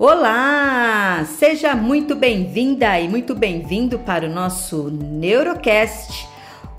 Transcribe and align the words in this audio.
Olá! 0.00 1.24
Seja 1.24 1.74
muito 1.74 2.14
bem-vinda 2.14 3.00
e 3.00 3.08
muito 3.08 3.34
bem-vindo 3.34 3.98
para 3.98 4.26
o 4.26 4.32
nosso 4.32 4.88
Neurocast, 4.90 6.24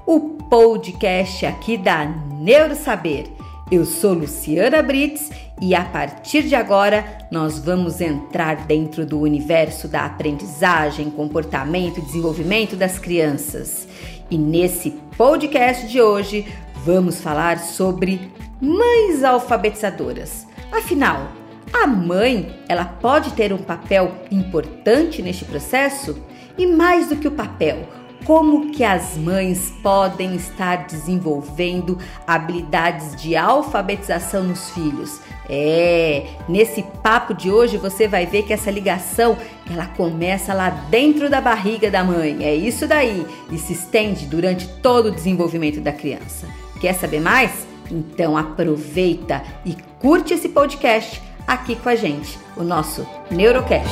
o 0.06 0.38
podcast 0.50 1.46
aqui 1.46 1.78
da 1.78 2.06
Neurosaber. 2.06 3.26
Eu 3.70 3.84
sou 3.84 4.14
Luciana 4.14 4.82
Brits 4.82 5.30
e 5.60 5.76
a 5.76 5.84
partir 5.84 6.44
de 6.44 6.56
agora 6.56 7.28
nós 7.30 7.60
vamos 7.60 8.00
entrar 8.00 8.66
dentro 8.66 9.06
do 9.06 9.20
universo 9.20 9.90
da 9.90 10.06
aprendizagem, 10.06 11.12
comportamento 11.12 11.98
e 11.98 12.02
desenvolvimento 12.02 12.78
das 12.78 12.98
crianças. 12.98 13.86
E 14.32 14.38
nesse 14.38 14.92
podcast 15.18 15.86
de 15.88 16.02
hoje 16.02 16.48
vamos 16.86 17.20
falar 17.20 17.60
sobre 17.60 18.32
mães 18.62 19.26
alfabetizadoras. 19.26 20.48
Afinal, 20.72 21.39
a 21.74 21.88
mãe, 21.88 22.60
ela 22.68 22.86
pode 22.86 23.32
ter 23.34 23.54
um 23.54 23.58
papel 23.58 24.12
importante 24.32 25.22
neste 25.22 25.46
processo? 25.46 26.22
E 26.58 26.66
mais 26.68 27.08
do 27.08 27.16
que 27.16 27.28
o 27.28 27.32
papel, 27.32 27.88
como 28.26 28.72
que 28.72 28.84
as 28.84 29.18
mães 29.18 29.74
podem 29.82 30.36
estar 30.36 30.86
desenvolvendo 30.86 31.98
habilidades 32.28 33.16
de 33.16 33.36
alfabetização 33.36 34.44
nos 34.44 34.70
filhos? 34.72 35.20
É, 35.50 36.28
nesse 36.48 36.84
papo 37.02 37.34
de 37.34 37.50
hoje 37.50 37.78
você 37.78 38.08
vai 38.08 38.26
ver 38.26 38.44
que 38.44 38.54
essa 38.54 38.70
ligação, 38.70 39.38
ela 39.68 39.88
começa 39.88 40.54
lá 40.54 40.70
dentro 40.70 41.30
da 41.30 41.42
barriga 41.42 41.90
da 41.90 42.04
mãe. 42.04 42.44
É 42.44 42.54
isso 42.54 42.86
daí 42.86 43.26
e 43.52 43.58
se 43.58 43.74
estende 43.74 44.26
durante 44.26 44.68
todo 44.68 45.08
o 45.08 45.12
desenvolvimento 45.12 45.80
da 45.80 45.92
criança. 45.92 46.48
Quer 46.80 46.94
saber 46.94 47.22
mais? 47.22 47.68
Então 47.90 48.38
aproveita 48.38 49.42
e 49.66 49.76
curte 50.00 50.34
esse 50.34 50.50
podcast 50.50 51.29
aqui 51.50 51.76
com 51.76 51.90
a 51.90 51.96
gente, 51.96 52.38
o 52.56 52.62
nosso 52.64 53.08
Neurocast. 53.32 53.90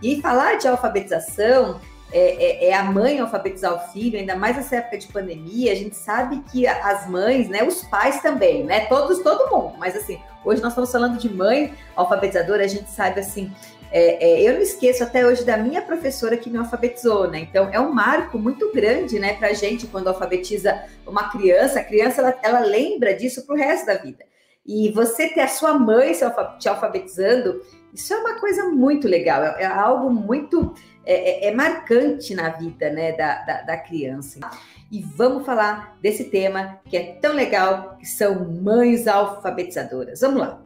E 0.00 0.22
falar 0.22 0.58
de 0.58 0.68
alfabetização 0.68 1.80
é, 2.12 2.68
é, 2.68 2.68
é, 2.68 2.74
a 2.74 2.84
mãe 2.84 3.18
alfabetizar 3.18 3.74
o 3.74 3.92
filho, 3.92 4.16
ainda 4.16 4.36
mais 4.36 4.56
nessa 4.56 4.76
época 4.76 4.98
de 4.98 5.08
pandemia, 5.08 5.72
a 5.72 5.74
gente 5.74 5.96
sabe 5.96 6.40
que 6.52 6.68
as 6.68 7.08
mães, 7.08 7.48
né, 7.48 7.64
os 7.64 7.82
pais 7.82 8.22
também, 8.22 8.62
né, 8.62 8.86
todos, 8.86 9.18
todo 9.24 9.50
mundo, 9.50 9.74
mas 9.76 9.96
assim, 9.96 10.20
hoje 10.44 10.62
nós 10.62 10.70
estamos 10.70 10.90
falando 10.92 11.18
de 11.18 11.28
mãe 11.28 11.74
alfabetizadora, 11.96 12.64
a 12.64 12.68
gente 12.68 12.88
sabe 12.90 13.18
assim, 13.18 13.52
é, 13.92 14.24
é, 14.24 14.48
eu 14.48 14.54
não 14.54 14.60
esqueço 14.60 15.02
até 15.02 15.26
hoje 15.26 15.44
da 15.44 15.56
minha 15.56 15.82
professora 15.82 16.36
que 16.36 16.48
me 16.48 16.58
alfabetizou, 16.58 17.28
né? 17.28 17.40
Então 17.40 17.68
é 17.72 17.80
um 17.80 17.92
marco 17.92 18.38
muito 18.38 18.72
grande, 18.72 19.18
né, 19.18 19.34
para 19.34 19.52
gente 19.52 19.86
quando 19.86 20.08
alfabetiza 20.08 20.84
uma 21.06 21.30
criança. 21.30 21.80
A 21.80 21.84
criança 21.84 22.20
ela, 22.20 22.38
ela 22.42 22.60
lembra 22.60 23.14
disso 23.14 23.44
para 23.44 23.54
o 23.54 23.58
resto 23.58 23.86
da 23.86 23.96
vida. 23.96 24.24
E 24.64 24.90
você 24.92 25.28
ter 25.28 25.40
a 25.40 25.48
sua 25.48 25.78
mãe 25.78 26.12
te 26.58 26.68
alfabetizando, 26.68 27.60
isso 27.92 28.14
é 28.14 28.16
uma 28.18 28.38
coisa 28.38 28.68
muito 28.68 29.08
legal, 29.08 29.42
é, 29.42 29.62
é 29.62 29.66
algo 29.66 30.10
muito 30.10 30.72
é, 31.04 31.46
é, 31.46 31.48
é 31.48 31.54
marcante 31.54 32.34
na 32.34 32.50
vida, 32.50 32.90
né, 32.90 33.12
da, 33.12 33.42
da, 33.42 33.62
da 33.62 33.76
criança. 33.76 34.38
E 34.92 35.00
vamos 35.02 35.44
falar 35.44 35.98
desse 36.00 36.24
tema 36.24 36.80
que 36.88 36.96
é 36.96 37.18
tão 37.20 37.32
legal, 37.32 37.96
que 37.98 38.06
são 38.06 38.44
mães 38.62 39.08
alfabetizadoras. 39.08 40.20
Vamos 40.20 40.40
lá. 40.40 40.62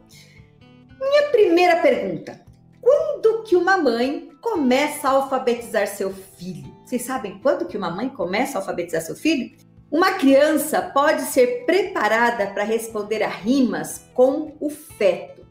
Minha 0.99 1.29
primeira 1.31 1.77
pergunta: 1.77 2.44
quando 2.85 3.41
que 3.41 3.55
uma 3.55 3.77
mãe 3.77 4.29
começa 4.39 5.07
a 5.07 5.11
alfabetizar 5.13 5.87
seu 5.87 6.13
filho? 6.13 6.71
Vocês 6.85 7.01
sabem 7.01 7.39
quando 7.41 7.65
que 7.65 7.75
uma 7.75 7.89
mãe 7.89 8.07
começa 8.09 8.59
a 8.59 8.61
alfabetizar 8.61 9.01
seu 9.01 9.15
filho? 9.15 9.57
Uma 9.89 10.11
criança 10.11 10.83
pode 10.93 11.23
ser 11.23 11.65
preparada 11.65 12.45
para 12.45 12.63
responder 12.63 13.23
a 13.23 13.27
rimas 13.27 14.05
com 14.13 14.55
o 14.59 14.69
feto. 14.69 15.43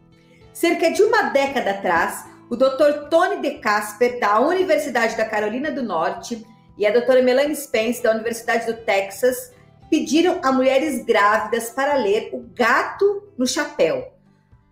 Cerca 0.52 0.92
de 0.92 1.02
uma 1.02 1.24
década 1.24 1.72
atrás, 1.72 2.24
o 2.48 2.54
Dr. 2.54 3.08
Tony 3.10 3.42
De 3.42 3.58
Casper, 3.58 4.20
da 4.20 4.38
Universidade 4.38 5.16
da 5.16 5.24
Carolina 5.24 5.72
do 5.72 5.82
Norte, 5.82 6.46
e 6.78 6.86
a 6.86 6.92
doutora 6.92 7.20
Melanie 7.20 7.56
Spence, 7.56 8.00
da 8.00 8.12
Universidade 8.12 8.66
do 8.66 8.74
Texas, 8.84 9.52
pediram 9.90 10.38
a 10.40 10.52
mulheres 10.52 11.04
grávidas 11.04 11.70
para 11.70 11.96
ler 11.96 12.30
O 12.32 12.44
Gato 12.54 13.32
no 13.36 13.44
Chapéu. 13.44 14.12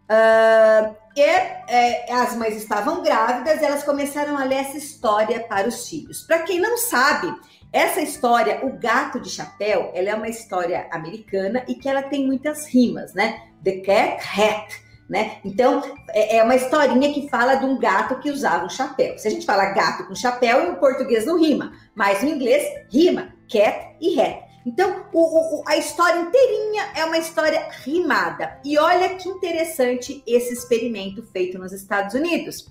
Uh, 0.04 1.01
e 1.16 1.20
é, 1.20 2.12
as 2.12 2.34
mães 2.36 2.56
estavam 2.56 3.02
grávidas, 3.02 3.62
elas 3.62 3.82
começaram 3.82 4.36
a 4.36 4.44
ler 4.44 4.56
essa 4.56 4.78
história 4.78 5.40
para 5.40 5.68
os 5.68 5.88
filhos. 5.88 6.22
Para 6.22 6.40
quem 6.40 6.60
não 6.60 6.76
sabe, 6.78 7.32
essa 7.72 8.00
história, 8.00 8.60
O 8.64 8.78
Gato 8.78 9.18
de 9.20 9.30
Chapéu, 9.30 9.90
ela 9.94 10.10
é 10.10 10.14
uma 10.14 10.28
história 10.28 10.86
americana 10.90 11.64
e 11.66 11.74
que 11.74 11.88
ela 11.88 12.02
tem 12.02 12.26
muitas 12.26 12.66
rimas, 12.66 13.14
né? 13.14 13.40
The 13.64 13.78
Cat 13.80 14.40
Hat, 14.40 14.74
né? 15.08 15.38
Então, 15.44 15.82
é, 16.10 16.36
é 16.36 16.42
uma 16.42 16.56
historinha 16.56 17.12
que 17.12 17.28
fala 17.28 17.54
de 17.54 17.64
um 17.64 17.78
gato 17.78 18.18
que 18.20 18.30
usava 18.30 18.64
um 18.64 18.70
chapéu. 18.70 19.18
Se 19.18 19.28
a 19.28 19.30
gente 19.30 19.46
fala 19.46 19.72
gato 19.72 20.06
com 20.06 20.14
chapéu, 20.14 20.70
em 20.70 20.74
português 20.76 21.24
não 21.24 21.38
rima, 21.38 21.72
mas 21.94 22.22
no 22.22 22.28
inglês 22.28 22.62
rima, 22.90 23.34
cat 23.50 23.96
e 24.00 24.20
hat. 24.20 24.51
Então, 24.64 25.06
o, 25.12 25.60
o, 25.60 25.64
a 25.66 25.76
história 25.76 26.20
inteirinha 26.20 26.92
é 26.96 27.04
uma 27.04 27.18
história 27.18 27.68
rimada. 27.84 28.60
E 28.64 28.78
olha 28.78 29.16
que 29.16 29.28
interessante 29.28 30.22
esse 30.26 30.52
experimento 30.52 31.22
feito 31.32 31.58
nos 31.58 31.72
Estados 31.72 32.14
Unidos. 32.14 32.70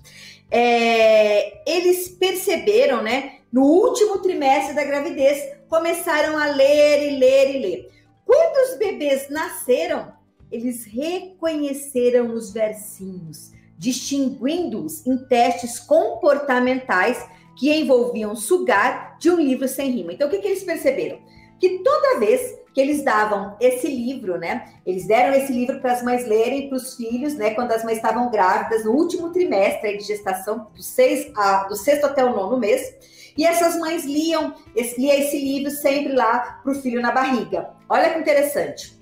É, 0.50 1.62
eles 1.70 2.08
perceberam, 2.08 3.02
né, 3.02 3.36
no 3.52 3.62
último 3.62 4.18
trimestre 4.18 4.74
da 4.74 4.84
gravidez, 4.84 5.56
começaram 5.68 6.38
a 6.38 6.46
ler 6.46 7.12
e 7.12 7.18
ler 7.18 7.54
e 7.54 7.58
ler. 7.58 7.90
Quando 8.24 8.70
os 8.70 8.78
bebês 8.78 9.28
nasceram, 9.28 10.12
eles 10.50 10.84
reconheceram 10.84 12.34
os 12.34 12.52
versinhos, 12.52 13.52
distinguindo-os 13.78 15.06
em 15.06 15.16
testes 15.26 15.78
comportamentais 15.78 17.26
que 17.58 17.72
envolviam 17.74 18.34
sugar 18.36 19.16
de 19.18 19.30
um 19.30 19.40
livro 19.40 19.66
sem 19.68 19.90
rima. 19.90 20.12
Então, 20.12 20.28
o 20.28 20.30
que, 20.30 20.38
que 20.38 20.48
eles 20.48 20.64
perceberam? 20.64 21.18
Que 21.62 21.78
toda 21.78 22.18
vez 22.18 22.58
que 22.74 22.80
eles 22.80 23.04
davam 23.04 23.56
esse 23.60 23.86
livro, 23.86 24.36
né? 24.36 24.74
Eles 24.84 25.06
deram 25.06 25.32
esse 25.32 25.52
livro 25.52 25.80
para 25.80 25.92
as 25.92 26.02
mães 26.02 26.26
lerem 26.26 26.68
para 26.68 26.76
os 26.76 26.96
filhos, 26.96 27.34
né? 27.36 27.54
Quando 27.54 27.70
as 27.70 27.84
mães 27.84 27.98
estavam 27.98 28.32
grávidas, 28.32 28.84
no 28.84 28.90
último 28.90 29.30
trimestre 29.30 29.96
de 29.96 30.02
gestação, 30.02 30.66
do, 30.74 30.82
seis 30.82 31.30
a, 31.36 31.68
do 31.68 31.76
sexto 31.76 32.06
até 32.06 32.24
o 32.24 32.34
nono 32.34 32.58
mês. 32.58 32.92
E 33.38 33.46
essas 33.46 33.78
mães 33.78 34.04
liam 34.04 34.56
esse, 34.74 35.00
lia 35.00 35.16
esse 35.20 35.38
livro 35.38 35.70
sempre 35.70 36.12
lá 36.14 36.60
para 36.64 36.72
o 36.72 36.74
filho 36.74 37.00
na 37.00 37.12
barriga. 37.12 37.70
Olha 37.88 38.12
que 38.12 38.18
interessante. 38.18 39.00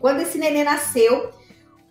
Quando 0.00 0.22
esse 0.22 0.36
neném 0.36 0.64
nasceu, 0.64 1.30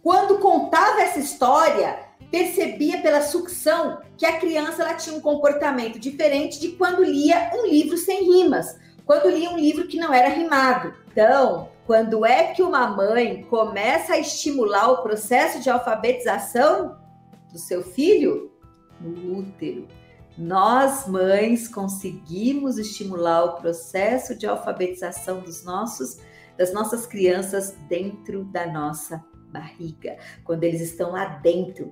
quando 0.02 0.40
contava 0.40 1.02
essa 1.02 1.20
história, 1.20 1.98
percebia 2.30 2.98
pela 2.98 3.22
sucção 3.22 4.02
que 4.18 4.26
a 4.26 4.38
criança 4.38 4.84
ela 4.84 4.96
tinha 4.96 5.16
um 5.16 5.22
comportamento 5.22 5.98
diferente 5.98 6.60
de 6.60 6.74
quando 6.74 7.06
lia 7.06 7.52
um 7.54 7.66
livro 7.68 7.96
sem 7.96 8.26
rimas 8.26 8.84
quando 9.06 9.30
lia 9.30 9.50
um 9.50 9.58
livro 9.58 9.88
que 9.88 9.98
não 9.98 10.14
era 10.14 10.30
rimado. 10.30 10.94
Então, 11.12 11.70
quando 11.86 12.26
é 12.26 12.54
que 12.54 12.62
uma 12.62 12.88
mãe 12.88 13.44
começa 13.44 14.14
a 14.14 14.20
estimular 14.20 14.90
o 14.90 15.04
processo 15.04 15.60
de 15.60 15.70
alfabetização 15.70 16.98
do 17.52 17.60
seu 17.60 17.84
filho? 17.84 18.52
No 19.00 19.40
útero. 19.40 19.88
Nós, 20.38 21.08
mães, 21.08 21.68
conseguimos 21.68 22.78
estimular 22.78 23.44
o 23.44 23.62
processo 23.62 24.36
de 24.36 24.48
alfabetização 24.48 25.42
dos 25.42 25.64
nossos, 25.64 26.18
das 26.58 26.74
nossas 26.74 27.06
crianças 27.06 27.76
dentro 27.88 28.44
da 28.46 28.66
nossa 28.66 29.24
barriga, 29.52 30.18
quando 30.44 30.64
eles 30.64 30.82
estão 30.82 31.12
lá 31.12 31.26
dentro. 31.26 31.92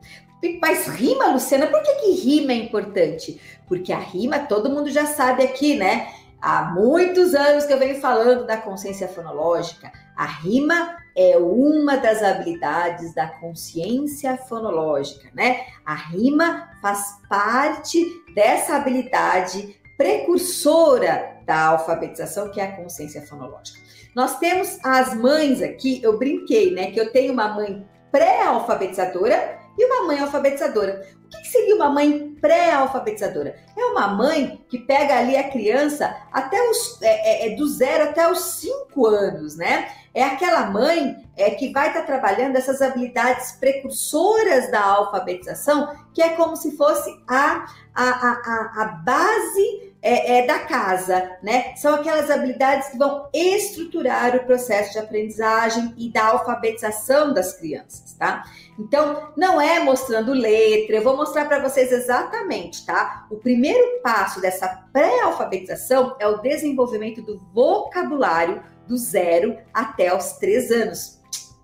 Mas 0.59 0.87
rima, 0.87 1.27
Luciana, 1.27 1.67
por 1.67 1.83
que, 1.83 1.93
que 1.95 2.11
rima 2.13 2.51
é 2.51 2.55
importante? 2.55 3.39
Porque 3.67 3.93
a 3.93 3.99
rima 3.99 4.39
todo 4.39 4.71
mundo 4.71 4.89
já 4.89 5.05
sabe 5.05 5.43
aqui, 5.43 5.75
né? 5.75 6.11
Há 6.41 6.63
muitos 6.63 7.35
anos 7.35 7.65
que 7.65 7.73
eu 7.73 7.77
venho 7.77 8.01
falando 8.01 8.47
da 8.47 8.57
consciência 8.57 9.07
fonológica. 9.07 9.91
A 10.15 10.25
rima 10.25 10.97
é 11.15 11.37
uma 11.37 11.97
das 11.97 12.23
habilidades 12.23 13.13
da 13.13 13.27
consciência 13.27 14.37
fonológica, 14.37 15.29
né? 15.35 15.65
A 15.85 15.93
rima 15.93 16.69
faz 16.81 17.19
parte 17.29 18.03
dessa 18.33 18.75
habilidade 18.75 19.79
precursora 19.97 21.37
da 21.45 21.67
alfabetização, 21.67 22.49
que 22.49 22.59
é 22.59 22.63
a 22.63 22.75
consciência 22.75 23.21
fonológica. 23.21 23.79
Nós 24.15 24.39
temos 24.39 24.79
as 24.83 25.13
mães 25.13 25.61
aqui, 25.61 26.01
eu 26.03 26.17
brinquei, 26.17 26.73
né? 26.73 26.91
Que 26.91 26.99
eu 26.99 27.11
tenho 27.11 27.33
uma 27.33 27.49
mãe 27.49 27.85
pré-alfabetizadora 28.11 29.59
e 29.77 29.85
uma 29.85 30.07
mãe 30.07 30.19
alfabetizadora. 30.19 31.07
O 31.25 31.29
que 31.29 31.47
seria 31.47 31.75
uma 31.75 31.89
mãe 31.89 32.30
pré-alfabetizadora? 32.41 33.55
É 33.77 33.85
uma 33.85 34.07
mãe 34.07 34.59
que 34.67 34.79
pega 34.79 35.19
ali 35.19 35.37
a 35.37 35.49
criança 35.49 36.13
até 36.31 36.61
os 36.69 37.01
é, 37.01 37.47
é, 37.47 37.53
é 37.53 37.55
do 37.55 37.67
zero 37.67 38.09
até 38.09 38.29
os 38.29 38.39
cinco 38.39 39.05
anos, 39.05 39.55
né? 39.55 39.89
É 40.13 40.23
aquela 40.23 40.65
mãe 40.65 41.15
é, 41.37 41.51
que 41.51 41.71
vai 41.71 41.87
estar 41.87 42.01
tá 42.01 42.05
trabalhando 42.05 42.57
essas 42.57 42.81
habilidades 42.81 43.53
precursoras 43.53 44.69
da 44.69 44.83
alfabetização, 44.83 45.95
que 46.13 46.21
é 46.21 46.29
como 46.29 46.55
se 46.57 46.75
fosse 46.75 47.09
a, 47.27 47.65
a, 47.95 48.03
a, 48.03 48.81
a 48.81 48.85
base 49.05 49.90
é, 50.01 50.39
é, 50.39 50.47
da 50.47 50.59
casa, 50.59 51.37
né? 51.43 51.75
São 51.75 51.95
aquelas 51.95 52.29
habilidades 52.31 52.89
que 52.89 52.97
vão 52.97 53.29
estruturar 53.31 54.35
o 54.35 54.45
processo 54.45 54.93
de 54.93 54.99
aprendizagem 54.99 55.93
e 55.95 56.09
da 56.09 56.25
alfabetização 56.25 57.33
das 57.33 57.57
crianças, 57.57 58.13
tá? 58.17 58.43
Então, 58.79 59.31
não 59.37 59.61
é 59.61 59.79
mostrando 59.79 60.33
letra, 60.33 60.95
eu 60.95 61.03
vou 61.03 61.15
mostrar 61.15 61.45
para 61.45 61.59
vocês 61.59 61.91
exatamente, 61.91 62.83
tá? 62.85 63.27
O 63.29 63.37
primeiro 63.37 64.01
passo 64.01 64.41
dessa 64.41 64.67
pré-alfabetização 64.91 66.15
é 66.19 66.27
o 66.27 66.41
desenvolvimento 66.41 67.21
do 67.21 67.39
vocabulário 67.53 68.63
do 68.87 68.97
zero 68.97 69.57
até 69.71 70.15
os 70.15 70.33
três 70.33 70.71
anos. 70.71 71.20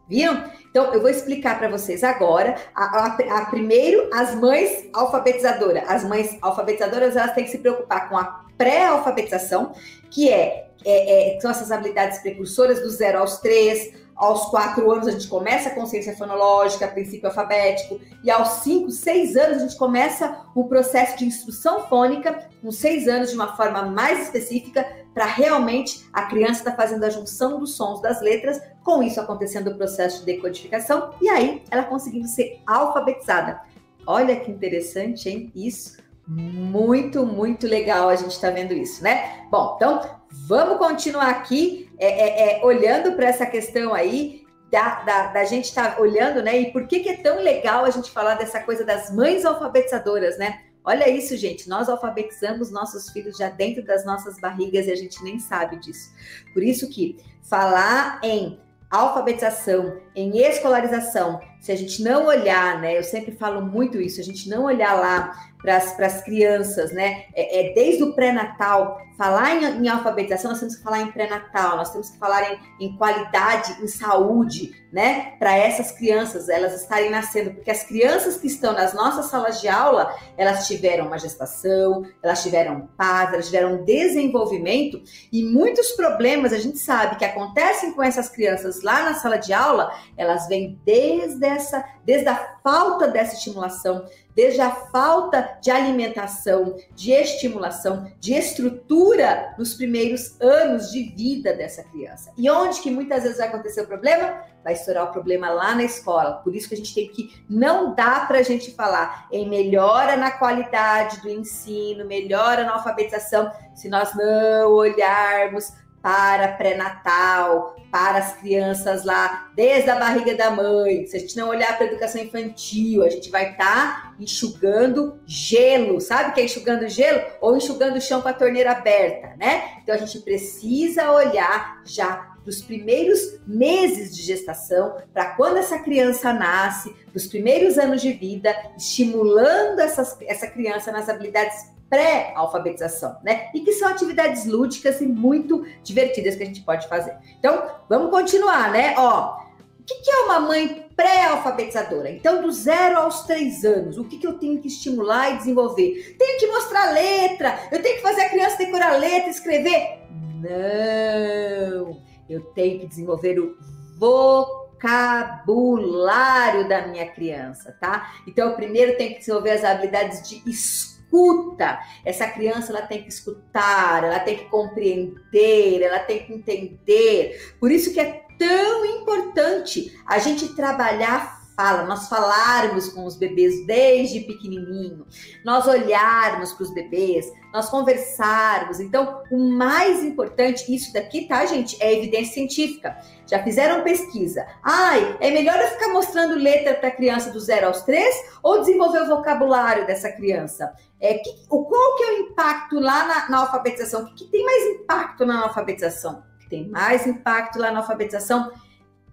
Viram? 0.07 0.43
Então, 0.69 0.93
eu 0.93 1.01
vou 1.01 1.09
explicar 1.09 1.57
para 1.57 1.69
vocês 1.69 2.03
agora. 2.03 2.55
A, 2.73 2.83
a, 2.83 3.17
a, 3.39 3.45
primeiro, 3.45 4.09
as 4.13 4.35
mães 4.35 4.87
alfabetizadoras. 4.93 5.83
As 5.87 6.03
mães 6.03 6.37
alfabetizadoras, 6.41 7.15
elas 7.15 7.33
têm 7.33 7.43
que 7.43 7.51
se 7.51 7.57
preocupar 7.57 8.09
com 8.09 8.17
a 8.17 8.45
pré-alfabetização, 8.57 9.73
que 10.09 10.29
é, 10.29 10.69
é, 10.85 11.35
é, 11.35 11.39
são 11.39 11.51
essas 11.51 11.71
habilidades 11.71 12.19
precursoras 12.19 12.81
do 12.81 12.89
zero 12.89 13.19
aos 13.19 13.37
três, 13.39 13.93
aos 14.17 14.45
quatro 14.49 14.91
anos 14.91 15.07
a 15.07 15.11
gente 15.11 15.27
começa 15.27 15.69
a 15.69 15.75
consciência 15.75 16.15
fonológica, 16.17 16.87
princípio 16.87 17.27
alfabético, 17.29 18.01
e 18.23 18.31
aos 18.31 18.63
cinco, 18.63 18.89
seis 18.89 19.35
anos 19.35 19.57
a 19.57 19.59
gente 19.59 19.77
começa 19.77 20.41
o 20.55 20.67
processo 20.67 21.19
de 21.19 21.25
instrução 21.25 21.87
fônica, 21.87 22.49
com 22.59 22.71
seis 22.71 23.07
anos 23.07 23.29
de 23.29 23.35
uma 23.35 23.55
forma 23.55 23.83
mais 23.83 24.23
específica, 24.23 24.85
para 25.17 25.25
realmente 25.25 26.07
a 26.13 26.27
criança 26.27 26.59
estar 26.59 26.71
tá 26.71 26.77
fazendo 26.77 27.03
a 27.03 27.09
junção 27.09 27.59
dos 27.59 27.75
sons 27.75 27.99
das 28.03 28.21
letras, 28.21 28.61
com 28.83 29.01
isso 29.01 29.19
acontecendo 29.19 29.71
o 29.71 29.75
processo 29.75 30.19
de 30.19 30.27
decodificação, 30.27 31.09
e 31.19 31.27
aí 31.27 31.63
ela 31.71 31.81
conseguindo 31.81 32.27
ser 32.27 32.61
alfabetizada. 32.67 33.59
Olha 34.05 34.39
que 34.39 34.51
interessante, 34.51 35.27
hein? 35.27 35.51
Isso. 35.55 35.97
Muito, 36.27 37.25
muito 37.25 37.65
legal 37.65 38.09
a 38.09 38.15
gente 38.15 38.29
está 38.29 38.51
vendo 38.51 38.73
isso, 38.73 39.03
né? 39.03 39.47
Bom, 39.49 39.73
então 39.75 40.01
vamos 40.47 40.77
continuar 40.77 41.29
aqui 41.29 41.89
é, 41.97 42.05
é, 42.05 42.59
é, 42.59 42.63
olhando 42.63 43.13
para 43.13 43.25
essa 43.25 43.47
questão 43.47 43.95
aí 43.95 44.45
da, 44.71 45.01
da, 45.01 45.27
da 45.27 45.45
gente 45.45 45.65
estar 45.65 45.95
tá 45.95 46.01
olhando, 46.01 46.43
né? 46.43 46.59
E 46.59 46.71
por 46.71 46.85
que, 46.85 46.99
que 46.99 47.09
é 47.09 47.17
tão 47.17 47.37
legal 47.41 47.85
a 47.85 47.89
gente 47.89 48.11
falar 48.11 48.35
dessa 48.35 48.59
coisa 48.59 48.85
das 48.85 49.11
mães 49.11 49.43
alfabetizadoras, 49.45 50.37
né? 50.37 50.59
Olha 50.83 51.09
isso, 51.09 51.35
gente. 51.35 51.67
Nós 51.67 51.89
alfabetizamos 51.89 52.71
nossos 52.71 53.09
filhos 53.09 53.37
já 53.37 53.49
dentro 53.49 53.83
das 53.83 54.05
nossas 54.05 54.39
barrigas 54.39 54.87
e 54.87 54.91
a 54.91 54.95
gente 54.95 55.21
nem 55.23 55.39
sabe 55.39 55.77
disso. 55.77 56.11
Por 56.53 56.63
isso 56.63 56.89
que 56.89 57.17
falar 57.43 58.19
em 58.23 58.59
alfabetização, 58.89 59.99
em 60.15 60.37
escolarização, 60.37 61.41
se 61.61 61.71
a 61.71 61.75
gente 61.75 62.01
não 62.01 62.25
olhar, 62.25 62.79
né? 62.79 62.97
Eu 62.97 63.03
sempre 63.03 63.31
falo 63.31 63.61
muito 63.61 63.99
isso, 63.99 64.21
a 64.21 64.23
gente 64.23 64.49
não 64.49 64.63
olhar 64.63 64.93
lá 64.93 65.33
para 65.61 66.05
as 66.05 66.21
crianças, 66.23 66.91
né? 66.91 67.25
É, 67.33 67.71
é, 67.71 67.73
desde 67.73 68.03
o 68.03 68.13
pré-natal, 68.13 69.01
falar 69.17 69.55
em, 69.55 69.83
em, 69.83 69.89
alfabetização, 69.89 70.51
nós 70.51 70.59
temos 70.59 70.75
que 70.75 70.83
falar 70.83 71.01
em 71.01 71.11
pré-natal, 71.11 71.77
nós 71.77 71.91
temos 71.91 72.11
que 72.11 72.19
falar 72.19 72.53
em, 72.53 72.59
em 72.79 72.95
qualidade, 72.95 73.75
em 73.81 73.87
saúde, 73.87 74.75
né? 74.93 75.33
Para 75.39 75.57
essas 75.57 75.91
crianças, 75.91 76.47
elas 76.47 76.79
estarem 76.79 77.09
nascendo, 77.09 77.51
porque 77.51 77.71
as 77.71 77.83
crianças 77.83 78.37
que 78.37 78.47
estão 78.47 78.73
nas 78.73 78.93
nossas 78.93 79.25
salas 79.25 79.59
de 79.59 79.67
aula, 79.67 80.15
elas 80.37 80.67
tiveram 80.67 81.07
uma 81.07 81.17
gestação, 81.17 82.05
elas 82.21 82.43
tiveram 82.43 82.87
paz, 82.95 83.33
elas 83.33 83.47
tiveram 83.47 83.83
desenvolvimento, 83.83 85.01
e 85.33 85.43
muitos 85.43 85.91
problemas 85.91 86.53
a 86.53 86.59
gente 86.59 86.77
sabe 86.77 87.17
que 87.17 87.25
acontecem 87.25 87.93
com 87.93 88.03
essas 88.03 88.29
crianças 88.29 88.83
lá 88.83 89.03
na 89.03 89.15
sala 89.15 89.37
de 89.37 89.51
aula, 89.51 89.91
elas 90.15 90.47
vêm 90.47 90.79
desde 90.85 91.46
essa, 91.47 91.83
desde 92.05 92.27
a 92.27 92.57
falta 92.63 93.07
dessa 93.07 93.35
estimulação, 93.35 94.05
desde 94.35 94.61
a 94.61 94.69
falta 94.69 95.57
de 95.61 95.71
alimentação, 95.71 96.75
de 96.95 97.11
estimulação, 97.11 98.05
de 98.19 98.35
estrutura 98.35 99.55
nos 99.57 99.73
primeiros 99.73 100.39
anos 100.39 100.91
de 100.91 101.03
vida 101.03 101.53
dessa 101.53 101.83
criança. 101.83 102.31
E 102.37 102.47
onde 102.47 102.79
que 102.79 102.91
muitas 102.91 103.23
vezes 103.23 103.39
vai 103.39 103.47
acontecer 103.47 103.81
o 103.81 103.87
problema? 103.87 104.43
Vai 104.63 104.73
estourar 104.73 105.05
o 105.05 105.11
problema 105.11 105.49
lá 105.49 105.73
na 105.73 105.83
escola. 105.83 106.33
Por 106.43 106.55
isso 106.55 106.67
que 106.67 106.75
a 106.75 106.77
gente 106.77 106.93
tem 106.93 107.07
que 107.07 107.43
não 107.49 107.95
dá 107.95 108.25
para 108.27 108.37
a 108.37 108.43
gente 108.43 108.71
falar 108.75 109.27
em 109.31 109.49
melhora 109.49 110.15
na 110.15 110.29
qualidade 110.29 111.19
do 111.21 111.29
ensino, 111.29 112.05
melhora 112.05 112.63
na 112.63 112.73
alfabetização, 112.73 113.51
se 113.73 113.89
nós 113.89 114.13
não 114.13 114.71
olharmos 114.71 115.71
para 116.07 116.53
pré-natal, 116.53 117.75
para 117.91 118.19
as 118.19 118.37
crianças 118.37 119.03
lá, 119.03 119.51
desde 119.53 119.89
a 119.89 119.95
barriga 119.95 120.33
da 120.35 120.49
mãe. 120.49 121.05
Se 121.05 121.17
a 121.17 121.19
gente 121.19 121.35
não 121.35 121.49
olhar 121.49 121.75
para 121.75 121.85
a 121.85 121.89
educação 121.89 122.21
infantil, 122.21 123.03
a 123.03 123.09
gente 123.09 123.29
vai 123.29 123.51
estar 123.51 124.13
tá 124.13 124.15
enxugando 124.17 125.19
gelo. 125.25 125.99
Sabe 125.99 126.29
o 126.29 126.33
que 126.33 126.39
é 126.39 126.45
enxugando 126.45 126.87
gelo? 126.87 127.21
Ou 127.41 127.57
enxugando 127.57 127.97
o 127.97 128.01
chão 128.01 128.21
com 128.21 128.29
a 128.29 128.33
torneira 128.33 128.71
aberta, 128.71 129.35
né? 129.37 129.79
Então 129.83 129.93
a 129.93 129.97
gente 129.97 130.19
precisa 130.19 131.11
olhar 131.11 131.81
já 131.85 132.37
dos 132.45 132.61
primeiros 132.61 133.41
meses 133.45 134.15
de 134.15 134.21
gestação, 134.21 134.95
para 135.13 135.35
quando 135.35 135.57
essa 135.57 135.77
criança 135.79 136.31
nasce, 136.31 136.95
dos 137.13 137.27
primeiros 137.27 137.77
anos 137.77 138.01
de 138.01 138.13
vida, 138.13 138.55
estimulando 138.77 139.81
essas, 139.81 140.17
essa 140.21 140.47
criança 140.47 140.89
nas 140.89 141.09
habilidades 141.09 141.75
pré-alfabetização, 141.89 143.17
né? 143.23 143.49
E 143.53 143.61
que 143.61 143.71
são 143.73 143.87
atividades 143.87 144.45
lúdicas 144.45 144.99
e 145.01 145.07
muito 145.07 145.65
divertidas 145.83 146.35
que 146.35 146.43
a 146.43 146.45
gente 146.45 146.61
pode 146.61 146.87
fazer. 146.87 147.17
Então, 147.39 147.63
vamos 147.89 148.11
continuar, 148.11 148.71
né? 148.71 148.93
Ó, 148.97 149.39
o 149.79 149.83
que 149.85 150.11
é 150.11 150.17
uma 150.25 150.41
mãe 150.41 150.85
pré-alfabetizadora? 150.95 152.11
Então, 152.11 152.41
do 152.41 152.51
zero 152.51 152.97
aos 152.97 153.23
três 153.23 153.63
anos, 153.63 153.97
o 153.97 154.03
que, 154.03 154.17
que 154.17 154.27
eu 154.27 154.37
tenho 154.37 154.59
que 154.59 154.67
estimular 154.67 155.33
e 155.33 155.37
desenvolver? 155.37 156.17
Tenho 156.19 156.37
que 156.39 156.47
mostrar 156.47 156.91
letra, 156.91 157.57
eu 157.71 157.81
tenho 157.81 157.95
que 157.95 158.01
fazer 158.01 158.23
a 158.23 158.29
criança 158.29 158.57
decorar 158.57 158.95
a 158.95 158.97
letra, 158.97 159.29
escrever? 159.29 160.01
Não! 160.41 162.05
Eu 162.29 162.41
tenho 162.53 162.81
que 162.81 162.87
desenvolver 162.87 163.39
o 163.39 163.55
vocabulário 163.97 166.67
da 166.67 166.85
minha 166.87 167.09
criança, 167.09 167.71
tá? 167.79 168.13
Então, 168.27 168.55
primeiro 168.55 168.97
tenho 168.97 169.13
que 169.13 169.19
desenvolver 169.19 169.51
as 169.51 169.63
habilidades 169.63 170.27
de 170.27 170.43
escuta 170.49 170.96
escuta. 171.07 171.79
Essa 172.05 172.27
criança 172.27 172.71
ela 172.71 172.85
tem 172.85 173.01
que 173.01 173.09
escutar, 173.09 174.03
ela 174.03 174.19
tem 174.19 174.37
que 174.37 174.45
compreender, 174.45 175.81
ela 175.81 175.99
tem 175.99 176.25
que 176.25 176.33
entender. 176.33 177.55
Por 177.59 177.71
isso 177.71 177.93
que 177.93 177.99
é 177.99 178.25
tão 178.37 178.85
importante 178.85 179.99
a 180.05 180.19
gente 180.19 180.55
trabalhar 180.55 181.36
fala, 181.57 181.85
nós 181.85 182.07
falarmos 182.07 182.87
com 182.89 183.03
os 183.03 183.15
bebês 183.15 183.65
desde 183.65 184.19
pequenininho, 184.19 185.07
nós 185.43 185.65
olharmos 185.65 186.53
para 186.53 186.63
os 186.63 186.71
bebês, 186.71 187.33
nós 187.51 187.67
conversarmos. 187.67 188.79
Então, 188.79 189.23
o 189.31 189.39
mais 189.49 190.03
importante, 190.03 190.73
isso 190.73 190.93
daqui, 190.93 191.27
tá, 191.27 191.43
gente, 191.47 191.75
é 191.81 191.97
evidência 191.97 192.35
científica. 192.35 192.95
Já 193.25 193.43
fizeram 193.43 193.83
pesquisa. 193.83 194.45
Ai, 194.61 195.17
é 195.19 195.31
melhor 195.31 195.59
eu 195.59 195.69
ficar 195.69 195.89
mostrando 195.89 196.35
letra 196.35 196.75
para 196.75 196.89
a 196.89 196.95
criança 196.95 197.31
do 197.31 197.39
zero 197.39 197.65
aos 197.65 197.81
três 197.81 198.15
ou 198.43 198.59
desenvolver 198.59 199.01
o 199.01 199.07
vocabulário 199.07 199.87
dessa 199.87 200.11
criança? 200.11 200.71
É, 201.01 201.15
que, 201.15 201.47
qual 201.47 201.95
que 201.95 202.03
é 202.03 202.11
o 202.11 202.17
impacto 202.19 202.79
lá 202.79 203.07
na, 203.07 203.29
na 203.29 203.37
alfabetização? 203.39 204.03
O 204.03 204.05
que, 204.13 204.25
que 204.25 204.31
tem 204.31 204.45
mais 204.45 204.63
impacto 204.63 205.25
na 205.25 205.41
alfabetização? 205.41 206.23
O 206.35 206.39
que 206.39 206.49
tem 206.49 206.69
mais 206.69 207.07
impacto 207.07 207.57
lá 207.57 207.71
na 207.71 207.79
alfabetização 207.79 208.51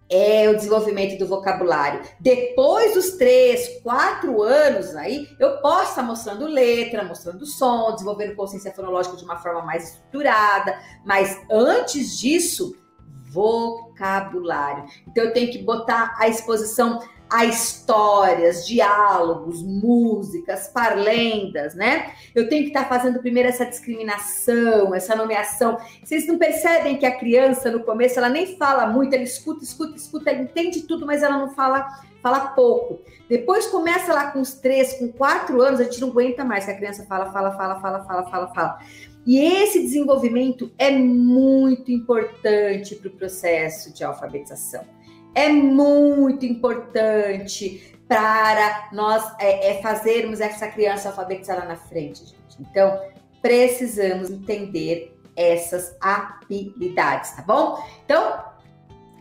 é 0.09 0.49
o 0.49 0.57
desenvolvimento 0.57 1.19
do 1.19 1.27
vocabulário. 1.27 2.03
Depois 2.21 2.95
dos 2.95 3.13
três, 3.13 3.81
quatro 3.83 4.43
anos 4.43 4.95
aí, 4.95 5.29
eu 5.39 5.59
posso 5.59 5.91
estar 5.91 6.03
mostrando 6.03 6.47
letra, 6.47 7.05
mostrando 7.05 7.47
som, 7.47 7.93
desenvolvendo 7.93 8.37
consciência 8.37 8.73
fonológica 8.73 9.17
de 9.17 9.25
uma 9.25 9.39
forma 9.39 9.63
mais 9.63 9.91
estruturada, 9.91 10.79
mas 11.05 11.41
antes 11.51 12.19
disso, 12.19 12.77
vocabulário. 13.95 14.85
Então 15.09 15.25
eu 15.25 15.33
tenho 15.33 15.51
que 15.51 15.63
botar 15.63 16.15
a 16.19 16.29
exposição 16.29 17.01
a 17.31 17.47
histórias, 17.47 18.67
diálogos, 18.67 19.63
músicas, 19.63 20.69
parlendas, 20.69 21.75
né? 21.75 22.13
Eu 22.35 22.49
tenho 22.49 22.63
que 22.63 22.69
estar 22.69 22.85
fazendo 22.85 23.19
primeiro 23.19 23.49
essa 23.49 23.65
discriminação, 23.65 24.95
essa 24.95 25.17
nomeação. 25.17 25.79
Vocês 26.05 26.29
não 26.29 26.39
percebem 26.39 26.97
que 26.97 27.07
a 27.07 27.19
criança 27.19 27.73
no 27.73 27.83
começo 27.83 28.19
ela 28.19 28.29
nem 28.29 28.57
fala 28.57 28.87
muito, 28.87 29.15
ela 29.15 29.25
escuta, 29.25 29.65
escuta, 29.65 29.97
escuta, 29.97 30.31
ela 30.31 30.43
entende 30.43 30.83
tudo, 30.83 31.07
mas 31.07 31.23
ela 31.23 31.39
não 31.39 31.55
fala, 31.55 31.89
fala 32.25 32.49
pouco. 32.49 33.03
Depois 33.29 33.67
começa 33.67 34.13
lá 34.13 34.33
com 34.33 34.41
os 34.41 34.55
três, 34.55 34.95
com 34.95 35.13
quatro 35.13 35.63
anos, 35.63 35.79
a 35.79 35.85
gente 35.85 36.01
não 36.01 36.09
aguenta 36.09 36.45
mais 36.45 36.65
que 36.65 36.73
a 36.73 36.77
criança 36.77 37.05
fala, 37.05 37.31
fala, 37.31 37.53
fala, 37.53 37.81
fala, 37.81 38.05
fala, 38.05 38.31
fala, 38.31 38.55
fala. 38.55 38.79
E 39.25 39.39
esse 39.39 39.81
desenvolvimento 39.81 40.73
é 40.77 40.91
muito 40.91 41.93
importante 41.93 42.97
para 42.97 43.09
o 43.09 43.13
processo 43.13 43.95
de 43.95 44.03
alfabetização 44.03 44.83
é 45.35 45.49
muito 45.49 46.47
importante 46.47 47.99
para 48.07 48.89
nós 48.93 49.35
é, 49.39 49.73
é 49.73 49.83
fazermos 49.83 50.41
essa 50.41 50.69
criança 50.69 51.09
alfabetizar 51.09 51.59
lá 51.59 51.65
na 51.65 51.77
frente, 51.77 52.21
gente. 52.21 52.61
Então, 52.61 53.01
precisamos 53.43 54.31
entender 54.31 55.19
essas 55.37 55.97
habilidades, 56.01 57.33
tá 57.33 57.43
bom? 57.43 57.83
Então, 58.05 58.45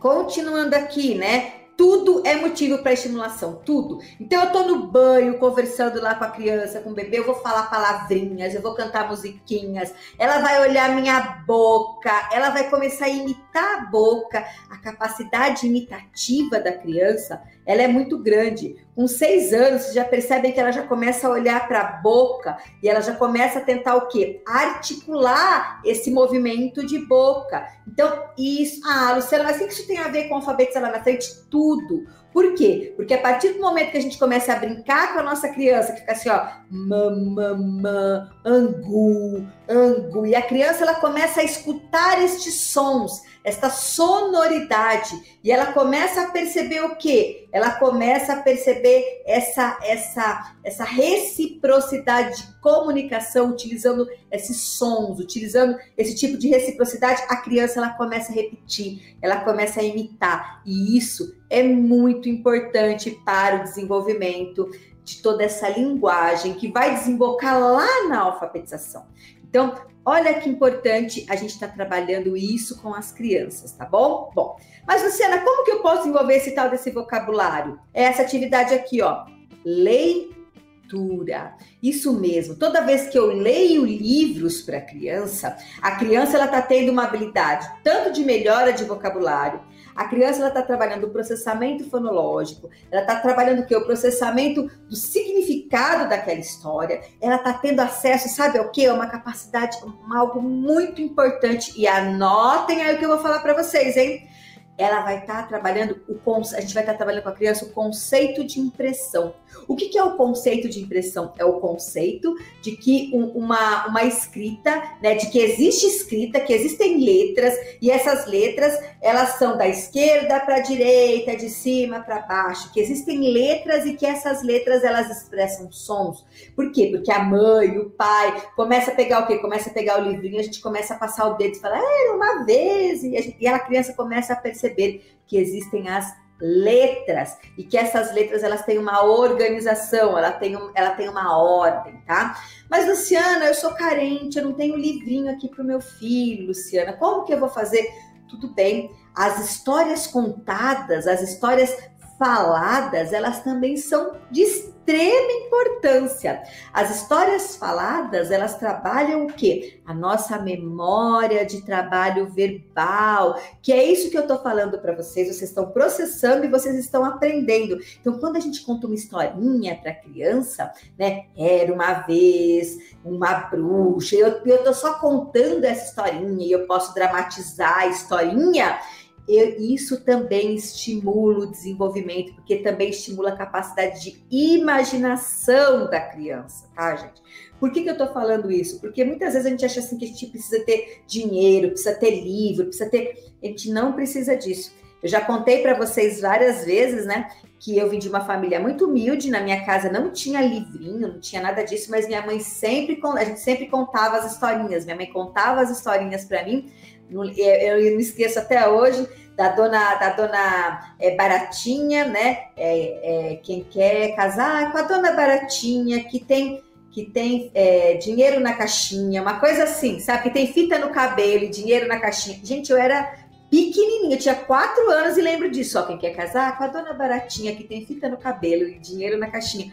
continuando 0.00 0.76
aqui, 0.76 1.14
né? 1.16 1.63
Tudo 1.76 2.22
é 2.24 2.36
motivo 2.36 2.78
para 2.78 2.92
estimulação, 2.92 3.60
tudo. 3.64 3.98
Então 4.20 4.42
eu 4.42 4.52
tô 4.52 4.64
no 4.64 4.86
banho, 4.86 5.38
conversando 5.38 6.00
lá 6.00 6.14
com 6.14 6.24
a 6.24 6.30
criança, 6.30 6.80
com 6.80 6.90
o 6.90 6.94
bebê, 6.94 7.18
eu 7.18 7.26
vou 7.26 7.34
falar 7.36 7.70
palavrinhas, 7.70 8.54
eu 8.54 8.62
vou 8.62 8.74
cantar 8.74 9.08
musiquinhas, 9.08 9.92
ela 10.18 10.38
vai 10.38 10.60
olhar 10.68 10.94
minha 10.94 11.42
boca, 11.46 12.28
ela 12.32 12.50
vai 12.50 12.70
começar 12.70 13.06
a 13.06 13.10
imitar 13.10 13.43
a 13.60 13.84
boca. 13.86 14.44
A 14.70 14.78
capacidade 14.78 15.66
imitativa 15.66 16.60
da 16.60 16.72
criança, 16.72 17.42
ela 17.66 17.82
é 17.82 17.88
muito 17.88 18.18
grande. 18.18 18.76
Com 18.94 19.06
seis 19.06 19.52
anos, 19.52 19.82
vocês 19.82 19.94
já 19.94 20.04
percebem 20.04 20.52
que 20.52 20.60
ela 20.60 20.72
já 20.72 20.82
começa 20.82 21.26
a 21.26 21.30
olhar 21.30 21.66
para 21.66 21.80
a 21.80 21.92
boca 22.00 22.56
e 22.82 22.88
ela 22.88 23.00
já 23.00 23.14
começa 23.14 23.58
a 23.58 23.62
tentar 23.62 23.96
o 23.96 24.08
quê? 24.08 24.42
Articular 24.46 25.80
esse 25.84 26.10
movimento 26.10 26.84
de 26.86 26.98
boca. 27.06 27.66
Então, 27.86 28.24
isso. 28.38 28.80
Ah, 28.86 29.14
Luciana, 29.16 29.44
mas 29.44 29.56
o 29.56 29.66
que 29.66 29.72
isso 29.72 29.86
tem 29.86 29.98
a 29.98 30.08
ver 30.08 30.28
com 30.28 30.36
alfabetos 30.36 30.74
lá 30.80 30.90
na 30.90 31.02
frente? 31.02 31.28
Tudo. 31.50 32.06
Por 32.34 32.52
quê? 32.54 32.92
Porque 32.96 33.14
a 33.14 33.20
partir 33.20 33.52
do 33.52 33.60
momento 33.60 33.92
que 33.92 33.96
a 33.96 34.02
gente 34.02 34.18
começa 34.18 34.52
a 34.52 34.56
brincar 34.56 35.12
com 35.12 35.20
a 35.20 35.22
nossa 35.22 35.48
criança, 35.50 35.92
que 35.92 36.00
fica 36.00 36.12
assim, 36.12 36.28
ó, 36.28 36.48
mamamã, 36.68 38.28
angu, 38.44 39.46
angu, 39.70 40.26
e 40.26 40.34
a 40.34 40.42
criança 40.42 40.82
ela 40.82 40.96
começa 40.96 41.40
a 41.40 41.44
escutar 41.44 42.20
estes 42.20 42.54
sons 42.72 43.22
esta 43.44 43.68
sonoridade. 43.68 45.38
E 45.44 45.52
ela 45.52 45.72
começa 45.72 46.22
a 46.22 46.30
perceber 46.30 46.80
o 46.82 46.96
quê? 46.96 47.46
Ela 47.52 47.72
começa 47.72 48.32
a 48.32 48.42
perceber 48.42 49.22
essa 49.26 49.78
essa 49.82 50.54
essa 50.64 50.84
reciprocidade 50.84 52.38
de 52.38 52.60
comunicação 52.60 53.50
utilizando 53.50 54.08
esses 54.32 54.56
sons, 54.56 55.20
utilizando 55.20 55.78
esse 55.96 56.16
tipo 56.16 56.38
de 56.38 56.48
reciprocidade, 56.48 57.22
a 57.28 57.36
criança 57.36 57.78
ela 57.78 57.90
começa 57.90 58.32
a 58.32 58.34
repetir, 58.34 59.16
ela 59.20 59.36
começa 59.44 59.80
a 59.80 59.84
imitar. 59.84 60.62
E 60.64 60.96
isso 60.96 61.36
é 61.50 61.62
muito 61.62 62.28
importante 62.28 63.10
para 63.24 63.60
o 63.60 63.64
desenvolvimento 63.64 64.70
de 65.04 65.20
toda 65.20 65.44
essa 65.44 65.68
linguagem 65.68 66.54
que 66.54 66.72
vai 66.72 66.94
desembocar 66.94 67.60
lá 67.60 68.08
na 68.08 68.20
alfabetização. 68.20 69.06
Então, 69.46 69.74
Olha 70.04 70.34
que 70.34 70.50
importante 70.50 71.24
a 71.30 71.36
gente 71.36 71.50
estar 71.54 71.68
tá 71.68 71.74
trabalhando 71.74 72.36
isso 72.36 72.80
com 72.82 72.94
as 72.94 73.10
crianças, 73.10 73.72
tá 73.72 73.86
bom? 73.86 74.30
Bom, 74.34 74.56
mas 74.86 75.02
Luciana, 75.02 75.38
como 75.38 75.64
que 75.64 75.70
eu 75.70 75.80
posso 75.80 76.02
desenvolver 76.02 76.36
esse 76.36 76.50
tal 76.50 76.68
desse 76.68 76.90
vocabulário? 76.90 77.80
É 77.92 78.04
essa 78.04 78.20
atividade 78.20 78.74
aqui, 78.74 79.00
ó. 79.00 79.24
Leitura. 79.64 81.54
Isso 81.82 82.12
mesmo. 82.12 82.54
Toda 82.56 82.82
vez 82.82 83.08
que 83.08 83.18
eu 83.18 83.26
leio 83.28 83.86
livros 83.86 84.60
para 84.60 84.80
criança, 84.80 85.56
a 85.80 85.92
criança 85.92 86.36
ela 86.36 86.46
está 86.46 86.60
tendo 86.60 86.92
uma 86.92 87.04
habilidade 87.04 87.66
tanto 87.82 88.12
de 88.12 88.22
melhora 88.22 88.74
de 88.74 88.84
vocabulário, 88.84 89.60
a 89.94 90.04
criança 90.04 90.40
ela 90.40 90.48
está 90.48 90.62
trabalhando 90.62 91.04
o 91.04 91.10
processamento 91.10 91.88
fonológico, 91.88 92.68
ela 92.90 93.02
está 93.02 93.16
trabalhando 93.16 93.60
o 93.60 93.66
que? 93.66 93.76
O 93.76 93.84
processamento 93.84 94.70
do 94.88 94.96
significado 94.96 96.08
daquela 96.08 96.40
história, 96.40 97.02
ela 97.20 97.36
está 97.36 97.52
tendo 97.52 97.80
acesso, 97.80 98.28
sabe 98.28 98.58
o 98.58 98.70
que? 98.70 98.84
É 98.84 98.92
uma 98.92 99.06
capacidade, 99.06 99.76
algo 100.14 100.42
muito 100.42 101.00
importante. 101.00 101.72
E 101.76 101.86
anotem 101.86 102.82
aí 102.82 102.94
o 102.94 102.98
que 102.98 103.04
eu 103.04 103.10
vou 103.10 103.18
falar 103.18 103.40
para 103.40 103.54
vocês, 103.54 103.96
hein? 103.96 104.26
Ela 104.76 105.02
vai 105.02 105.20
estar 105.20 105.42
tá 105.42 105.48
trabalhando 105.48 106.02
o 106.08 106.14
a 106.56 106.60
gente 106.60 106.74
vai 106.74 106.82
estar 106.82 106.92
tá 106.92 106.98
trabalhando 106.98 107.22
com 107.22 107.28
a 107.28 107.34
criança 107.34 107.64
o 107.64 107.70
conceito 107.70 108.42
de 108.44 108.58
impressão. 108.58 109.34
O 109.68 109.76
que, 109.76 109.88
que, 109.88 109.98
é 109.98 110.02
o 110.02 110.16
conceito 110.16 110.68
de 110.68 110.80
impressão? 110.80 111.32
É 111.38 111.44
o 111.44 111.60
conceito 111.60 112.34
de 112.60 112.72
que 112.72 113.10
um, 113.14 113.26
uma, 113.26 113.86
uma 113.86 114.04
escrita, 114.04 114.82
né, 115.00 115.14
de 115.14 115.30
que 115.30 115.38
existe 115.38 115.86
escrita, 115.86 116.40
que 116.40 116.52
existem 116.52 117.04
letras 117.04 117.54
e 117.80 117.90
essas 117.90 118.26
letras 118.26 118.76
elas 119.00 119.38
são 119.38 119.56
da 119.56 119.68
esquerda 119.68 120.40
para 120.40 120.56
a 120.56 120.60
direita, 120.60 121.36
de 121.36 121.50
cima 121.50 122.00
para 122.00 122.20
baixo, 122.20 122.72
que 122.72 122.80
existem 122.80 123.32
letras 123.32 123.84
e 123.86 123.94
que 123.94 124.06
essas 124.06 124.42
letras 124.42 124.82
elas 124.82 125.10
expressam 125.10 125.70
sons. 125.70 126.24
Por 126.56 126.72
quê? 126.72 126.88
Porque 126.90 127.12
a 127.12 127.22
mãe, 127.22 127.78
o 127.78 127.90
pai 127.90 128.42
começa 128.56 128.90
a 128.90 128.94
pegar 128.94 129.20
o 129.20 129.26
quê? 129.26 129.38
Começa 129.38 129.70
a 129.70 129.72
pegar 129.72 130.00
o 130.00 130.08
livrinho, 130.08 130.40
a 130.40 130.42
gente 130.42 130.60
começa 130.60 130.94
a 130.94 130.98
passar 130.98 131.28
o 131.28 131.34
dedo 131.34 131.56
e 131.56 131.60
falar, 131.60 131.78
era 131.78 132.16
uma 132.16 132.44
vez 132.44 133.04
e 133.04 133.10
gente, 133.22 133.36
e 133.38 133.46
a 133.46 133.58
criança 133.58 133.92
começa 133.92 134.32
a 134.32 134.36
perceber 134.36 134.63
perceber 134.64 135.20
que 135.26 135.36
existem 135.36 135.88
as 135.88 136.12
letras 136.40 137.38
e 137.56 137.64
que 137.64 137.76
essas 137.76 138.12
letras 138.12 138.42
elas 138.42 138.64
têm 138.64 138.78
uma 138.78 139.04
organização, 139.04 140.18
ela 140.18 140.32
tem, 140.32 140.56
um, 140.56 140.70
ela 140.74 140.90
tem 140.90 141.08
uma 141.08 141.38
ordem, 141.38 142.00
tá? 142.06 142.38
Mas 142.68 142.86
Luciana, 142.86 143.46
eu 143.46 143.54
sou 143.54 143.72
carente, 143.72 144.38
eu 144.38 144.44
não 144.44 144.52
tenho 144.52 144.76
livrinho 144.76 145.30
aqui 145.30 145.48
para 145.48 145.62
o 145.62 145.66
meu 145.66 145.80
filho, 145.80 146.48
Luciana, 146.48 146.92
como 146.94 147.24
que 147.24 147.32
eu 147.32 147.38
vou 147.38 147.48
fazer? 147.48 147.88
Tudo 148.28 148.52
bem, 148.52 148.90
as 149.14 149.38
histórias 149.48 150.06
contadas, 150.06 151.06
as 151.06 151.22
histórias 151.22 151.74
faladas, 152.18 153.12
elas 153.12 153.40
também 153.40 153.76
são 153.76 154.12
de 154.30 154.42
extrema 154.42 155.32
importância. 155.46 156.42
As 156.72 156.94
histórias 156.94 157.56
faladas, 157.56 158.30
elas 158.30 158.58
trabalham 158.58 159.24
o 159.24 159.32
quê? 159.32 159.80
A 159.86 159.94
nossa 159.94 160.38
memória 160.38 161.44
de 161.46 161.64
trabalho 161.64 162.28
verbal, 162.28 163.40
que 163.62 163.72
é 163.72 163.82
isso 163.82 164.10
que 164.10 164.18
eu 164.18 164.26
tô 164.26 164.38
falando 164.38 164.78
para 164.78 164.94
vocês, 164.94 165.28
vocês 165.28 165.50
estão 165.50 165.70
processando 165.70 166.44
e 166.44 166.50
vocês 166.50 166.76
estão 166.76 167.04
aprendendo. 167.04 167.78
Então, 168.00 168.18
quando 168.18 168.36
a 168.36 168.40
gente 168.40 168.62
conta 168.62 168.86
uma 168.86 168.94
historinha 168.94 169.76
para 169.76 169.94
criança, 169.94 170.70
né? 170.98 171.24
Era 171.36 171.72
uma 171.72 171.94
vez 171.94 172.76
uma 173.04 173.34
bruxa, 173.34 174.16
eu, 174.16 174.40
eu 174.44 174.64
tô 174.64 174.72
só 174.72 174.94
contando 174.94 175.64
essa 175.64 175.90
historinha 175.90 176.46
e 176.46 176.52
eu 176.52 176.66
posso 176.66 176.94
dramatizar 176.94 177.78
a 177.80 177.86
historinha, 177.86 178.78
eu, 179.26 179.58
isso 179.58 180.04
também 180.04 180.54
estimula 180.54 181.40
o 181.40 181.50
desenvolvimento, 181.50 182.34
porque 182.34 182.56
também 182.56 182.90
estimula 182.90 183.30
a 183.30 183.36
capacidade 183.36 184.00
de 184.00 184.22
imaginação 184.30 185.88
da 185.88 186.00
criança, 186.00 186.68
tá, 186.74 186.94
gente? 186.96 187.22
Por 187.58 187.72
que, 187.72 187.82
que 187.82 187.90
eu 187.90 187.96
tô 187.96 188.06
falando 188.08 188.52
isso? 188.52 188.80
Porque 188.80 189.04
muitas 189.04 189.32
vezes 189.32 189.46
a 189.46 189.50
gente 189.50 189.64
acha 189.64 189.80
assim 189.80 189.96
que 189.96 190.04
a 190.04 190.08
gente 190.08 190.26
precisa 190.26 190.62
ter 190.64 191.02
dinheiro, 191.06 191.70
precisa 191.70 191.94
ter 191.94 192.20
livro, 192.20 192.66
precisa 192.66 192.90
ter. 192.90 193.32
A 193.42 193.46
gente 193.46 193.70
não 193.70 193.94
precisa 193.94 194.36
disso. 194.36 194.74
Eu 195.02 195.08
já 195.08 195.20
contei 195.20 195.62
para 195.62 195.74
vocês 195.74 196.20
várias 196.20 196.64
vezes, 196.64 197.06
né, 197.06 197.28
que 197.60 197.78
eu 197.78 197.88
vim 197.88 197.98
de 197.98 198.08
uma 198.08 198.22
família 198.22 198.60
muito 198.60 198.86
humilde, 198.86 199.30
na 199.30 199.40
minha 199.40 199.64
casa 199.64 199.90
não 199.90 200.10
tinha 200.10 200.40
livrinho, 200.40 201.08
não 201.08 201.20
tinha 201.20 201.40
nada 201.40 201.62
disso, 201.62 201.90
mas 201.90 202.06
minha 202.06 202.24
mãe 202.24 202.40
sempre, 202.40 203.00
a 203.02 203.24
gente 203.24 203.40
sempre 203.40 203.66
contava 203.66 204.18
as 204.18 204.32
historinhas. 204.32 204.84
Minha 204.84 204.96
mãe 204.96 205.10
contava 205.10 205.62
as 205.62 205.70
historinhas 205.70 206.24
para 206.24 206.44
mim 206.44 206.70
eu, 207.14 207.78
eu 207.78 207.92
não 207.92 208.00
esqueço 208.00 208.38
até 208.38 208.68
hoje 208.68 209.06
da 209.36 209.48
dona 209.48 209.94
da 209.96 210.10
dona 210.10 210.94
é, 210.98 211.14
Baratinha, 211.14 212.06
né? 212.06 212.44
É, 212.56 213.32
é, 213.32 213.36
quem 213.36 213.64
quer 213.64 214.14
casar 214.14 214.72
com 214.72 214.78
a 214.78 214.82
dona 214.82 215.12
Baratinha 215.12 216.04
que 216.04 216.20
tem 216.20 216.62
que 216.90 217.06
tem 217.06 217.50
é, 217.54 217.94
dinheiro 217.94 218.38
na 218.38 218.52
caixinha, 218.52 219.20
uma 219.20 219.40
coisa 219.40 219.64
assim, 219.64 219.98
sabe? 219.98 220.22
Que 220.22 220.30
tem 220.30 220.52
fita 220.52 220.78
no 220.78 220.90
cabelo 220.90 221.42
e 221.42 221.48
dinheiro 221.48 221.88
na 221.88 221.98
caixinha. 221.98 222.38
Gente, 222.44 222.70
eu 222.70 222.78
era 222.78 223.16
pequenininha, 223.50 224.14
eu 224.14 224.20
tinha 224.20 224.36
quatro 224.36 224.88
anos 224.90 225.18
e 225.18 225.20
lembro 225.20 225.50
disso. 225.50 225.76
Ó, 225.76 225.82
quem 225.82 225.98
quer 225.98 226.14
casar 226.14 226.56
com 226.56 226.62
a 226.62 226.68
dona 226.68 226.92
Baratinha 226.92 227.56
que 227.56 227.64
tem 227.64 227.84
fita 227.84 228.08
no 228.08 228.16
cabelo 228.16 228.62
e 228.68 228.78
dinheiro 228.78 229.18
na 229.18 229.28
caixinha. 229.28 229.72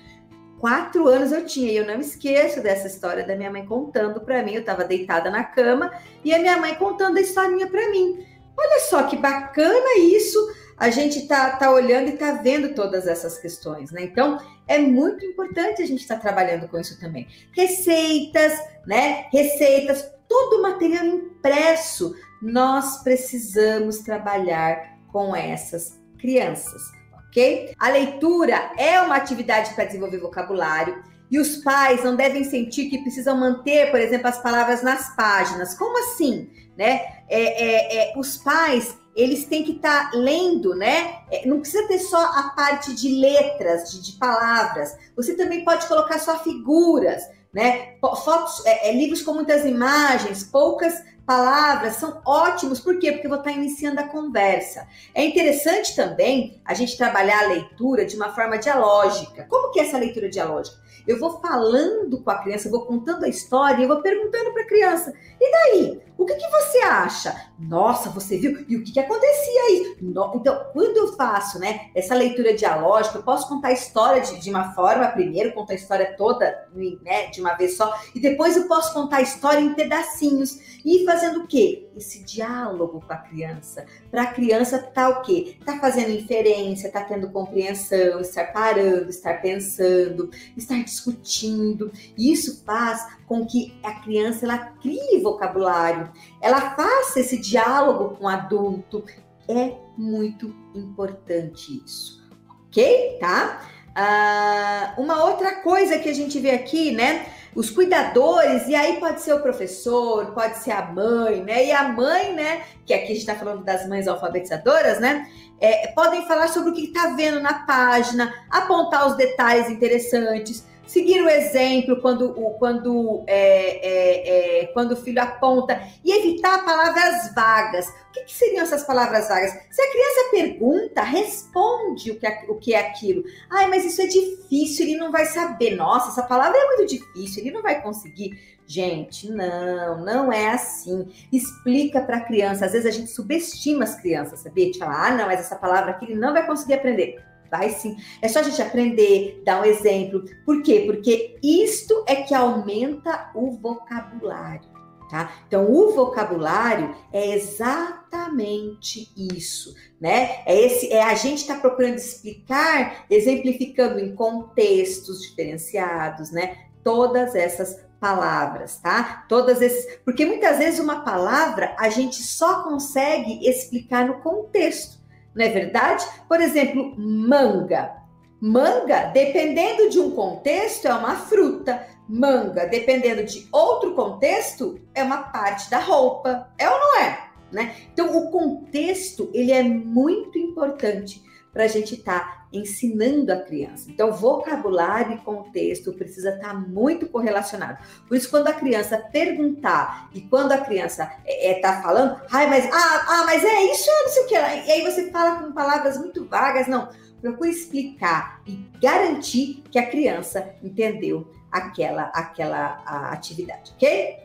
Quatro 0.61 1.07
anos 1.07 1.31
eu 1.31 1.43
tinha 1.43 1.71
e 1.71 1.77
eu 1.77 1.87
não 1.87 1.99
esqueço 1.99 2.61
dessa 2.61 2.85
história 2.85 3.25
da 3.25 3.35
minha 3.35 3.49
mãe 3.49 3.65
contando 3.65 4.21
para 4.21 4.43
mim. 4.43 4.53
Eu 4.53 4.59
estava 4.59 4.83
deitada 4.83 5.31
na 5.31 5.43
cama 5.43 5.91
e 6.23 6.31
a 6.35 6.37
minha 6.37 6.55
mãe 6.57 6.75
contando 6.75 7.17
a 7.17 7.21
historinha 7.21 7.65
para 7.65 7.89
mim. 7.89 8.23
Olha 8.55 8.79
só 8.81 9.01
que 9.07 9.17
bacana 9.17 9.97
isso. 9.97 10.37
A 10.77 10.91
gente 10.91 11.27
tá, 11.27 11.55
tá 11.57 11.71
olhando 11.71 12.09
e 12.09 12.17
tá 12.17 12.33
vendo 12.33 12.75
todas 12.75 13.07
essas 13.07 13.39
questões, 13.39 13.91
né? 13.91 14.03
Então 14.03 14.39
é 14.67 14.77
muito 14.77 15.25
importante 15.25 15.81
a 15.81 15.87
gente 15.87 16.01
estar 16.01 16.17
tá 16.17 16.21
trabalhando 16.21 16.67
com 16.67 16.79
isso 16.79 16.99
também. 16.99 17.27
Receitas, 17.53 18.53
né? 18.85 19.25
Receitas, 19.33 20.13
todo 20.29 20.59
o 20.59 20.61
material 20.61 21.05
impresso. 21.05 22.13
Nós 22.39 23.01
precisamos 23.01 23.97
trabalhar 24.01 24.99
com 25.11 25.35
essas 25.35 25.99
crianças 26.19 27.00
ok? 27.31 27.73
A 27.79 27.89
leitura 27.89 28.73
é 28.77 29.01
uma 29.01 29.15
atividade 29.15 29.73
para 29.73 29.85
desenvolver 29.85 30.19
vocabulário 30.19 31.01
e 31.31 31.39
os 31.39 31.57
pais 31.57 32.03
não 32.03 32.15
devem 32.15 32.43
sentir 32.43 32.89
que 32.89 33.01
precisam 33.01 33.37
manter, 33.37 33.89
por 33.89 33.99
exemplo, 34.01 34.27
as 34.27 34.41
palavras 34.41 34.83
nas 34.83 35.15
páginas. 35.15 35.73
Como 35.73 35.97
assim? 35.97 36.49
Né? 36.77 37.01
É, 37.29 37.39
é, 37.39 38.11
é, 38.11 38.13
os 38.17 38.37
pais 38.37 38.97
eles 39.15 39.45
têm 39.45 39.63
que 39.63 39.73
estar 39.73 40.11
tá 40.11 40.17
lendo, 40.17 40.73
né? 40.75 41.21
É, 41.29 41.45
não 41.45 41.59
precisa 41.59 41.85
ter 41.87 41.99
só 41.99 42.17
a 42.17 42.53
parte 42.55 42.93
de 42.93 43.09
letras, 43.15 43.91
de, 43.91 44.01
de 44.01 44.17
palavras. 44.17 44.95
Você 45.15 45.35
também 45.35 45.65
pode 45.65 45.85
colocar 45.87 46.17
só 46.19 46.39
figuras, 46.39 47.21
né? 47.53 47.95
Fotos, 47.99 48.65
é, 48.65 48.89
é, 48.89 48.93
livros 48.93 49.21
com 49.21 49.33
muitas 49.33 49.65
imagens, 49.65 50.43
poucas 50.43 50.93
palavras 51.25 51.95
são 51.95 52.21
ótimos, 52.25 52.79
por 52.79 52.99
quê? 52.99 53.11
Porque 53.11 53.27
eu 53.27 53.31
vou 53.31 53.39
estar 53.39 53.51
iniciando 53.51 53.99
a 53.99 54.07
conversa. 54.07 54.87
É 55.13 55.23
interessante 55.23 55.95
também 55.95 56.61
a 56.65 56.73
gente 56.73 56.97
trabalhar 56.97 57.43
a 57.43 57.47
leitura 57.47 58.05
de 58.05 58.15
uma 58.15 58.33
forma 58.33 58.57
dialógica. 58.57 59.45
Como 59.49 59.71
que 59.71 59.79
é 59.79 59.83
essa 59.83 59.97
leitura 59.97 60.29
dialógica? 60.29 60.79
Eu 61.07 61.19
vou 61.19 61.41
falando 61.41 62.21
com 62.21 62.29
a 62.29 62.43
criança, 62.43 62.67
eu 62.67 62.71
vou 62.71 62.85
contando 62.85 63.25
a 63.25 63.27
história, 63.27 63.83
eu 63.83 63.87
vou 63.87 64.01
perguntando 64.01 64.53
para 64.53 64.63
a 64.63 64.67
criança: 64.67 65.13
e 65.39 65.51
daí? 65.51 66.01
o 66.21 66.25
que, 66.25 66.35
que 66.35 66.49
você 66.49 66.80
acha? 66.91 67.51
Nossa, 67.57 68.09
você 68.09 68.37
viu? 68.37 68.65
E 68.67 68.75
o 68.75 68.83
que, 68.83 68.91
que 68.91 68.99
acontecia 68.99 69.61
aí? 69.63 69.97
No... 70.01 70.33
Então, 70.35 70.65
quando 70.73 70.97
eu 70.97 71.13
faço 71.13 71.59
né, 71.59 71.89
essa 71.95 72.15
leitura 72.15 72.53
dialógica, 72.53 73.17
eu 73.17 73.23
posso 73.23 73.47
contar 73.47 73.69
a 73.69 73.73
história 73.73 74.21
de, 74.21 74.39
de 74.39 74.49
uma 74.49 74.73
forma, 74.73 75.07
primeiro 75.07 75.53
contar 75.53 75.73
a 75.73 75.75
história 75.75 76.15
toda 76.17 76.67
né, 76.73 77.27
de 77.27 77.39
uma 77.39 77.53
vez 77.53 77.77
só, 77.77 77.97
e 78.13 78.19
depois 78.19 78.57
eu 78.57 78.67
posso 78.67 78.93
contar 78.93 79.17
a 79.17 79.21
história 79.21 79.59
em 79.59 79.73
pedacinhos. 79.73 80.71
E 80.83 81.05
fazendo 81.05 81.41
o 81.41 81.47
quê? 81.47 81.90
Esse 81.95 82.23
diálogo 82.23 83.01
com 83.05 83.13
a 83.13 83.17
criança. 83.17 83.85
Para 84.09 84.23
a 84.23 84.33
criança 84.33 84.79
tá 84.79 85.09
o 85.09 85.21
quê? 85.21 85.57
Tá 85.65 85.79
fazendo 85.79 86.11
inferência, 86.11 86.91
tá 86.91 87.03
tendo 87.03 87.29
compreensão, 87.29 88.21
estar 88.21 88.45
parando, 88.53 89.09
estar 89.09 89.41
pensando, 89.41 90.29
estar 90.55 90.81
discutindo. 90.83 91.91
Isso 92.17 92.63
faz 92.63 93.05
com 93.27 93.45
que 93.45 93.77
a 93.83 93.99
criança 94.01 94.45
ela 94.45 94.57
crie 94.57 95.21
vocabulário, 95.21 96.11
ela 96.41 96.75
faça 96.75 97.19
esse 97.19 97.37
diálogo 97.37 98.15
com 98.15 98.25
o 98.25 98.29
adulto. 98.29 99.03
É 99.47 99.75
muito 99.97 100.55
importante 100.73 101.83
isso, 101.85 102.23
ok? 102.67 103.17
Tá? 103.19 103.67
Ah, 103.93 104.93
uma 104.97 105.25
outra 105.25 105.61
coisa 105.61 105.99
que 105.99 106.09
a 106.09 106.13
gente 106.13 106.39
vê 106.39 106.51
aqui, 106.51 106.91
né? 106.91 107.25
Os 107.53 107.69
cuidadores, 107.69 108.67
e 108.67 108.75
aí 108.75 108.97
pode 108.99 109.21
ser 109.21 109.33
o 109.33 109.41
professor, 109.41 110.27
pode 110.33 110.57
ser 110.59 110.71
a 110.71 110.85
mãe, 110.85 111.43
né? 111.43 111.65
E 111.65 111.71
a 111.71 111.89
mãe, 111.89 112.33
né? 112.33 112.63
Que 112.85 112.93
aqui 112.93 113.05
a 113.05 113.07
gente 113.07 113.17
está 113.17 113.35
falando 113.35 113.63
das 113.63 113.87
mães 113.87 114.07
alfabetizadoras, 114.07 114.99
né? 114.99 115.27
É, 115.59 115.87
podem 115.87 116.25
falar 116.25 116.47
sobre 116.47 116.71
o 116.71 116.73
que 116.73 116.85
está 116.85 117.07
vendo 117.15 117.41
na 117.41 117.65
página, 117.65 118.33
apontar 118.49 119.07
os 119.07 119.17
detalhes 119.17 119.69
interessantes, 119.69 120.65
seguir 120.85 121.21
o 121.21 121.29
exemplo 121.29 122.01
quando, 122.01 122.33
quando, 122.59 123.23
é, 123.27 123.87
é, 123.87 124.61
é, 124.61 124.65
quando 124.67 124.93
o 124.93 124.95
filho 124.95 125.21
aponta 125.21 125.81
e 126.03 126.11
evitar 126.11 126.65
palavras 126.65 127.33
vagas. 127.33 127.87
O 127.87 128.13
que, 128.13 128.23
que, 128.25 128.33
seriam 128.33 128.63
essas 128.63 128.83
palavras 128.83 129.27
vagas? 129.29 129.51
Se 129.69 129.81
a 129.81 129.91
criança 129.91 130.29
pergunta, 130.31 131.01
responde 131.01 132.11
o 132.11 132.19
que, 132.19 132.27
é, 132.27 132.45
o 132.49 132.55
que 132.55 132.73
é 132.73 132.79
aquilo. 132.79 133.23
Ai, 133.49 133.67
mas 133.67 133.85
isso 133.85 134.01
é 134.01 134.07
difícil, 134.07 134.85
ele 134.85 134.97
não 134.97 135.11
vai 135.11 135.25
saber. 135.25 135.75
Nossa, 135.75 136.09
essa 136.09 136.23
palavra 136.23 136.57
é 136.57 136.65
muito 136.65 136.85
difícil, 136.85 137.41
ele 137.41 137.51
não 137.51 137.61
vai 137.61 137.81
conseguir. 137.81 138.59
Gente, 138.67 139.29
não, 139.29 140.03
não 140.03 140.31
é 140.31 140.49
assim. 140.49 141.07
Explica 141.31 142.01
para 142.01 142.17
a 142.17 142.25
criança. 142.25 142.65
Às 142.65 142.71
vezes 142.71 142.87
a 142.87 142.91
gente 142.91 143.09
subestima 143.09 143.83
as 143.83 143.95
crianças, 143.95 144.39
sabia? 144.39 144.71
De 144.71 144.79
falar, 144.79 145.07
ah, 145.07 145.11
não, 145.11 145.25
mas 145.25 145.41
essa 145.41 145.55
palavra 145.55 145.91
aqui 145.91 146.05
ele 146.05 146.15
não 146.15 146.31
vai 146.31 146.45
conseguir 146.45 146.75
aprender. 146.75 147.30
Vai 147.51 147.69
sim. 147.69 147.97
É 148.21 148.29
só 148.29 148.39
a 148.39 148.43
gente 148.43 148.61
aprender, 148.61 149.41
dar 149.43 149.61
um 149.61 149.65
exemplo. 149.65 150.23
Por 150.45 150.63
quê? 150.63 150.83
Porque 150.85 151.37
isto 151.43 152.05
é 152.07 152.15
que 152.15 152.33
aumenta 152.33 153.29
o 153.35 153.51
vocabulário. 153.51 154.71
Tá? 155.09 155.29
Então, 155.45 155.69
o 155.69 155.91
vocabulário 155.91 156.95
é 157.11 157.35
exatamente 157.35 159.11
isso, 159.17 159.75
né? 159.99 160.41
É 160.45 160.57
esse, 160.57 160.93
é 160.93 161.03
a 161.03 161.13
gente 161.15 161.39
está 161.39 161.55
procurando 161.55 161.97
explicar, 161.97 163.05
exemplificando 163.09 163.99
em 163.99 164.15
contextos 164.15 165.21
diferenciados, 165.21 166.31
né? 166.31 166.55
Todas 166.81 167.35
essas 167.35 167.83
palavras, 167.99 168.77
tá? 168.77 169.25
Todas 169.27 169.61
esses, 169.61 169.99
porque 170.05 170.25
muitas 170.25 170.59
vezes 170.59 170.79
uma 170.79 171.03
palavra 171.03 171.75
a 171.77 171.89
gente 171.89 172.23
só 172.23 172.63
consegue 172.63 173.45
explicar 173.45 174.07
no 174.07 174.21
contexto 174.21 175.00
não 175.35 175.45
é 175.45 175.49
verdade? 175.49 176.05
Por 176.27 176.41
exemplo, 176.41 176.93
manga. 176.97 178.01
Manga, 178.39 179.05
dependendo 179.13 179.89
de 179.89 179.99
um 179.99 180.11
contexto, 180.11 180.87
é 180.87 180.93
uma 180.93 181.15
fruta. 181.15 181.85
Manga, 182.07 182.65
dependendo 182.65 183.23
de 183.23 183.47
outro 183.51 183.93
contexto, 183.93 184.79
é 184.93 185.03
uma 185.03 185.23
parte 185.23 185.69
da 185.69 185.79
roupa. 185.79 186.49
É 186.57 186.69
ou 186.69 186.79
não 186.79 186.99
é? 186.99 187.31
Né? 187.51 187.75
Então, 187.93 188.17
o 188.17 188.31
contexto 188.31 189.29
ele 189.33 189.51
é 189.51 189.61
muito 189.61 190.37
importante 190.37 191.21
para 191.53 191.65
a 191.65 191.67
gente 191.67 191.95
estar 191.95 192.19
tá 192.19 192.47
ensinando 192.53 193.31
a 193.31 193.37
criança. 193.37 193.89
Então, 193.89 194.11
vocabulário 194.11 195.15
e 195.15 195.17
contexto 195.19 195.93
precisa 195.93 196.31
estar 196.35 196.49
tá 196.49 196.53
muito 196.53 197.07
correlacionado. 197.07 197.77
Por 198.07 198.15
isso, 198.15 198.29
quando 198.29 198.47
a 198.47 198.53
criança 198.53 198.97
perguntar 198.97 200.09
e 200.13 200.21
quando 200.21 200.51
a 200.51 200.57
criança 200.57 201.03
está 201.03 201.19
é, 201.25 201.51
é, 201.51 201.59
tá 201.59 201.81
falando, 201.81 202.19
ai, 202.31 202.49
mas, 202.49 202.65
ah, 202.65 203.05
ah, 203.07 203.23
mas 203.25 203.43
é 203.43 203.63
isso, 203.71 203.89
é 203.89 204.03
não 204.03 204.09
sei 204.09 204.23
o 204.23 204.27
que. 204.27 204.35
E 204.35 204.71
aí 204.71 204.81
você 204.83 205.11
fala 205.11 205.39
com 205.39 205.51
palavras 205.51 205.97
muito 205.97 206.25
vagas, 206.25 206.67
não. 206.67 206.89
Procure 207.21 207.51
explicar 207.51 208.41
e 208.47 208.65
garantir 208.81 209.63
que 209.69 209.77
a 209.77 209.87
criança 209.87 210.55
entendeu 210.63 211.31
aquela, 211.51 212.03
aquela 212.05 212.81
atividade, 213.11 213.73
ok? 213.75 214.17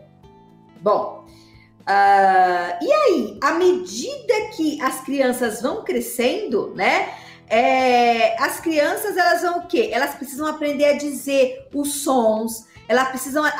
Bom, 0.80 1.26
Uh, 1.88 2.84
e 2.84 2.92
aí, 2.92 3.38
à 3.40 3.52
medida 3.52 4.34
que 4.56 4.80
as 4.82 5.02
crianças 5.02 5.62
vão 5.62 5.84
crescendo, 5.84 6.74
né? 6.74 7.14
É, 7.48 8.42
as 8.42 8.58
crianças 8.58 9.16
elas 9.16 9.42
vão 9.42 9.58
o 9.58 9.66
quê? 9.68 9.90
Elas 9.92 10.16
precisam 10.16 10.48
aprender 10.48 10.86
a 10.86 10.98
dizer 10.98 11.68
os 11.72 12.02
sons, 12.02 12.66
elas 12.88 13.08
precisam 13.08 13.44
a, 13.44 13.52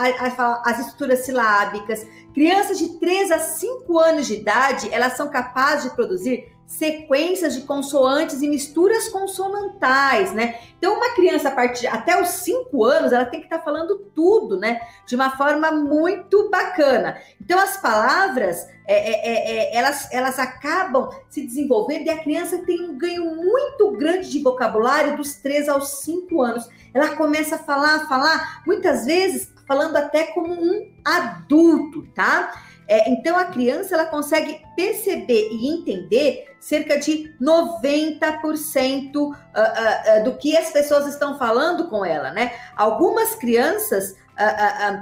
as 0.64 0.80
estruturas 0.80 1.20
silábicas. 1.20 2.04
Crianças 2.34 2.78
de 2.78 2.98
3 2.98 3.30
a 3.30 3.38
5 3.38 3.98
anos 3.98 4.26
de 4.26 4.34
idade, 4.34 4.88
elas 4.92 5.12
são 5.12 5.30
capazes 5.30 5.84
de 5.84 5.96
produzir 5.96 6.52
sequências 6.66 7.54
de 7.54 7.60
consoantes 7.62 8.42
e 8.42 8.48
misturas 8.48 9.08
consonantais, 9.08 10.32
né? 10.32 10.58
Então, 10.76 10.96
uma 10.96 11.14
criança 11.14 11.48
a 11.48 11.52
partir 11.52 11.86
até 11.86 12.20
os 12.20 12.28
5 12.28 12.84
anos, 12.84 13.12
ela 13.12 13.24
tem 13.24 13.40
que 13.40 13.46
estar 13.46 13.58
tá 13.58 13.64
falando 13.64 13.98
tudo, 14.14 14.58
né? 14.58 14.80
De 15.06 15.14
uma 15.14 15.30
forma 15.36 15.70
muito 15.70 16.50
bacana. 16.50 17.18
Então, 17.40 17.58
as 17.58 17.76
palavras, 17.76 18.66
é, 18.84 18.94
é, 18.94 19.12
é, 19.12 19.74
é, 19.74 19.76
elas, 19.76 20.08
elas 20.12 20.38
acabam 20.40 21.08
se 21.30 21.46
desenvolvendo 21.46 22.06
e 22.06 22.10
a 22.10 22.18
criança 22.18 22.58
tem 22.58 22.82
um 22.82 22.98
ganho 22.98 23.36
muito 23.36 23.92
grande 23.92 24.28
de 24.28 24.42
vocabulário 24.42 25.16
dos 25.16 25.36
3 25.36 25.68
aos 25.68 26.00
5 26.00 26.42
anos. 26.42 26.68
Ela 26.92 27.14
começa 27.14 27.54
a 27.54 27.58
falar, 27.58 27.94
a 27.94 28.08
falar, 28.08 28.62
muitas 28.66 29.06
vezes 29.06 29.54
falando 29.66 29.96
até 29.96 30.24
como 30.24 30.52
um 30.52 30.92
adulto, 31.04 32.06
tá? 32.14 32.62
É, 32.88 33.10
então 33.10 33.36
a 33.36 33.46
criança 33.46 33.94
ela 33.94 34.06
consegue 34.06 34.60
perceber 34.76 35.48
e 35.50 35.68
entender 35.68 36.55
cerca 36.66 36.98
de 36.98 37.32
90% 37.40 39.14
uh, 39.14 39.28
uh, 39.28 39.30
uh, 39.30 40.24
do 40.24 40.36
que 40.36 40.56
as 40.56 40.72
pessoas 40.72 41.06
estão 41.06 41.38
falando 41.38 41.88
com 41.88 42.04
ela, 42.04 42.32
né? 42.32 42.52
Algumas 42.74 43.36
crianças 43.36 44.16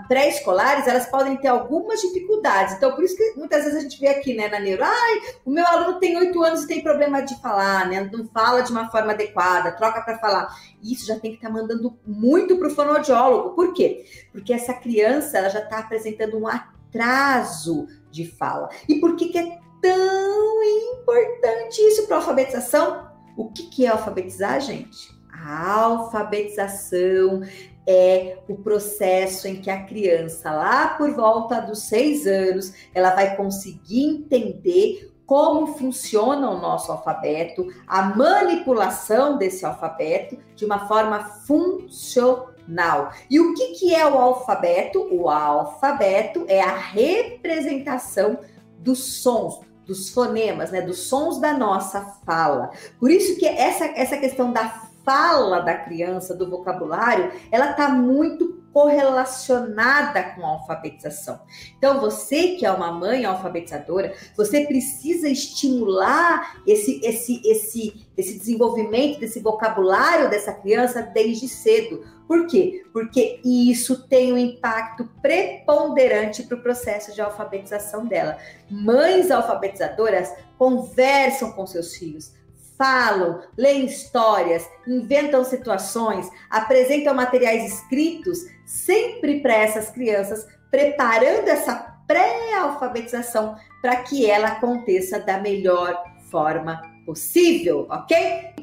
pré-escolares, 0.06 0.86
elas 0.86 1.06
podem 1.06 1.36
ter 1.36 1.48
algumas 1.48 2.00
dificuldades. 2.00 2.74
Então, 2.74 2.94
por 2.94 3.02
isso 3.02 3.16
que 3.16 3.32
muitas 3.36 3.64
vezes 3.64 3.78
a 3.78 3.82
gente 3.82 3.98
vê 3.98 4.06
aqui, 4.06 4.32
né, 4.32 4.48
na 4.48 4.60
neuro, 4.60 4.84
ai, 4.84 5.20
o 5.44 5.50
meu 5.50 5.66
aluno 5.66 5.98
tem 5.98 6.16
oito 6.16 6.40
anos 6.40 6.62
e 6.62 6.68
tem 6.68 6.84
problema 6.84 7.20
de 7.20 7.34
falar, 7.42 7.88
né? 7.88 8.08
Não 8.12 8.28
fala 8.28 8.60
de 8.60 8.70
uma 8.70 8.88
forma 8.92 9.10
adequada, 9.10 9.72
troca 9.72 10.02
para 10.02 10.18
falar. 10.18 10.54
Isso 10.80 11.04
já 11.04 11.18
tem 11.18 11.32
que 11.32 11.38
estar 11.38 11.48
tá 11.48 11.52
mandando 11.52 11.98
muito 12.06 12.56
para 12.56 12.68
o 12.68 12.70
fonoaudiólogo. 12.70 13.56
Por 13.56 13.72
quê? 13.72 14.04
Porque 14.30 14.52
essa 14.52 14.72
criança, 14.72 15.38
ela 15.38 15.48
já 15.48 15.60
está 15.60 15.80
apresentando 15.80 16.38
um 16.38 16.46
atraso 16.46 17.88
de 18.12 18.30
fala. 18.30 18.68
E 18.88 19.00
por 19.00 19.16
que, 19.16 19.30
que 19.30 19.38
é 19.38 19.63
tão 19.84 20.62
importante 20.64 21.78
isso 21.82 22.06
para 22.06 22.16
alfabetização? 22.16 23.06
O 23.36 23.50
que, 23.50 23.64
que 23.64 23.84
é 23.84 23.90
alfabetizar, 23.90 24.58
gente? 24.62 25.12
A 25.30 25.74
alfabetização 25.82 27.42
é 27.86 28.38
o 28.48 28.56
processo 28.56 29.46
em 29.46 29.56
que 29.56 29.68
a 29.68 29.84
criança, 29.84 30.50
lá 30.50 30.88
por 30.88 31.10
volta 31.12 31.60
dos 31.60 31.82
seis 31.82 32.26
anos, 32.26 32.72
ela 32.94 33.10
vai 33.10 33.36
conseguir 33.36 34.04
entender 34.04 35.12
como 35.26 35.66
funciona 35.66 36.48
o 36.50 36.58
nosso 36.58 36.90
alfabeto, 36.90 37.66
a 37.86 38.02
manipulação 38.02 39.36
desse 39.36 39.66
alfabeto 39.66 40.38
de 40.54 40.64
uma 40.64 40.86
forma 40.86 41.24
funcional 41.46 43.10
e 43.28 43.38
o 43.38 43.54
que, 43.54 43.72
que 43.74 43.94
é 43.94 44.06
o 44.06 44.18
alfabeto? 44.18 45.06
O 45.10 45.28
alfabeto 45.28 46.46
é 46.48 46.62
a 46.62 46.74
representação 46.74 48.38
dos 48.78 49.22
sons, 49.22 49.60
dos 49.86 50.10
fonemas, 50.10 50.70
né, 50.70 50.80
dos 50.80 51.08
sons 51.08 51.40
da 51.40 51.52
nossa 51.52 52.00
fala. 52.24 52.70
Por 52.98 53.10
isso 53.10 53.38
que 53.38 53.46
essa, 53.46 53.84
essa 53.84 54.16
questão 54.16 54.52
da 54.52 54.84
fala 55.04 55.60
da 55.60 55.74
criança, 55.74 56.34
do 56.34 56.48
vocabulário, 56.48 57.30
ela 57.50 57.70
está 57.70 57.90
muito 57.90 58.64
correlacionada 58.72 60.20
com 60.34 60.44
a 60.44 60.48
alfabetização. 60.48 61.38
Então, 61.78 62.00
você 62.00 62.56
que 62.56 62.66
é 62.66 62.72
uma 62.72 62.90
mãe 62.90 63.24
alfabetizadora, 63.24 64.12
você 64.36 64.66
precisa 64.66 65.28
estimular 65.28 66.60
esse, 66.66 67.00
esse, 67.04 67.40
esse, 67.44 68.04
esse 68.16 68.36
desenvolvimento 68.36 69.20
desse 69.20 69.38
vocabulário 69.38 70.28
dessa 70.28 70.52
criança 70.52 71.02
desde 71.02 71.46
cedo. 71.46 72.04
Por 72.26 72.46
quê? 72.46 72.84
Porque 72.92 73.40
isso 73.44 74.06
tem 74.08 74.32
um 74.32 74.38
impacto 74.38 75.08
preponderante 75.20 76.42
para 76.44 76.56
o 76.56 76.62
processo 76.62 77.14
de 77.14 77.20
alfabetização 77.20 78.06
dela. 78.06 78.38
Mães 78.70 79.30
alfabetizadoras 79.30 80.32
conversam 80.58 81.52
com 81.52 81.66
seus 81.66 81.94
filhos, 81.94 82.32
falam, 82.78 83.42
leem 83.56 83.84
histórias, 83.84 84.68
inventam 84.86 85.44
situações, 85.44 86.28
apresentam 86.50 87.14
materiais 87.14 87.72
escritos, 87.72 88.38
sempre 88.64 89.40
para 89.40 89.54
essas 89.54 89.90
crianças, 89.90 90.46
preparando 90.70 91.48
essa 91.48 91.94
pré-alfabetização 92.06 93.56
para 93.80 93.96
que 93.96 94.28
ela 94.28 94.48
aconteça 94.48 95.18
da 95.20 95.38
melhor 95.38 96.02
forma 96.30 96.80
possível, 97.04 97.86
ok? 97.90 98.54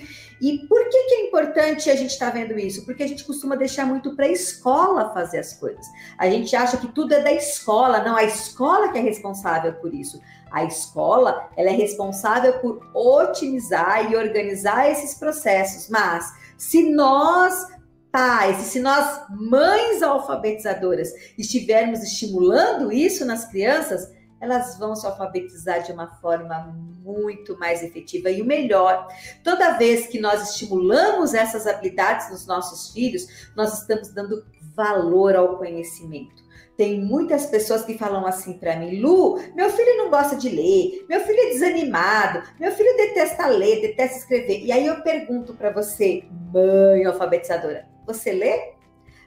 E 0.42 0.66
por 0.68 0.90
que, 0.90 1.04
que 1.04 1.14
é 1.14 1.28
importante 1.28 1.90
a 1.90 1.96
gente 1.96 2.12
estar 2.12 2.32
tá 2.32 2.38
vendo 2.38 2.58
isso? 2.58 2.84
Porque 2.84 3.04
a 3.04 3.08
gente 3.08 3.24
costuma 3.24 3.56
deixar 3.56 3.86
muito 3.86 4.16
para 4.16 4.26
a 4.26 4.32
escola 4.32 5.14
fazer 5.14 5.38
as 5.38 5.54
coisas. 5.54 5.86
A 6.18 6.28
gente 6.28 6.56
acha 6.56 6.78
que 6.78 6.88
tudo 6.88 7.14
é 7.14 7.22
da 7.22 7.32
escola, 7.32 8.04
não, 8.04 8.16
a 8.16 8.24
escola 8.24 8.92
que 8.92 8.98
é 8.98 9.02
responsável 9.02 9.74
por 9.74 9.94
isso. 9.94 10.20
A 10.52 10.64
escola, 10.66 11.48
ela 11.56 11.70
é 11.70 11.74
responsável 11.74 12.54
por 12.60 12.82
otimizar 12.94 14.12
e 14.12 14.16
organizar 14.16 14.90
esses 14.90 15.14
processos, 15.14 15.88
mas 15.90 16.26
se 16.58 16.92
nós 16.92 17.68
pais, 18.12 18.60
e 18.60 18.64
se 18.64 18.80
nós 18.80 19.22
mães 19.30 20.02
alfabetizadoras 20.02 21.14
estivermos 21.38 22.04
estimulando 22.04 22.92
isso 22.92 23.24
nas 23.26 23.46
crianças, 23.46 24.12
elas 24.42 24.78
vão 24.78 24.96
se 24.96 25.06
alfabetizar 25.06 25.84
de 25.84 25.92
uma 25.92 26.08
forma 26.16 26.76
muito 27.04 27.58
mais 27.58 27.84
efetiva. 27.84 28.30
E 28.30 28.42
o 28.42 28.46
melhor, 28.46 29.08
toda 29.44 29.78
vez 29.78 30.08
que 30.08 30.20
nós 30.20 30.52
estimulamos 30.52 31.34
essas 31.34 31.68
habilidades 31.68 32.30
nos 32.30 32.46
nossos 32.46 32.94
filhos, 32.94 33.52
nós 33.56 33.80
estamos 33.80 34.14
dando 34.14 34.46
valor 34.76 35.36
ao 35.36 35.58
conhecimento. 35.58 36.42
Tem 36.78 37.00
muitas 37.00 37.46
pessoas 37.46 37.84
que 37.84 37.98
falam 37.98 38.26
assim 38.26 38.54
para 38.54 38.76
mim, 38.76 39.00
Lu, 39.00 39.40
meu 39.56 39.70
filho 39.70 39.98
não 39.98 40.10
gosta 40.10 40.36
de 40.36 40.50
ler, 40.50 41.06
meu 41.08 41.20
filho 41.22 41.40
é 41.40 41.50
desanimado, 41.50 42.42
meu 42.60 42.72
filho 42.72 42.96
detesta 42.98 43.46
ler, 43.48 43.82
detesta 43.82 44.18
escrever. 44.18 44.64
E 44.64 44.72
aí 44.72 44.88
eu 44.88 45.02
pergunto 45.02 45.54
para 45.54 45.70
você, 45.72 46.24
mãe 46.52 47.06
alfabetizadora, 47.06 47.88
você 48.06 48.32
lê? 48.32 48.74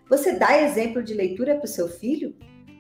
Você 0.09 0.33
dá 0.33 0.61
exemplo 0.61 1.03
de 1.03 1.15
leitura 1.15 1.55
para 1.55 1.65
o 1.65 1.69
seu 1.69 1.89
filho? 1.89 2.35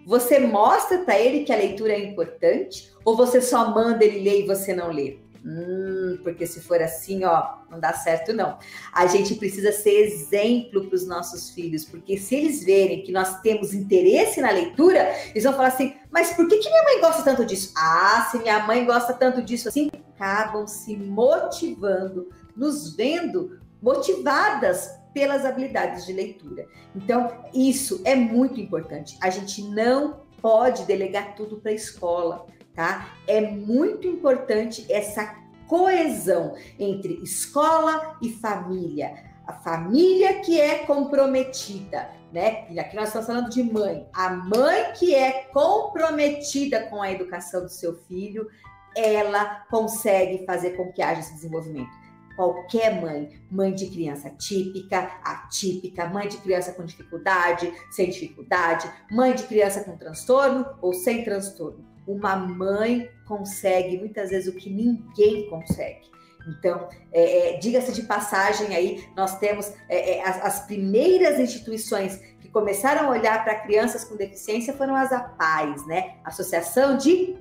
Você 0.06 0.38
mostra 0.38 0.98
para 0.98 1.18
ele 1.18 1.44
que 1.44 1.52
a 1.52 1.56
leitura 1.56 1.92
é 1.92 1.98
importante 1.98 2.93
ou 3.04 3.16
você 3.16 3.40
só 3.40 3.70
manda 3.70 4.04
ele 4.04 4.20
ler 4.20 4.40
e 4.42 4.46
você 4.46 4.74
não 4.74 4.90
lê? 4.90 5.18
Hum, 5.46 6.18
porque 6.22 6.46
se 6.46 6.58
for 6.60 6.80
assim, 6.80 7.22
ó, 7.24 7.56
não 7.70 7.78
dá 7.78 7.92
certo 7.92 8.32
não. 8.32 8.58
A 8.90 9.06
gente 9.06 9.34
precisa 9.34 9.72
ser 9.72 9.90
exemplo 9.90 10.86
para 10.86 10.96
os 10.96 11.06
nossos 11.06 11.50
filhos, 11.50 11.84
porque 11.84 12.16
se 12.16 12.34
eles 12.34 12.64
verem 12.64 13.02
que 13.02 13.12
nós 13.12 13.42
temos 13.42 13.74
interesse 13.74 14.40
na 14.40 14.50
leitura, 14.50 15.14
eles 15.30 15.44
vão 15.44 15.52
falar 15.52 15.68
assim: 15.68 15.94
mas 16.10 16.32
por 16.32 16.48
que, 16.48 16.56
que 16.56 16.70
minha 16.70 16.84
mãe 16.84 17.00
gosta 17.00 17.22
tanto 17.22 17.44
disso? 17.44 17.74
Ah, 17.76 18.26
se 18.30 18.38
minha 18.38 18.60
mãe 18.60 18.86
gosta 18.86 19.12
tanto 19.12 19.42
disso 19.42 19.68
assim, 19.68 19.90
acabam 20.14 20.66
se 20.66 20.96
motivando, 20.96 22.30
nos 22.56 22.96
vendo 22.96 23.60
motivadas 23.82 24.90
pelas 25.12 25.44
habilidades 25.44 26.06
de 26.06 26.12
leitura. 26.14 26.66
Então, 26.96 27.44
isso 27.52 28.00
é 28.04 28.14
muito 28.16 28.58
importante. 28.58 29.16
A 29.20 29.28
gente 29.28 29.62
não 29.62 30.24
pode 30.40 30.84
delegar 30.84 31.34
tudo 31.34 31.58
para 31.58 31.70
a 31.70 31.74
escola, 31.74 32.46
tá? 32.74 33.14
É 33.26 33.40
muito 33.40 34.06
importante 34.06 34.86
essa 34.90 35.34
coesão 35.66 36.54
entre 36.78 37.20
escola 37.22 38.16
e 38.22 38.30
família. 38.30 39.14
A 39.46 39.52
família 39.52 40.40
que 40.40 40.58
é 40.58 40.78
comprometida, 40.80 42.10
né? 42.32 42.66
E 42.70 42.80
aqui 42.80 42.96
nós 42.96 43.08
estamos 43.08 43.26
falando 43.26 43.50
de 43.50 43.62
mãe. 43.62 44.06
A 44.12 44.30
mãe 44.30 44.92
que 44.98 45.14
é 45.14 45.44
comprometida 45.52 46.86
com 46.86 47.02
a 47.02 47.10
educação 47.10 47.62
do 47.62 47.68
seu 47.68 47.94
filho, 47.94 48.48
ela 48.96 49.64
consegue 49.70 50.44
fazer 50.46 50.70
com 50.76 50.92
que 50.92 51.02
haja 51.02 51.20
esse 51.20 51.34
desenvolvimento 51.34 52.04
qualquer 52.36 53.00
mãe, 53.00 53.40
mãe 53.50 53.72
de 53.72 53.86
criança 53.86 54.30
típica, 54.30 55.20
atípica, 55.22 56.06
mãe 56.06 56.28
de 56.28 56.36
criança 56.38 56.72
com 56.72 56.84
dificuldade, 56.84 57.72
sem 57.90 58.10
dificuldade, 58.10 58.90
mãe 59.10 59.34
de 59.34 59.44
criança 59.44 59.84
com 59.84 59.96
transtorno 59.96 60.66
ou 60.80 60.92
sem 60.92 61.24
transtorno. 61.24 61.93
Uma 62.06 62.36
mãe 62.36 63.10
consegue 63.26 63.98
muitas 63.98 64.30
vezes 64.30 64.52
o 64.52 64.56
que 64.56 64.70
ninguém 64.70 65.48
consegue. 65.48 66.14
Então, 66.46 66.88
é, 67.10 67.54
é, 67.54 67.58
diga-se 67.58 67.92
de 67.92 68.02
passagem 68.02 68.74
aí, 68.76 69.08
nós 69.16 69.38
temos 69.38 69.72
é, 69.88 70.18
é 70.18 70.28
as, 70.28 70.44
as, 70.44 70.66
primeiras 70.66 71.38
instituições 71.38 72.16
que 72.40 72.50
começaram 72.50 73.06
a 73.06 73.10
olhar 73.10 73.42
para 73.42 73.60
crianças 73.60 74.04
com 74.04 74.16
deficiência 74.16 74.74
foram 74.74 74.94
as 74.94 75.10
APAES, 75.10 75.86
né? 75.86 76.16
Associação 76.22 76.98
de 76.98 77.36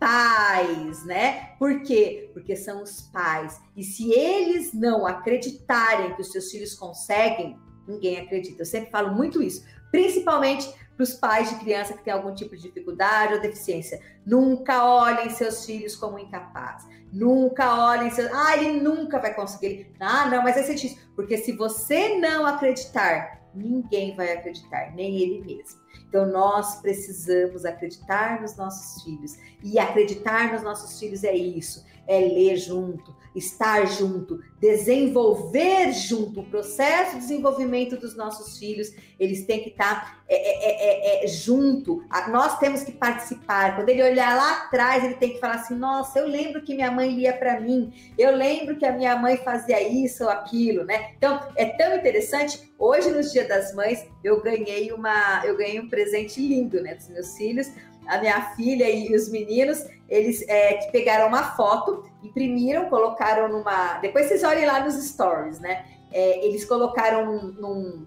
pais, 0.00 1.04
né? 1.04 1.50
Por 1.58 1.82
quê? 1.82 2.30
Porque 2.34 2.56
são 2.56 2.82
os 2.82 3.02
pais. 3.02 3.60
E 3.76 3.84
se 3.84 4.12
eles 4.12 4.72
não 4.74 5.06
acreditarem 5.06 6.14
que 6.16 6.22
os 6.22 6.32
seus 6.32 6.50
filhos 6.50 6.74
conseguem, 6.74 7.56
ninguém 7.86 8.18
acredita. 8.18 8.62
Eu 8.62 8.66
sempre 8.66 8.90
falo 8.90 9.14
muito 9.14 9.40
isso, 9.40 9.64
principalmente 9.92 10.68
para 11.02 11.04
os 11.04 11.14
pais 11.14 11.50
de 11.50 11.56
criança 11.56 11.94
que 11.94 12.04
tem 12.04 12.12
algum 12.12 12.32
tipo 12.34 12.56
de 12.56 12.62
dificuldade 12.62 13.34
ou 13.34 13.40
deficiência. 13.40 14.00
Nunca 14.24 14.84
olhem 14.84 15.28
seus 15.30 15.66
filhos 15.66 15.96
como 15.96 16.18
incapazes. 16.18 16.88
Nunca 17.12 17.74
olhem 17.74 18.10
seus. 18.10 18.30
Ah, 18.32 18.56
ele 18.56 18.80
nunca 18.80 19.18
vai 19.18 19.34
conseguir. 19.34 19.92
Ah, 19.98 20.26
não, 20.26 20.42
mas 20.42 20.56
é 20.56 20.62
ser. 20.62 20.96
Porque 21.16 21.36
se 21.36 21.52
você 21.52 22.18
não 22.18 22.46
acreditar, 22.46 23.42
ninguém 23.54 24.14
vai 24.14 24.32
acreditar, 24.32 24.92
nem 24.94 25.16
ele 25.18 25.40
mesmo. 25.44 25.80
Então, 26.08 26.26
nós 26.26 26.80
precisamos 26.80 27.64
acreditar 27.64 28.40
nos 28.40 28.56
nossos 28.56 29.02
filhos. 29.02 29.36
E 29.62 29.78
acreditar 29.78 30.52
nos 30.52 30.62
nossos 30.62 30.98
filhos 30.98 31.24
é 31.24 31.34
isso: 31.34 31.84
é 32.06 32.18
ler 32.18 32.56
junto, 32.56 33.14
estar 33.34 33.86
junto, 33.86 34.40
desenvolver 34.60 35.92
junto. 35.92 36.40
O 36.40 36.46
processo 36.46 37.14
de 37.14 37.22
desenvolvimento 37.22 37.96
dos 37.96 38.16
nossos 38.16 38.58
filhos, 38.58 38.92
eles 39.18 39.46
têm 39.46 39.62
que 39.62 39.70
estar 39.70 40.22
é, 40.28 40.34
é, 40.34 41.20
é, 41.20 41.24
é, 41.24 41.26
junto. 41.28 42.04
Nós 42.28 42.58
temos 42.58 42.82
que 42.82 42.92
participar. 42.92 43.76
Quando 43.76 43.88
ele 43.88 44.02
olhar 44.02 44.36
lá 44.36 44.64
atrás, 44.64 45.04
ele 45.04 45.14
tem 45.14 45.34
que 45.34 45.40
falar 45.40 45.54
assim: 45.54 45.74
nossa, 45.74 46.18
eu 46.18 46.26
lembro 46.26 46.62
que 46.62 46.74
minha 46.74 46.90
mãe 46.90 47.10
lia 47.10 47.32
para 47.32 47.60
mim, 47.60 47.92
eu 48.18 48.34
lembro 48.34 48.76
que 48.76 48.84
a 48.84 48.92
minha 48.92 49.16
mãe 49.16 49.36
fazia 49.38 49.80
isso 49.82 50.24
ou 50.24 50.30
aquilo, 50.30 50.84
né? 50.84 51.12
Então, 51.16 51.40
é 51.56 51.66
tão 51.66 51.96
interessante. 51.96 52.72
Hoje, 52.78 53.10
no 53.10 53.22
Dia 53.22 53.46
das 53.46 53.74
Mães, 53.74 54.04
eu 54.24 54.42
ganhei 54.42 54.92
uma, 54.92 55.42
eu 55.44 55.56
ganhei 55.56 55.78
um 55.78 55.88
presente 55.88 56.40
lindo, 56.40 56.82
né, 56.82 56.96
dos 56.96 57.08
meus 57.08 57.36
filhos 57.36 57.70
a 58.06 58.18
minha 58.18 58.54
filha 58.54 58.90
e 58.90 59.14
os 59.14 59.28
meninos, 59.28 59.84
eles 60.08 60.46
é, 60.48 60.74
que 60.74 60.92
pegaram 60.92 61.28
uma 61.28 61.56
foto, 61.56 62.04
imprimiram, 62.22 62.88
colocaram 62.88 63.48
numa. 63.48 63.98
Depois 63.98 64.26
vocês 64.26 64.42
olhem 64.44 64.66
lá 64.66 64.80
nos 64.80 64.94
stories, 64.94 65.58
né? 65.60 65.84
É, 66.12 66.46
eles 66.46 66.64
colocaram 66.64 67.24
num, 67.24 68.06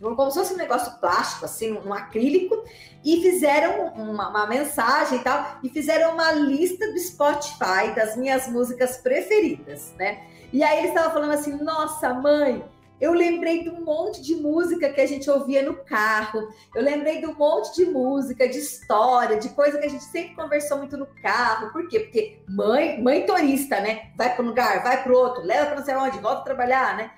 num, 0.00 0.16
como 0.16 0.30
se 0.30 0.38
fosse 0.38 0.54
um 0.54 0.56
negócio 0.56 0.98
plástico, 0.98 1.44
assim, 1.44 1.72
um, 1.72 1.92
acrílico, 1.92 2.64
e 3.04 3.20
fizeram 3.20 3.88
uma, 3.88 4.28
uma, 4.28 4.46
mensagem 4.46 5.18
e 5.18 5.22
tal, 5.22 5.58
e 5.62 5.68
fizeram 5.68 6.14
uma 6.14 6.32
lista 6.32 6.90
do 6.90 6.98
Spotify 6.98 7.94
das 7.94 8.16
minhas 8.16 8.48
músicas 8.48 8.96
preferidas, 8.96 9.92
né? 9.98 10.24
E 10.52 10.62
aí 10.62 10.78
eles 10.78 10.90
estavam 10.90 11.12
falando 11.12 11.32
assim: 11.32 11.62
nossa, 11.62 12.14
mãe, 12.14 12.64
eu 13.00 13.12
lembrei 13.12 13.62
de 13.62 13.70
um 13.70 13.84
monte 13.84 14.22
de 14.22 14.36
música 14.36 14.88
que 14.88 15.00
a 15.00 15.06
gente 15.06 15.28
ouvia 15.28 15.62
no 15.62 15.74
carro. 15.84 16.48
Eu 16.74 16.82
lembrei 16.82 17.20
de 17.20 17.26
um 17.26 17.34
monte 17.34 17.74
de 17.74 17.86
música, 17.86 18.48
de 18.48 18.58
história, 18.58 19.38
de 19.38 19.48
coisa 19.50 19.78
que 19.78 19.86
a 19.86 19.88
gente 19.88 20.04
sempre 20.04 20.34
conversou 20.34 20.78
muito 20.78 20.96
no 20.96 21.06
carro. 21.20 21.72
Por 21.72 21.88
quê? 21.88 22.00
Porque 22.00 22.38
mãe, 22.48 23.02
mãe 23.02 23.26
turista, 23.26 23.80
né? 23.80 24.10
Vai 24.16 24.34
para 24.34 24.44
um 24.44 24.48
lugar, 24.48 24.82
vai 24.82 25.02
para 25.02 25.12
outro, 25.12 25.42
leva 25.42 25.66
para 25.66 25.76
não 25.76 25.84
sei 25.84 25.94
onde, 25.96 26.18
volta 26.18 26.40
a 26.40 26.44
trabalhar, 26.44 26.96
né? 26.96 27.10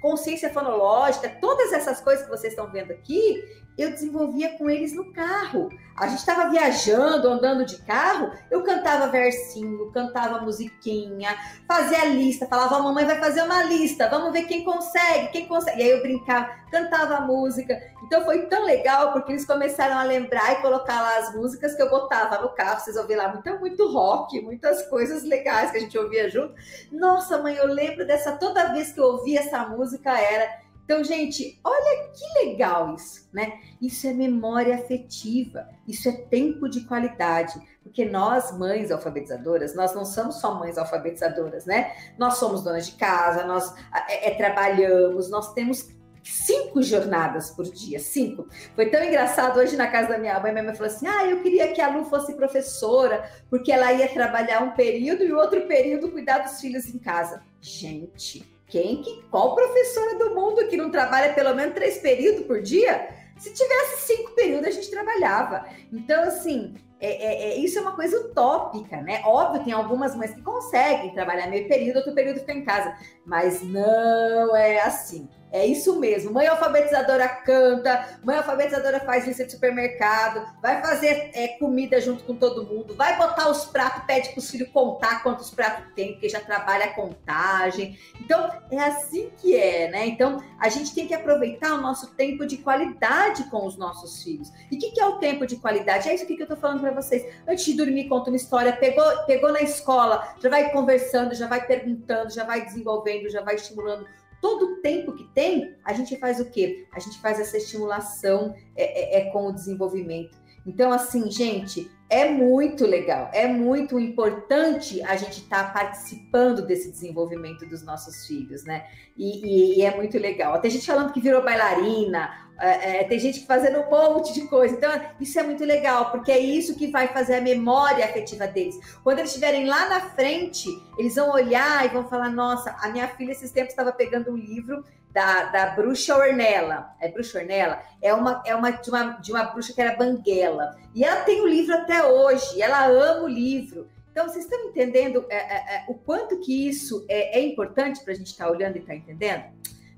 Consciência 0.00 0.52
fonológica, 0.52 1.28
todas 1.40 1.72
essas 1.72 2.00
coisas 2.00 2.24
que 2.24 2.30
vocês 2.30 2.52
estão 2.52 2.70
vendo 2.70 2.90
aqui, 2.90 3.42
eu 3.76 3.90
desenvolvia 3.90 4.56
com 4.58 4.68
eles 4.68 4.94
no 4.94 5.12
carro. 5.12 5.70
A 5.96 6.06
gente 6.06 6.20
estava 6.20 6.48
viajando, 6.48 7.28
andando 7.28 7.64
de 7.64 7.76
carro, 7.82 8.32
eu 8.50 8.62
cantava 8.62 9.08
versinho, 9.08 9.90
cantava 9.92 10.40
musiquinha, 10.40 11.36
fazia 11.68 12.06
lista, 12.06 12.46
falava, 12.46 12.78
mamãe 12.78 13.04
vai 13.04 13.18
fazer 13.18 13.42
uma 13.42 13.62
lista, 13.62 14.08
vamos 14.08 14.32
ver 14.32 14.44
quem 14.44 14.64
consegue, 14.64 15.28
quem 15.28 15.46
consegue. 15.46 15.80
E 15.80 15.82
aí 15.82 15.90
eu 15.90 16.02
brincava, 16.02 16.48
cantava 16.70 17.20
música. 17.20 17.78
Então 18.04 18.24
foi 18.24 18.46
tão 18.46 18.64
legal, 18.64 19.12
porque 19.12 19.32
eles 19.32 19.44
começaram 19.44 19.98
a 19.98 20.02
lembrar 20.02 20.52
e 20.52 20.62
colocar 20.62 21.00
lá 21.00 21.18
as 21.18 21.34
músicas 21.34 21.74
que 21.74 21.82
eu 21.82 21.90
botava 21.90 22.40
no 22.40 22.48
carro. 22.50 22.80
Vocês 22.80 22.96
ouviram 22.96 23.24
lá 23.24 23.32
muito, 23.32 23.60
muito 23.60 23.92
rock, 23.92 24.40
muitas 24.40 24.82
coisas 24.88 25.22
legais 25.22 25.70
que 25.70 25.76
a 25.76 25.80
gente 25.80 25.96
ouvia 25.98 26.28
junto. 26.28 26.54
Nossa, 26.90 27.38
mãe, 27.38 27.54
eu 27.54 27.66
lembro 27.66 28.06
dessa, 28.06 28.32
toda 28.32 28.72
vez 28.72 28.92
que 28.92 29.00
eu 29.00 29.04
ouvia 29.04 29.40
essa 29.40 29.61
música 29.68 30.18
era 30.18 30.62
então, 30.84 31.02
gente, 31.04 31.60
olha 31.62 32.10
que 32.12 32.44
legal 32.44 32.94
isso, 32.94 33.28
né? 33.32 33.60
Isso 33.80 34.06
é 34.06 34.12
memória 34.12 34.74
afetiva, 34.74 35.68
isso 35.86 36.08
é 36.08 36.12
tempo 36.12 36.68
de 36.68 36.82
qualidade, 36.82 37.54
porque 37.82 38.04
nós, 38.04 38.56
mães 38.58 38.90
alfabetizadoras, 38.90 39.74
nós 39.74 39.94
não 39.94 40.04
somos 40.04 40.40
só 40.40 40.54
mães 40.58 40.76
alfabetizadoras, 40.76 41.66
né? 41.66 41.94
Nós 42.18 42.34
somos 42.34 42.62
donas 42.62 42.86
de 42.86 42.92
casa, 42.96 43.46
nós 43.46 43.72
é, 44.08 44.30
é, 44.30 44.34
trabalhamos, 44.34 45.30
nós 45.30 45.54
temos 45.54 45.88
cinco 46.24 46.82
jornadas 46.82 47.50
por 47.50 47.64
dia, 47.64 47.98
cinco. 48.00 48.46
Foi 48.74 48.90
tão 48.90 49.02
engraçado 49.02 49.60
hoje 49.60 49.76
na 49.76 49.86
casa 49.86 50.10
da 50.10 50.18
minha 50.18 50.38
mãe, 50.40 50.52
minha 50.52 50.64
mãe 50.64 50.74
falou 50.74 50.92
assim: 50.92 51.06
"Ah, 51.06 51.26
eu 51.26 51.42
queria 51.42 51.72
que 51.72 51.80
a 51.80 51.88
Lu 51.88 52.04
fosse 52.04 52.34
professora, 52.34 53.30
porque 53.48 53.70
ela 53.72 53.92
ia 53.92 54.08
trabalhar 54.08 54.62
um 54.62 54.72
período 54.72 55.22
e 55.22 55.32
outro 55.32 55.66
período 55.66 56.10
cuidar 56.10 56.38
dos 56.40 56.60
filhos 56.60 56.86
em 56.92 56.98
casa". 56.98 57.40
Gente, 57.60 58.51
quem 58.72 59.02
que 59.02 59.22
qual 59.30 59.54
professora 59.54 60.18
do 60.18 60.34
mundo 60.34 60.66
que 60.66 60.78
não 60.78 60.90
trabalha 60.90 61.34
pelo 61.34 61.54
menos 61.54 61.74
três 61.74 61.98
períodos 61.98 62.46
por 62.46 62.62
dia? 62.62 63.06
Se 63.36 63.52
tivesse 63.52 64.06
cinco 64.06 64.30
períodos, 64.30 64.68
a 64.68 64.70
gente 64.70 64.90
trabalhava. 64.90 65.66
Então, 65.92 66.22
assim, 66.22 66.74
é, 66.98 67.08
é, 67.10 67.50
é, 67.50 67.56
isso 67.58 67.78
é 67.78 67.82
uma 67.82 67.94
coisa 67.94 68.18
utópica, 68.18 69.02
né? 69.02 69.20
Óbvio, 69.26 69.62
tem 69.62 69.74
algumas 69.74 70.16
mães 70.16 70.32
que 70.32 70.40
conseguem 70.40 71.12
trabalhar 71.12 71.48
meio 71.48 71.68
período, 71.68 71.96
outro 71.96 72.14
período 72.14 72.40
fica 72.40 72.52
em 72.52 72.64
casa, 72.64 72.96
mas 73.26 73.62
não 73.62 74.56
é 74.56 74.80
assim. 74.80 75.28
É 75.52 75.66
isso 75.66 76.00
mesmo. 76.00 76.32
Mãe 76.32 76.46
alfabetizadora 76.46 77.28
canta, 77.28 78.18
mãe 78.24 78.36
alfabetizadora 78.38 79.00
faz 79.00 79.26
lista 79.26 79.44
de 79.44 79.52
supermercado, 79.52 80.50
vai 80.62 80.80
fazer 80.80 81.30
é, 81.34 81.48
comida 81.58 82.00
junto 82.00 82.24
com 82.24 82.34
todo 82.34 82.64
mundo, 82.64 82.94
vai 82.94 83.18
botar 83.18 83.50
os 83.50 83.66
pratos, 83.66 84.04
pede 84.04 84.30
para 84.30 84.38
os 84.38 84.50
filhos 84.50 84.70
contar 84.70 85.22
quantos 85.22 85.50
pratos 85.50 85.92
tem, 85.94 86.12
porque 86.12 86.30
já 86.30 86.40
trabalha 86.40 86.86
a 86.86 86.94
contagem. 86.94 87.98
Então, 88.18 88.50
é 88.70 88.78
assim 88.78 89.30
que 89.36 89.54
é, 89.54 89.90
né? 89.90 90.06
Então, 90.06 90.42
a 90.58 90.70
gente 90.70 90.94
tem 90.94 91.06
que 91.06 91.12
aproveitar 91.12 91.74
o 91.74 91.82
nosso 91.82 92.14
tempo 92.14 92.46
de 92.46 92.56
qualidade 92.56 93.44
com 93.50 93.66
os 93.66 93.76
nossos 93.76 94.22
filhos. 94.22 94.50
E 94.70 94.76
o 94.76 94.78
que, 94.78 94.92
que, 94.92 95.00
é 95.00 95.06
o 95.06 95.18
tempo 95.18 95.46
de 95.46 95.56
qualidade? 95.56 96.08
É 96.08 96.14
isso 96.14 96.24
que 96.24 96.32
eu 96.32 96.44
estou 96.44 96.56
falando 96.56 96.80
para 96.80 96.92
vocês. 96.92 97.26
Antes 97.46 97.66
de 97.66 97.74
dormir, 97.74 98.08
conta 98.08 98.30
uma 98.30 98.36
história, 98.36 98.72
pegou, 98.72 99.04
pegou 99.26 99.52
na 99.52 99.60
escola, 99.60 100.34
já 100.40 100.48
vai 100.48 100.70
conversando, 100.72 101.34
já 101.34 101.46
vai 101.46 101.66
perguntando, 101.66 102.32
já 102.32 102.44
vai 102.44 102.64
desenvolvendo, 102.64 103.28
já 103.28 103.42
vai 103.42 103.56
estimulando 103.56 104.06
todo 104.42 104.64
o 104.64 104.76
tempo 104.82 105.14
que 105.14 105.24
tem, 105.32 105.76
a 105.84 105.92
gente 105.94 106.18
faz 106.18 106.40
o 106.40 106.50
quê? 106.50 106.88
A 106.92 106.98
gente 106.98 107.18
faz 107.20 107.38
essa 107.38 107.56
estimulação 107.56 108.52
é, 108.76 109.20
é, 109.20 109.28
é 109.28 109.30
com 109.30 109.46
o 109.46 109.52
desenvolvimento. 109.52 110.42
Então, 110.66 110.92
assim, 110.92 111.30
gente, 111.30 111.90
é 112.10 112.28
muito 112.28 112.84
legal, 112.84 113.30
é 113.32 113.46
muito 113.46 113.98
importante 113.98 115.02
a 115.02 115.16
gente 115.16 115.40
estar 115.40 115.64
tá 115.66 115.72
participando 115.72 116.64
desse 116.66 116.90
desenvolvimento 116.90 117.66
dos 117.66 117.82
nossos 117.82 118.26
filhos, 118.26 118.64
né? 118.64 118.86
E, 119.16 119.46
e, 119.46 119.78
e, 119.78 119.82
é 119.82 119.96
muito 119.96 120.18
legal. 120.18 120.60
Tem 120.60 120.70
gente 120.70 120.86
falando 120.86 121.12
que 121.12 121.20
virou 121.20 121.42
bailarina, 121.42 122.30
é, 122.62 123.00
é, 123.00 123.04
tem 123.04 123.18
gente 123.18 123.44
fazendo 123.44 123.80
um 123.80 123.90
monte 123.90 124.32
de 124.32 124.42
coisa. 124.46 124.74
Então, 124.74 124.90
isso 125.20 125.38
é 125.38 125.42
muito 125.42 125.64
legal, 125.64 126.12
porque 126.12 126.30
é 126.30 126.38
isso 126.38 126.76
que 126.76 126.86
vai 126.86 127.08
fazer 127.08 127.34
a 127.34 127.40
memória 127.40 128.04
afetiva 128.04 128.46
deles. 128.46 128.78
Quando 129.02 129.18
eles 129.18 129.30
estiverem 129.30 129.66
lá 129.66 129.88
na 129.88 130.00
frente, 130.00 130.68
eles 130.96 131.16
vão 131.16 131.32
olhar 131.32 131.84
e 131.84 131.88
vão 131.88 132.08
falar: 132.08 132.30
Nossa, 132.30 132.76
a 132.80 132.88
minha 132.90 133.08
filha 133.08 133.32
esses 133.32 133.50
tempos 133.50 133.70
estava 133.70 133.90
pegando 133.90 134.30
um 134.30 134.36
livro 134.36 134.84
da, 135.10 135.44
da 135.46 135.66
bruxa 135.70 136.16
Ornella. 136.16 136.94
É 137.00 137.08
bruxa 137.08 137.40
Ornella? 137.40 137.82
É 138.00 138.14
uma, 138.14 138.42
é 138.46 138.54
uma 138.54 138.70
de, 138.70 138.88
uma 138.88 139.04
de 139.20 139.32
uma 139.32 139.44
bruxa 139.44 139.72
que 139.72 139.80
era 139.80 139.96
banguela. 139.96 140.76
E 140.94 141.04
ela 141.04 141.22
tem 141.22 141.40
o 141.40 141.48
livro 141.48 141.74
até 141.74 142.04
hoje, 142.04 142.62
ela 142.62 142.86
ama 142.86 143.24
o 143.24 143.28
livro. 143.28 143.88
Então, 144.12 144.28
vocês 144.28 144.44
estão 144.44 144.68
entendendo 144.68 145.24
é, 145.28 145.36
é, 145.36 145.76
é, 145.76 145.84
o 145.88 145.94
quanto 145.94 146.38
que 146.40 146.68
isso 146.68 147.04
é, 147.08 147.40
é 147.40 147.42
importante 147.42 148.04
para 148.04 148.12
a 148.12 148.16
gente 148.16 148.28
estar 148.28 148.44
tá 148.44 148.50
olhando 148.50 148.76
e 148.76 148.80
estar 148.80 148.92
tá 148.92 148.98
entendendo? 148.98 149.44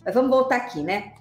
Mas 0.04 0.14
vamos 0.14 0.30
voltar 0.30 0.56
aqui, 0.56 0.82
né? 0.82 1.12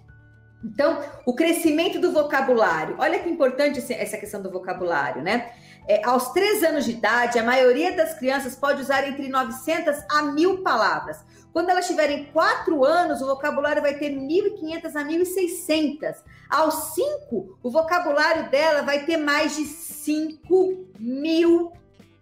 Então, 0.64 1.04
o 1.26 1.34
crescimento 1.34 2.00
do 2.00 2.12
vocabulário. 2.12 2.96
Olha 2.98 3.20
que 3.20 3.30
importante 3.30 3.80
essa 3.94 4.18
questão 4.18 4.42
do 4.42 4.50
vocabulário, 4.50 5.22
né? 5.22 5.52
É, 5.88 6.06
aos 6.06 6.32
três 6.32 6.64
anos 6.64 6.86
de 6.86 6.92
idade, 6.92 7.38
a 7.38 7.44
maioria 7.44 7.96
das 7.96 8.14
crianças 8.14 8.56
pode 8.56 8.82
usar 8.82 9.06
entre 9.08 9.28
900 9.28 9.98
a 10.10 10.24
1.000 10.24 10.64
palavras. 10.64 11.18
Quando 11.52 11.70
elas 11.70 11.86
tiverem 11.86 12.26
quatro 12.34 12.84
anos, 12.84 13.22
o 13.22 13.28
vocabulário 13.28 13.82
vai 13.82 13.96
ter 13.96 14.10
1.500 14.10 14.96
a 14.96 15.04
1.600. 15.04 16.16
Aos 16.50 16.96
cinco, 16.96 17.60
o 17.62 17.70
vocabulário 17.70 18.50
dela 18.50 18.82
vai 18.82 19.06
ter 19.06 19.18
mais 19.18 19.56
de 19.56 19.66
5 19.66 20.88
mil 20.98 21.74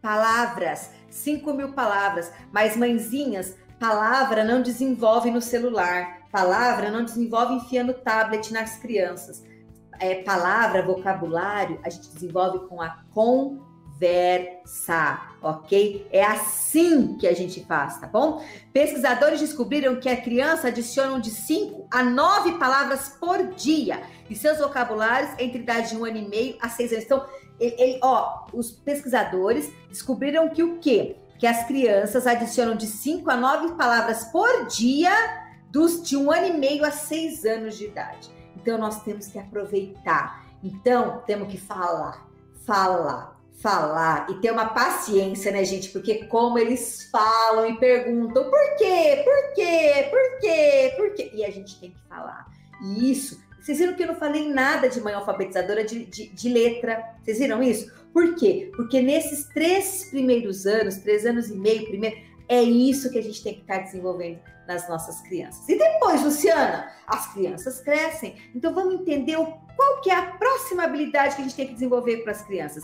palavras. 0.02 0.90
5 1.10 1.54
mil 1.54 1.72
palavras. 1.72 2.32
Mas, 2.52 2.76
mãezinhas, 2.76 3.56
palavra 3.80 4.44
não 4.44 4.62
desenvolve 4.62 5.32
no 5.32 5.42
celular. 5.42 6.21
Palavra 6.32 6.90
não 6.90 7.04
desenvolve 7.04 7.56
enfiando 7.56 7.94
tablet 7.94 8.52
nas 8.54 8.78
crianças 8.78 9.44
é, 10.02 10.16
palavra, 10.24 10.82
vocabulário, 10.82 11.80
a 11.84 11.90
gente 11.90 12.10
desenvolve 12.10 12.68
com 12.68 12.82
a 12.82 12.98
conversa, 13.14 13.62
ok? 15.44 16.08
É 16.12 16.26
assim 16.26 17.16
que 17.18 17.28
a 17.28 17.36
gente 17.36 17.64
faz, 17.66 18.00
tá 18.00 18.08
bom? 18.08 18.44
Pesquisadores 18.74 19.40
descobriram 19.40 20.00
que 20.00 20.10
a 20.10 20.20
criança 20.20 20.70
adiciona 20.70 21.22
de 21.22 21.30
5 21.30 21.88
a 21.92 22.04
9 22.04 22.54
palavras 22.54 23.10
por 23.10 23.54
dia 23.54 24.02
e 24.28 24.36
seus 24.36 24.58
vocabulários 24.58 25.30
entre 25.38 25.60
idade 25.60 25.90
de 25.90 25.98
um 25.98 26.04
ano 26.04 26.18
e 26.18 26.28
meio 26.28 26.58
a 26.60 26.68
seis 26.68 26.92
anos. 26.92 27.06
Então, 27.06 27.24
ele, 27.60 27.76
ele, 27.78 28.00
ó, 28.02 28.48
os 28.52 28.72
pesquisadores 28.72 29.72
descobriram 29.88 30.50
que 30.50 30.64
o 30.64 30.80
quê? 30.80 31.18
Que 31.38 31.46
as 31.46 31.68
crianças 31.68 32.26
adicionam 32.26 32.76
de 32.76 32.88
5 32.88 33.30
a 33.30 33.38
9 33.38 33.76
palavras 33.76 34.24
por 34.26 34.66
dia 34.66 35.14
dos 35.72 36.04
de 36.04 36.18
um 36.18 36.32
ano 36.32 36.48
e 36.48 36.58
meio 36.58 36.86
a 36.86 36.92
seis 36.92 37.46
anos 37.46 37.78
de 37.78 37.86
idade. 37.86 38.30
Então 38.56 38.78
nós 38.78 39.02
temos 39.04 39.28
que 39.28 39.40
aproveitar. 39.40 40.46
Então 40.64 41.24
temos 41.26 41.50
que 41.50 41.58
falar, 41.58 42.28
falar, 42.66 43.42
falar 43.54 44.28
e 44.30 44.36
ter 44.36 44.52
uma 44.52 44.68
paciência, 44.68 45.52
né, 45.52 45.64
gente? 45.64 45.90
Porque 45.90 46.26
como 46.26 46.60
eles 46.60 47.10
falam 47.12 47.66
e 47.68 47.78
perguntam 47.78 48.44
por 48.44 48.76
quê, 48.78 49.24
por 49.24 49.54
quê, 49.54 50.08
por 50.10 50.40
quê, 50.40 50.94
por 50.98 51.14
quê, 51.14 51.32
e 51.34 51.46
a 51.46 51.50
gente 51.50 51.80
tem 51.80 51.92
que 51.92 52.00
falar. 52.08 52.46
E 52.84 53.12
isso, 53.12 53.42
vocês 53.60 53.78
viram 53.78 53.96
que 53.96 54.04
eu 54.04 54.08
não 54.08 54.16
falei 54.16 54.52
nada 54.52 54.90
de 54.90 55.00
mãe 55.00 55.14
alfabetizadora 55.14 55.84
de, 55.84 56.06
de, 56.06 56.28
de 56.28 56.50
letra? 56.50 57.16
Vocês 57.24 57.40
viram 57.40 57.64
isso? 57.64 57.92
Por 58.12 58.36
quê? 58.36 58.72
Porque 58.76 59.02
nesses 59.02 59.46
três 59.48 60.10
primeiros 60.10 60.66
anos, 60.66 60.98
três 60.98 61.26
anos 61.26 61.50
e 61.50 61.56
meio, 61.56 61.86
primeiro, 61.86 62.18
é 62.48 62.62
isso 62.62 63.10
que 63.10 63.18
a 63.18 63.24
gente 63.24 63.42
tem 63.42 63.54
que 63.54 63.62
estar 63.62 63.78
desenvolvendo 63.80 64.40
nas 64.68 64.88
nossas 64.88 65.22
crianças. 65.22 65.68
E 65.68 65.78
depois, 65.78 66.24
Luciana, 66.24 66.92
as 67.08 67.34
crianças 67.34 67.82
crescem. 67.82 68.36
Então 68.56 68.74
vamos 68.74 68.96
entender 68.96 69.36
qual 69.36 70.02
que 70.02 70.10
é 70.10 70.16
a 70.16 70.32
próxima 70.34 70.84
habilidade 70.84 71.36
que 71.36 71.42
a 71.42 71.46
gente 71.46 71.56
tem 71.56 71.68
que 71.68 71.74
desenvolver 71.74 72.18
para 72.24 72.32
as 72.32 72.42
crianças. 72.44 72.84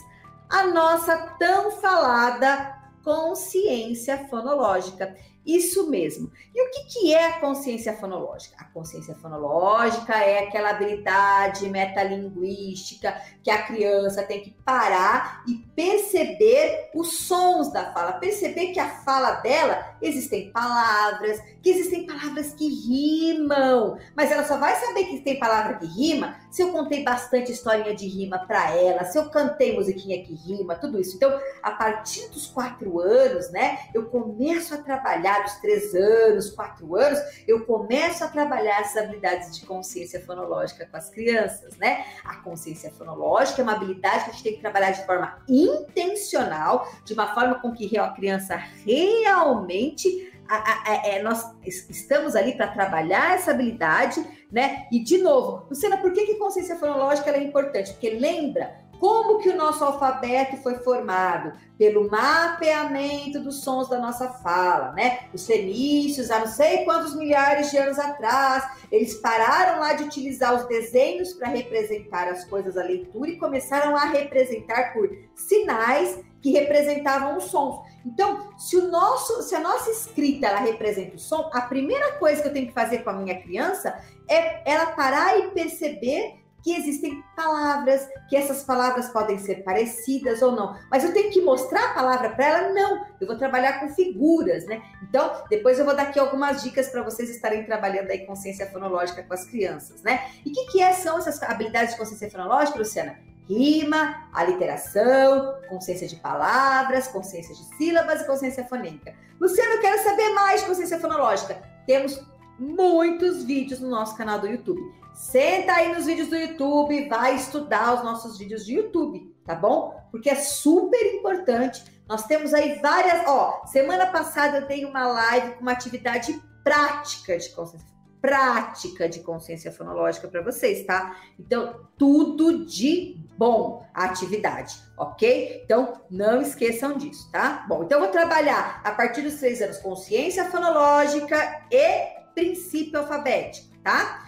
A 0.50 0.66
nossa 0.68 1.36
tão 1.38 1.72
falada 1.72 2.76
consciência 3.04 4.28
fonológica. 4.28 5.16
Isso 5.48 5.90
mesmo. 5.90 6.30
E 6.54 6.62
o 6.62 6.72
que, 6.72 6.84
que 6.86 7.14
é 7.14 7.28
a 7.28 7.40
consciência 7.40 7.94
fonológica? 7.94 8.58
A 8.60 8.66
consciência 8.66 9.16
fonológica 9.16 10.14
é 10.14 10.40
aquela 10.40 10.72
habilidade 10.72 11.70
metalinguística 11.70 13.16
que 13.42 13.50
a 13.50 13.64
criança 13.64 14.24
tem 14.24 14.42
que 14.42 14.52
parar 14.66 15.46
e 15.48 15.56
perceber 15.74 16.90
os 16.94 17.20
sons 17.20 17.72
da 17.72 17.94
fala, 17.94 18.14
perceber 18.14 18.74
que 18.74 18.80
a 18.80 18.90
fala 18.90 19.36
dela 19.36 19.96
existem 20.02 20.52
palavras, 20.52 21.42
que 21.64 21.70
existem 21.70 22.06
palavras 22.06 22.54
que 22.54 22.68
rimam, 22.68 23.98
mas 24.14 24.30
ela 24.30 24.44
só 24.44 24.58
vai 24.58 24.76
saber 24.76 25.06
que 25.06 25.22
tem 25.22 25.40
palavra 25.40 25.78
que 25.78 25.86
rima 25.86 26.36
se 26.52 26.62
eu 26.62 26.72
contei 26.72 27.04
bastante 27.04 27.52
historinha 27.52 27.96
de 27.96 28.08
rima 28.08 28.40
para 28.40 28.76
ela, 28.76 29.06
se 29.06 29.18
eu 29.18 29.30
cantei 29.30 29.76
musiquinha 29.76 30.24
que 30.24 30.34
rima, 30.34 30.76
tudo 30.76 31.00
isso. 31.00 31.16
Então, 31.16 31.40
a 31.62 31.72
partir 31.72 32.28
dos 32.30 32.48
quatro 32.48 33.00
anos, 33.00 33.52
né, 33.52 33.78
eu 33.94 34.08
começo 34.08 34.74
a 34.74 34.78
trabalhar 34.78 35.37
dos 35.44 35.56
três 35.56 35.94
anos, 35.94 36.50
quatro 36.52 36.96
anos, 36.96 37.20
eu 37.48 37.66
começo 37.66 38.24
a 38.24 38.28
trabalhar 38.28 38.82
essas 38.82 39.04
habilidades 39.04 39.58
de 39.58 39.66
consciência 39.66 40.22
fonológica 40.22 40.86
com 40.86 40.98
as 40.98 41.10
crianças, 41.10 41.78
né? 41.78 42.06
A 42.24 42.38
consciência 42.38 42.92
fonológica 42.92 43.62
é 43.62 43.64
uma 43.64 43.74
habilidade 43.74 44.26
que 44.26 44.30
a 44.30 44.34
gente 44.34 44.44
tem 44.44 44.56
que 44.56 44.62
trabalhar 44.62 44.92
de 44.92 45.06
forma 45.06 45.44
intencional, 45.48 46.88
de 47.04 47.14
uma 47.14 47.34
forma 47.34 47.56
com 47.60 47.72
que 47.72 47.98
a 47.98 48.10
criança 48.10 48.56
realmente 48.86 50.32
a, 50.50 50.56
a, 50.56 50.92
a, 50.92 51.08
é, 51.08 51.22
nós 51.22 51.44
estamos 51.66 52.36
ali 52.36 52.56
para 52.56 52.68
trabalhar 52.68 53.36
essa 53.36 53.52
habilidade, 53.52 54.26
né? 54.52 54.88
E 54.92 55.04
de 55.04 55.18
novo, 55.18 55.66
Luciana, 55.70 55.98
por 55.98 56.14
que, 56.14 56.26
que 56.26 56.36
consciência 56.36 56.78
fonológica 56.78 57.30
é 57.32 57.44
importante? 57.44 57.92
Porque 57.92 58.10
lembra 58.12 58.87
como 59.00 59.40
que 59.40 59.50
o 59.50 59.56
nosso 59.56 59.84
alfabeto 59.84 60.58
foi 60.58 60.76
formado? 60.80 61.54
Pelo 61.78 62.10
mapeamento 62.10 63.40
dos 63.40 63.62
sons 63.62 63.88
da 63.88 64.00
nossa 64.00 64.30
fala, 64.30 64.94
né? 64.94 65.28
Os 65.34 65.46
fenícios, 65.46 66.32
há 66.32 66.40
não 66.40 66.48
sei 66.48 66.84
quantos 66.86 67.16
milhares 67.16 67.70
de 67.70 67.78
anos 67.78 68.00
atrás, 68.00 68.68
eles 68.92 69.16
pararam 69.16 69.80
lá 69.80 69.94
de 69.94 70.04
utilizar 70.04 70.56
os 70.56 70.68
desenhos 70.68 71.34
para 71.34 71.50
representar 71.50 72.28
as 72.28 72.46
coisas 72.46 72.76
da 72.76 72.84
leitura 72.84 73.30
e 73.30 73.38
começaram 73.38 73.96
a 73.96 74.06
representar 74.06 74.94
por 74.94 75.10
sinais 75.36 76.20
que 76.42 76.52
representavam 76.52 77.38
os 77.38 77.46
sons. 77.46 77.80
Então, 78.06 78.58
se 78.58 78.78
o 78.78 78.90
nosso, 78.90 79.42
se 79.44 79.54
a 79.54 79.60
nossa 79.60 79.92
escrita 79.92 80.48
ela 80.48 80.60
representa 80.60 81.16
o 81.16 81.20
som, 81.20 81.50
a 81.54 81.62
primeira 81.62 82.14
coisa 82.14 82.42
que 82.42 82.48
eu 82.48 82.54
tenho 82.54 82.68
que 82.68 82.74
fazer 82.74 83.00
com 83.00 83.10
a 83.10 83.14
minha 83.14 83.42
criança 83.42 84.00
é 84.30 84.70
ela 84.70 84.88
parar 84.88 85.38
e 85.40 85.52
perceber 85.52 86.47
que 86.68 86.74
existem 86.74 87.24
palavras, 87.34 88.10
que 88.28 88.36
essas 88.36 88.62
palavras 88.62 89.08
podem 89.08 89.38
ser 89.38 89.64
parecidas 89.64 90.42
ou 90.42 90.52
não. 90.52 90.78
Mas 90.92 91.06
eu 91.06 91.14
tenho 91.14 91.32
que 91.32 91.42
mostrar 91.42 91.92
a 91.92 91.94
palavra 91.94 92.32
para 92.32 92.46
ela? 92.46 92.74
Não. 92.74 93.06
Eu 93.22 93.26
vou 93.26 93.38
trabalhar 93.38 93.80
com 93.80 93.88
figuras, 93.88 94.66
né? 94.66 94.82
Então, 95.02 95.32
depois 95.50 95.80
eu 95.80 95.86
vou 95.86 95.96
dar 95.96 96.04
aqui 96.04 96.20
algumas 96.20 96.62
dicas 96.62 96.90
para 96.90 97.02
vocês 97.04 97.30
estarem 97.30 97.64
trabalhando 97.64 98.12
aí 98.12 98.26
consciência 98.26 98.68
fonológica 98.70 99.24
com 99.24 99.34
as 99.34 99.46
crianças, 99.46 100.04
né? 100.04 100.30
E 100.46 100.50
o 100.50 100.54
que, 100.54 100.66
que 100.74 100.82
é, 100.82 100.92
são 100.92 101.18
essas 101.18 101.42
habilidades 101.42 101.92
de 101.92 102.00
consciência 102.00 102.30
fonológica, 102.30 102.78
Luciana? 102.78 103.18
Rima, 103.48 104.28
aliteração, 104.34 105.56
consciência 105.70 106.06
de 106.06 106.18
palavras, 106.18 107.08
consciência 107.08 107.56
de 107.56 107.64
sílabas 107.78 108.24
e 108.24 108.28
consciência 108.28 108.66
fonêmica. 108.66 109.16
Luciana, 109.40 109.76
eu 109.76 109.80
quero 109.80 110.04
saber 110.04 110.32
mais 110.32 110.60
de 110.60 110.68
consciência 110.68 111.00
fonológica. 111.00 111.62
Temos 111.86 112.22
muitos 112.60 113.44
vídeos 113.44 113.80
no 113.80 113.90
nosso 113.90 114.16
canal 114.16 114.40
do 114.40 114.48
YouTube. 114.48 114.82
Senta 115.14 115.74
aí 115.74 115.94
nos 115.94 116.06
vídeos 116.06 116.28
do 116.28 116.36
YouTube, 116.36 117.10
vai 117.10 117.36
estudar 117.36 117.96
os 117.96 118.04
nossos 118.04 118.38
vídeos 118.38 118.66
de 118.66 118.76
YouTube, 118.76 119.36
tá 119.46 119.56
bom? 119.56 120.00
Porque 120.12 120.30
é 120.30 120.36
super 120.36 121.16
importante. 121.16 121.84
Nós 122.08 122.26
temos 122.26 122.54
aí 122.54 122.80
várias. 122.80 123.28
Ó, 123.28 123.66
semana 123.66 124.06
passada 124.06 124.60
eu 124.60 124.68
dei 124.68 124.86
uma 124.86 125.08
live 125.08 125.56
com 125.56 125.62
uma 125.62 125.72
atividade 125.72 126.40
prática 126.64 127.38
de 127.38 127.50
consciência 127.50 127.98
prática 128.22 129.08
de 129.08 129.20
consciência 129.20 129.72
fonológica 129.72 130.28
para 130.28 130.42
vocês, 130.42 130.86
tá? 130.86 131.16
Então, 131.40 131.88
tudo 131.98 132.66
de 132.66 133.18
bom 133.38 133.86
a 133.94 134.06
atividade, 134.06 134.76
ok? 134.98 135.62
Então, 135.64 136.02
não 136.10 136.42
esqueçam 136.42 136.98
disso, 136.98 137.30
tá? 137.32 137.66
Bom, 137.68 137.84
então 137.84 138.00
eu 138.00 138.04
vou 138.04 138.12
trabalhar 138.12 138.82
a 138.84 138.92
partir 138.92 139.22
dos 139.22 139.36
três 139.36 139.62
anos 139.62 139.78
consciência 139.78 140.46
fonológica 140.46 141.62
e 141.72 142.17
princípio 142.38 143.00
alfabético, 143.00 143.76
tá? 143.84 144.28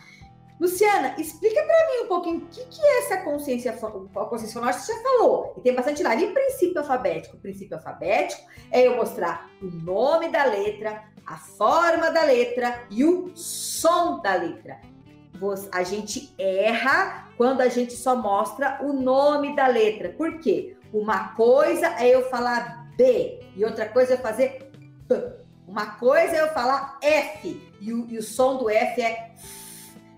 Luciana, 0.59 1.15
explica 1.17 1.63
para 1.63 1.87
mim 1.87 2.05
um 2.05 2.07
pouquinho 2.07 2.37
o 2.39 2.45
que, 2.47 2.65
que 2.65 2.81
é 2.81 2.99
essa 2.99 3.17
consciência, 3.17 3.71
a 3.71 4.25
consciência 4.25 4.61
fonológica, 4.61 4.77
você 4.77 4.93
já 4.93 5.01
falou, 5.01 5.53
e 5.55 5.61
tem 5.61 5.75
bastante 5.75 6.03
lá. 6.03 6.15
E 6.15 6.33
princípio 6.33 6.79
alfabético? 6.79 7.37
O 7.37 7.39
princípio 7.39 7.77
alfabético 7.77 8.41
é 8.71 8.85
eu 8.85 8.97
mostrar 8.97 9.49
o 9.61 9.67
nome 9.67 10.29
da 10.29 10.43
letra, 10.43 11.03
a 11.25 11.37
forma 11.37 12.09
da 12.09 12.23
letra 12.23 12.83
e 12.89 13.05
o 13.05 13.31
som 13.35 14.19
da 14.21 14.33
letra. 14.33 14.81
A 15.71 15.83
gente 15.83 16.33
erra 16.37 17.29
quando 17.37 17.61
a 17.61 17.69
gente 17.69 17.93
só 17.93 18.13
mostra 18.17 18.79
o 18.81 18.91
nome 18.91 19.55
da 19.55 19.67
letra. 19.67 20.09
Por 20.09 20.39
quê? 20.39 20.75
Uma 20.91 21.35
coisa 21.35 21.87
é 21.97 22.09
eu 22.09 22.29
falar 22.29 22.89
B 22.97 23.39
e 23.55 23.63
outra 23.63 23.87
coisa 23.87 24.15
é 24.15 24.17
fazer 24.17 24.69
B. 25.07 25.38
Uma 25.69 25.85
coisa 25.85 26.35
é 26.35 26.41
eu 26.41 26.47
falar 26.47 26.97
F 26.99 27.61
e 27.79 27.93
o, 27.93 28.09
e 28.09 28.17
o 28.17 28.23
som 28.23 28.57
do 28.57 28.71
F 28.71 29.03
é 29.03 29.29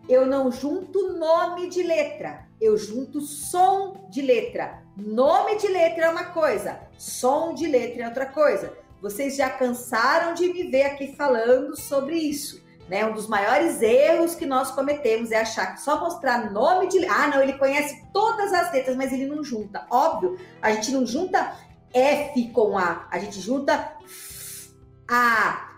eu 0.08 0.26
não 0.26 0.50
junto 0.50 1.12
nome 1.12 1.68
de 1.68 1.84
letra, 1.84 2.48
eu 2.60 2.78
junto 2.78 3.20
som 3.20 4.08
de 4.10 4.22
letra. 4.22 4.82
Nome 4.96 5.58
de 5.58 5.68
letra 5.68 6.06
é 6.06 6.10
uma 6.10 6.24
coisa, 6.24 6.80
som 6.98 7.54
de 7.54 7.68
letra 7.68 8.04
é 8.04 8.08
outra 8.08 8.28
coisa. 8.28 8.78
Vocês 9.02 9.36
já 9.36 9.50
cansaram 9.50 10.34
de 10.34 10.48
me 10.48 10.72
ver 10.72 10.84
aqui 10.84 11.14
falando 11.18 11.76
sobre 11.76 12.16
isso. 12.16 12.64
Né? 12.88 13.06
Um 13.06 13.12
dos 13.12 13.28
maiores 13.28 13.82
erros 13.82 14.36
que 14.36 14.46
nós 14.46 14.72
cometemos 14.72 15.32
é 15.32 15.42
achar 15.42 15.74
que 15.74 15.82
só 15.82 16.00
mostrar 16.00 16.50
nome 16.50 16.88
de. 16.88 17.06
Ah, 17.08 17.28
não, 17.28 17.44
ele 17.44 17.58
conhece 17.58 18.02
todas 18.14 18.54
as 18.54 18.72
letras, 18.72 18.96
mas 18.96 19.12
ele 19.12 19.26
não 19.26 19.44
junta. 19.44 19.86
Óbvio, 19.90 20.40
a 20.62 20.72
gente 20.72 20.92
não 20.92 21.06
junta 21.06 21.58
F 21.94 22.48
com 22.54 22.78
A, 22.78 23.06
a 23.12 23.20
gente 23.20 23.42
junta 23.42 23.98
A, 25.12 25.70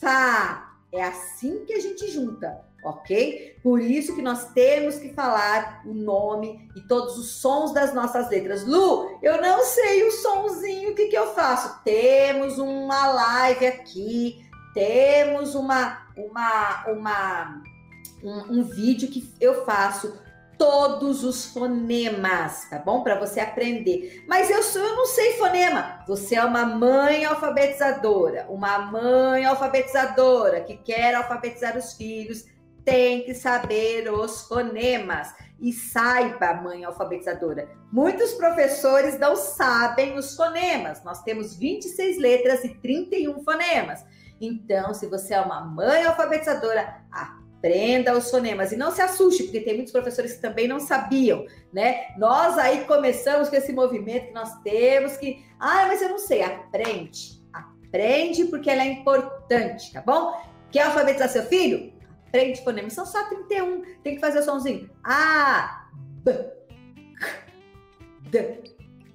Fá. 0.00 0.78
É 0.92 1.02
assim 1.02 1.64
que 1.64 1.74
a 1.74 1.80
gente 1.80 2.10
junta 2.10 2.64
ok? 2.84 3.56
Por 3.62 3.80
isso 3.80 4.14
que 4.14 4.20
nós 4.20 4.52
temos 4.52 4.96
que 4.96 5.14
falar 5.14 5.82
o 5.86 5.94
nome 5.94 6.68
e 6.76 6.82
todos 6.82 7.16
os 7.16 7.30
sons 7.40 7.72
das 7.72 7.94
nossas 7.94 8.28
letras. 8.28 8.64
Lu, 8.66 9.18
eu 9.22 9.40
não 9.40 9.64
sei 9.64 10.04
o 10.04 10.12
sonzinho, 10.12 10.92
o 10.92 10.94
que, 10.94 11.06
que 11.06 11.16
eu 11.16 11.34
faço? 11.34 11.82
Temos 11.82 12.58
uma 12.58 13.06
live 13.06 13.66
aqui, 13.66 14.44
temos 14.74 15.54
uma, 15.54 16.06
uma, 16.14 16.84
uma, 16.88 17.62
um, 18.22 18.58
um 18.58 18.62
vídeo 18.62 19.08
que 19.08 19.32
eu 19.40 19.64
faço 19.64 20.14
todos 20.58 21.24
os 21.24 21.46
fonemas, 21.46 22.68
tá 22.68 22.78
bom? 22.78 23.02
Para 23.02 23.18
você 23.18 23.40
aprender. 23.40 24.24
Mas 24.28 24.50
eu, 24.50 24.62
sou, 24.62 24.82
eu 24.82 24.96
não 24.96 25.06
sei 25.06 25.32
fonema. 25.34 26.04
Você 26.06 26.36
é 26.36 26.44
uma 26.44 26.64
mãe 26.64 27.24
alfabetizadora, 27.24 28.46
uma 28.48 28.78
mãe 28.78 29.44
alfabetizadora 29.44 30.60
que 30.60 30.76
quer 30.76 31.14
alfabetizar 31.14 31.76
os 31.76 31.94
filhos 31.94 32.44
tem 32.84 33.24
que 33.24 33.34
saber 33.34 34.12
os 34.12 34.42
fonemas. 34.42 35.32
E 35.60 35.72
saiba, 35.72 36.52
mãe 36.54 36.84
alfabetizadora, 36.84 37.68
muitos 37.90 38.34
professores 38.34 39.18
não 39.18 39.36
sabem 39.36 40.18
os 40.18 40.34
fonemas. 40.36 41.02
Nós 41.04 41.22
temos 41.22 41.56
26 41.56 42.18
letras 42.18 42.64
e 42.64 42.74
31 42.74 43.42
fonemas. 43.42 44.04
Então, 44.40 44.92
se 44.92 45.06
você 45.06 45.34
é 45.34 45.40
uma 45.40 45.60
mãe 45.64 46.04
alfabetizadora, 46.04 47.00
aprenda 47.64 48.16
os 48.16 48.30
fonemas 48.30 48.72
e 48.72 48.76
não 48.76 48.90
se 48.90 49.00
assuste, 49.00 49.44
porque 49.44 49.60
tem 49.60 49.74
muitos 49.74 49.92
professores 49.92 50.34
que 50.34 50.42
também 50.42 50.68
não 50.68 50.78
sabiam, 50.78 51.46
né? 51.72 52.08
Nós 52.18 52.58
aí 52.58 52.84
começamos 52.84 53.48
com 53.48 53.56
esse 53.56 53.72
movimento 53.72 54.26
que 54.26 54.32
nós 54.34 54.54
temos 54.62 55.16
que, 55.16 55.42
ah, 55.58 55.86
mas 55.88 56.02
eu 56.02 56.10
não 56.10 56.18
sei, 56.18 56.42
aprende. 56.42 57.42
Aprende 57.50 58.44
porque 58.46 58.68
ela 58.68 58.82
é 58.82 58.88
importante, 58.88 59.90
tá 59.94 60.02
bom? 60.02 60.38
Quer 60.70 60.82
alfabetizar 60.82 61.30
seu 61.30 61.44
filho? 61.44 61.94
Aprende 62.28 62.62
fonemas. 62.62 62.92
São 62.92 63.06
só 63.06 63.24
31. 63.28 63.82
Tem 64.02 64.16
que 64.16 64.20
fazer 64.20 64.40
o 64.40 64.44
somzinho. 64.44 64.90
A, 65.02 65.88
B, 66.22 66.32
K, 67.18 67.26
D, 68.30 68.38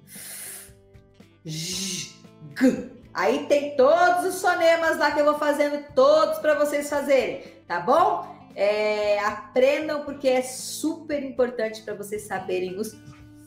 F, 0.08 0.74
G, 1.46 2.10
G. 2.58 2.90
Aí 3.14 3.46
tem 3.48 3.76
todos 3.76 4.34
os 4.34 4.42
fonemas 4.42 4.98
lá 4.98 5.12
que 5.12 5.20
eu 5.20 5.26
vou 5.26 5.38
fazendo, 5.38 5.84
todos 5.94 6.40
para 6.40 6.54
vocês 6.54 6.90
fazerem, 6.90 7.44
tá 7.68 7.82
bom? 7.82 8.39
É, 8.60 9.20
aprendam 9.20 10.04
porque 10.04 10.28
é 10.28 10.42
super 10.42 11.24
importante 11.24 11.82
para 11.82 11.94
vocês 11.94 12.24
saberem 12.24 12.78
os 12.78 12.96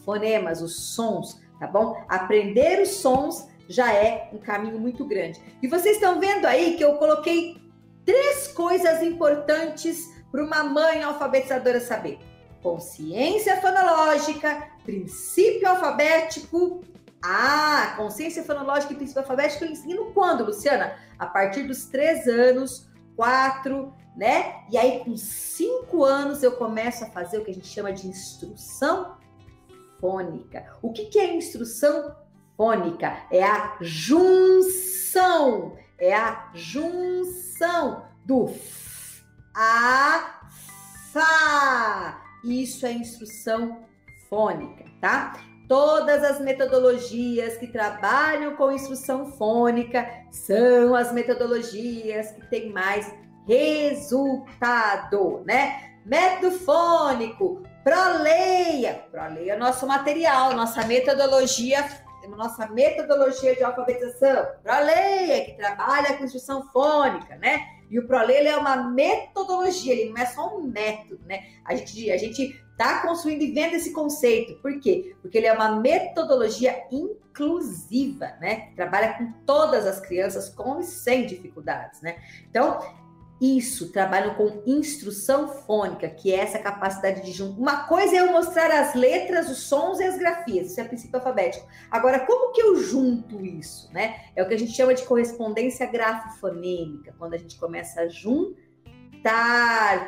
fonemas, 0.05 0.63
os 0.63 0.95
sons, 0.95 1.41
tá 1.61 1.67
bom? 1.67 2.03
Aprender 2.09 2.81
os 2.81 2.89
sons 2.89 3.47
já 3.69 3.93
é 3.93 4.31
um 4.33 4.39
caminho 4.39 4.79
muito 4.79 5.05
grande. 5.05 5.41
E 5.63 5.69
vocês 5.69 5.97
estão 5.97 6.19
vendo 6.19 6.47
aí 6.47 6.77
que 6.77 6.85
eu 6.85 6.95
coloquei 6.95 7.63
Três 8.05 8.49
coisas 8.49 9.01
importantes 9.01 10.13
para 10.31 10.43
uma 10.43 10.65
mãe 10.65 11.03
alfabetizadora 11.03 11.81
saber: 11.81 12.19
consciência 12.61 13.61
fonológica, 13.61 14.71
princípio 14.85 15.69
alfabético. 15.69 16.83
Ah, 17.25 17.95
consciência 17.97 18.43
fonológica 18.43 18.93
e 18.93 18.97
princípio 18.97 19.23
alfabético 19.23 19.65
eu 19.65 19.71
ensino 19.71 20.13
quando, 20.13 20.45
Luciana? 20.45 20.97
A 21.17 21.27
partir 21.27 21.63
dos 21.63 21.85
três 21.85 22.27
anos, 22.27 22.89
quatro, 23.15 23.95
né? 24.17 24.65
E 24.71 24.77
aí, 24.77 25.05
com 25.05 25.17
cinco 25.17 26.05
anos, 26.05 26.43
eu 26.43 26.53
começo 26.53 27.05
a 27.05 27.09
fazer 27.09 27.39
o 27.39 27.45
que 27.45 27.51
a 27.51 27.55
gente 27.55 27.69
chama 27.69 27.93
de 27.93 28.07
instrução 28.07 29.17
fônica. 30.01 30.67
O 30.83 30.93
que, 30.93 31.07
que 31.07 31.19
é 31.19 31.35
instrução 31.35 32.15
fônica? 32.57 33.17
É 33.31 33.43
a 33.43 33.77
junção 33.81 35.77
é 36.03 36.13
a 36.13 36.51
junção 36.53 38.03
do 38.27 38.49
f, 38.49 39.23
a, 39.55 40.41
fa. 41.13 42.21
Isso 42.43 42.85
é 42.85 42.93
instrução 42.93 43.85
fônica, 44.29 44.85
tá? 45.01 45.41
Todas 45.69 46.25
as 46.25 46.41
metodologias 46.41 47.57
que 47.57 47.69
trabalham 47.69 48.57
com 48.57 48.73
instrução 48.73 49.27
fônica 49.27 50.05
são 50.33 50.97
as 50.97 51.13
metodologias 51.13 52.33
que 52.33 52.51
têm 52.51 52.73
mais 52.73 53.15
resultado, 53.47 55.43
né? 55.45 55.93
Método 56.05 56.59
fônico, 56.59 57.63
Proleia. 57.85 59.05
Proleia 59.11 59.53
é 59.53 59.57
nosso 59.57 59.87
material, 59.87 60.55
nossa 60.55 60.85
metodologia 60.87 61.85
nossa 62.29 62.69
metodologia 62.69 63.55
de 63.55 63.65
alfabetização, 63.65 64.47
ProLeia, 64.63 65.45
que 65.45 65.53
trabalha 65.55 66.17
com 66.17 66.25
instrução 66.25 66.63
fônica, 66.71 67.37
né? 67.37 67.67
E 67.91 67.99
o 67.99 68.07
ProLeia 68.07 68.51
é 68.51 68.57
uma 68.57 68.77
metodologia, 68.77 69.93
ele 69.93 70.11
não 70.11 70.23
é 70.23 70.27
só 70.27 70.57
um 70.57 70.63
método, 70.63 71.21
né? 71.27 71.45
A 71.65 71.75
gente 71.75 72.11
a 72.11 72.17
gente 72.17 72.59
está 72.71 73.03
construindo 73.03 73.43
e 73.43 73.53
vendo 73.53 73.75
esse 73.75 73.93
conceito. 73.93 74.55
Por 74.63 74.81
quê? 74.81 75.15
Porque 75.21 75.37
ele 75.37 75.47
é 75.47 75.53
uma 75.53 75.81
metodologia 75.81 76.85
inclusiva, 76.91 78.33
né? 78.41 78.71
Trabalha 78.75 79.15
com 79.15 79.33
todas 79.45 79.87
as 79.87 80.01
crianças 80.01 80.49
com 80.49 80.81
e 80.81 80.85
sem 80.85 81.27
dificuldades, 81.27 82.01
né? 82.01 82.17
Então, 82.49 82.79
isso, 83.43 83.91
trabalham 83.91 84.35
com 84.35 84.63
instrução 84.65 85.49
fônica, 85.49 86.09
que 86.09 86.33
é 86.33 86.37
essa 86.37 86.61
capacidade 86.61 87.23
de 87.23 87.33
juntar. 87.33 87.61
Uma 87.61 87.89
coisa 87.89 88.15
é 88.15 88.21
eu 88.21 88.31
mostrar 88.31 88.71
as 88.71 88.95
letras, 88.95 89.51
os 89.51 89.59
sons 89.65 89.99
e 89.99 90.05
as 90.05 90.17
grafias, 90.17 90.71
isso 90.71 90.81
é 90.81 90.85
princípio 90.85 91.17
alfabético. 91.19 91.67
Agora, 91.91 92.21
como 92.21 92.53
que 92.53 92.63
eu 92.63 92.77
junto 92.77 93.45
isso, 93.45 93.93
né? 93.93 94.27
É 94.37 94.45
o 94.45 94.49
que 94.49 94.55
a 94.55 94.59
gente 94.59 94.71
chama 94.71 94.95
de 94.95 95.03
correspondência 95.03 95.85
grafofonêmica, 95.87 97.13
quando 97.19 97.35
a 97.35 97.39
gente 97.39 97.59
começa 97.59 98.03
a 98.03 98.09
juntar 98.09 98.39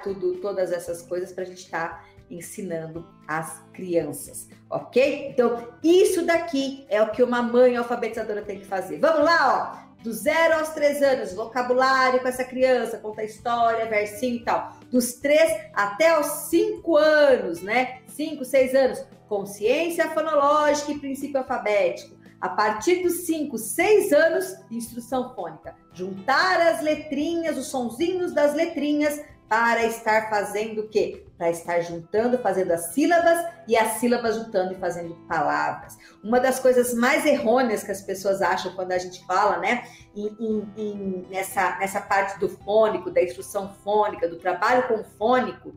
tudo, 0.04 0.36
todas 0.36 0.70
essas 0.70 1.02
coisas 1.02 1.32
para 1.32 1.42
a 1.42 1.46
gente 1.46 1.64
estar 1.64 1.88
tá 1.88 2.04
ensinando 2.30 3.04
as 3.26 3.60
crianças, 3.72 4.48
ok? 4.70 5.30
Então, 5.30 5.74
isso 5.82 6.24
daqui 6.24 6.86
é 6.88 7.02
o 7.02 7.10
que 7.10 7.22
uma 7.22 7.42
mãe 7.42 7.76
alfabetizadora 7.76 8.42
tem 8.42 8.60
que 8.60 8.66
fazer. 8.66 9.00
Vamos 9.00 9.24
lá, 9.24 9.80
ó 9.80 9.83
do 10.04 10.12
zero 10.12 10.58
aos 10.58 10.68
três 10.68 11.02
anos, 11.02 11.32
vocabulário 11.32 12.20
com 12.20 12.28
essa 12.28 12.44
criança, 12.44 12.98
conta 12.98 13.24
história, 13.24 13.86
versinho 13.86 14.36
e 14.36 14.44
tal. 14.44 14.76
Dos 14.90 15.14
três 15.14 15.50
até 15.72 16.10
aos 16.10 16.26
cinco 16.50 16.98
anos, 16.98 17.62
né? 17.62 18.02
Cinco, 18.06 18.44
seis 18.44 18.74
anos, 18.74 19.02
consciência 19.26 20.10
fonológica 20.10 20.92
e 20.92 20.98
princípio 20.98 21.38
alfabético. 21.38 22.14
a 22.40 22.48
partir 22.50 23.02
dos 23.02 23.24
5, 23.24 23.56
6 23.56 24.12
anos, 24.12 24.54
instrução 24.70 25.34
fônica. 25.34 25.74
Juntar 25.94 26.60
as 26.60 26.82
letrinhas, 26.82 27.56
os 27.56 27.68
sonzinhos 27.68 28.34
das 28.34 28.52
letrinhas 28.52 29.18
para 29.48 29.86
estar 29.86 30.28
fazendo 30.28 30.82
o 30.82 30.88
quê? 30.88 31.23
Para 31.36 31.50
estar 31.50 31.80
juntando, 31.80 32.38
fazendo 32.38 32.70
as 32.70 32.92
sílabas 32.92 33.44
e 33.66 33.76
as 33.76 33.94
sílabas 33.94 34.36
juntando 34.36 34.72
e 34.72 34.76
fazendo 34.76 35.14
palavras. 35.26 35.98
Uma 36.22 36.38
das 36.38 36.60
coisas 36.60 36.94
mais 36.94 37.26
errôneas 37.26 37.82
que 37.82 37.90
as 37.90 38.00
pessoas 38.00 38.40
acham 38.40 38.72
quando 38.74 38.92
a 38.92 38.98
gente 38.98 39.24
fala, 39.26 39.58
né, 39.58 39.84
em, 40.14 40.28
em, 40.38 40.72
em, 40.76 41.26
nessa, 41.28 41.76
nessa 41.78 42.00
parte 42.00 42.38
do 42.38 42.48
fônico, 42.48 43.10
da 43.10 43.22
instrução 43.22 43.74
fônica, 43.82 44.28
do 44.28 44.38
trabalho 44.38 44.86
com 44.86 45.02
fônico, 45.02 45.74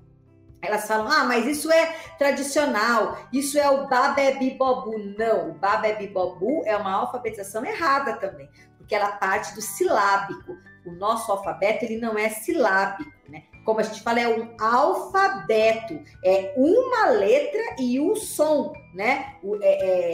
elas 0.62 0.88
falam, 0.88 1.08
ah, 1.08 1.24
mas 1.24 1.46
isso 1.46 1.72
é 1.72 1.86
tradicional, 2.18 3.18
isso 3.32 3.60
é 3.60 3.70
o 3.70 3.88
babebibobu. 3.88 4.98
Não, 5.18 5.52
o 5.52 5.54
babebibobu 5.54 6.64
é 6.66 6.76
uma 6.76 6.94
alfabetização 6.94 7.64
errada 7.66 8.18
também, 8.18 8.50
porque 8.78 8.96
ela 8.96 9.12
parte 9.14 9.54
do 9.54 9.62
silábico. 9.62 10.58
O 10.86 10.92
nosso 10.92 11.32
alfabeto, 11.32 11.86
ele 11.86 11.98
não 11.98 12.18
é 12.18 12.30
silábico, 12.30 13.12
né? 13.30 13.44
Como 13.68 13.82
a 13.82 13.84
gente 13.84 14.02
fala, 14.02 14.22
é 14.22 14.30
um 14.30 14.56
alfabeto, 14.58 16.00
é 16.24 16.54
uma 16.56 17.10
letra 17.10 17.76
e 17.78 18.00
um 18.00 18.16
som, 18.16 18.72
né? 18.94 19.36
O, 19.44 19.58
é, 19.62 19.66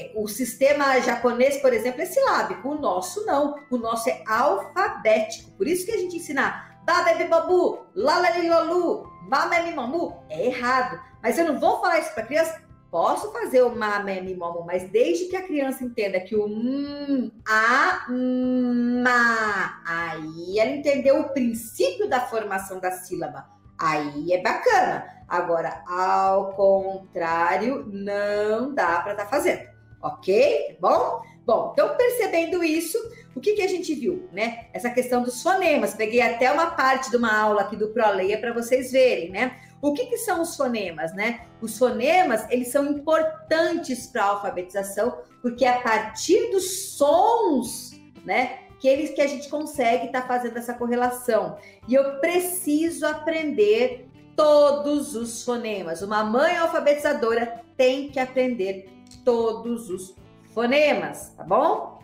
é, 0.08 0.12
o 0.16 0.28
sistema 0.28 1.00
japonês, 1.02 1.58
por 1.58 1.72
exemplo, 1.72 2.02
é 2.02 2.06
silábico, 2.06 2.68
o 2.68 2.82
nosso 2.82 3.24
não, 3.28 3.54
o 3.70 3.78
nosso 3.78 4.10
é 4.10 4.24
alfabético. 4.26 5.52
Por 5.52 5.68
isso 5.68 5.86
que 5.86 5.92
a 5.92 5.98
gente 6.00 6.18
ensina 6.18 6.80
babebibobu, 6.84 7.86
lalalilolu, 7.94 9.08
mamemimamu, 9.30 10.18
é 10.32 10.48
errado. 10.48 11.00
Mas 11.22 11.38
eu 11.38 11.46
não 11.46 11.60
vou 11.60 11.80
falar 11.80 12.00
isso 12.00 12.12
para 12.16 12.24
criança. 12.24 12.60
Posso 12.94 13.32
fazer 13.32 13.64
o 13.64 13.76
mamemimamu, 13.76 14.64
mas 14.68 14.88
desde 14.92 15.26
que 15.26 15.36
a 15.36 15.42
criança 15.42 15.84
entenda 15.84 16.20
que 16.20 16.36
o 16.36 16.46
hum, 16.46 17.32
a, 17.44 18.06
ma, 18.08 19.82
aí 19.84 20.60
ela 20.60 20.70
entendeu 20.70 21.20
o 21.20 21.30
princípio 21.30 22.08
da 22.08 22.22
formação 22.22 22.80
da 22.80 22.92
sílaba. 22.92 23.50
Aí 23.80 24.32
é 24.32 24.44
bacana. 24.44 25.08
Agora, 25.28 25.82
ao 25.88 26.54
contrário, 26.54 27.84
não 27.92 28.76
dá 28.76 29.02
para 29.02 29.14
estar 29.14 29.26
tá 29.26 29.30
fazendo. 29.32 29.68
Ok? 30.00 30.78
Bom? 30.80 31.24
Bom, 31.48 31.72
então 31.74 31.98
percebendo 31.98 32.64
isso, 32.64 33.00
o 33.36 33.42
que, 33.42 33.54
que 33.54 33.64
a 33.64 33.68
gente 33.68 33.96
viu, 33.96 34.30
né? 34.32 34.68
Essa 34.72 34.92
questão 34.92 35.24
dos 35.24 35.42
fonemas. 35.42 35.96
Peguei 35.96 36.22
até 36.22 36.52
uma 36.52 36.68
parte 36.68 37.10
de 37.10 37.18
uma 37.18 37.36
aula 37.36 37.62
aqui 37.62 37.76
do 37.76 37.90
ProLeia 37.90 38.38
para 38.38 38.54
vocês 38.54 38.92
verem, 38.92 39.32
né? 39.32 39.60
O 39.84 39.92
que, 39.92 40.06
que 40.06 40.18
são 40.18 40.42
os 40.42 40.56
fonemas, 40.56 41.14
né? 41.14 41.42
Os 41.62 41.78
fonemas, 41.78 42.50
eles 42.50 42.70
são 42.70 42.86
importantes 42.86 44.08
para 44.08 44.24
a 44.24 44.28
alfabetização, 44.28 45.18
porque 45.42 45.66
é 45.66 45.78
a 45.78 45.82
partir 45.82 46.52
dos 46.52 46.94
sons, 46.96 47.92
né, 48.24 48.60
que 48.80 48.88
eles 48.88 49.12
que 49.12 49.20
a 49.20 49.28
gente 49.28 49.50
consegue 49.50 50.06
estar 50.06 50.22
tá 50.22 50.28
fazendo 50.28 50.56
essa 50.56 50.74
correlação. 50.74 51.58
E 51.86 51.96
eu 51.96 52.18
preciso 52.22 53.06
aprender 53.06 54.08
todos 54.38 55.18
os 55.18 55.44
fonemas. 55.44 56.02
Uma 56.02 56.24
mãe 56.24 56.56
alfabetizadora 56.56 57.62
tem 57.76 58.10
que 58.10 58.22
aprender 58.22 58.90
todos 59.26 59.90
os 59.90 60.16
fonemas, 60.54 61.34
tá 61.36 61.44
bom? 61.44 62.00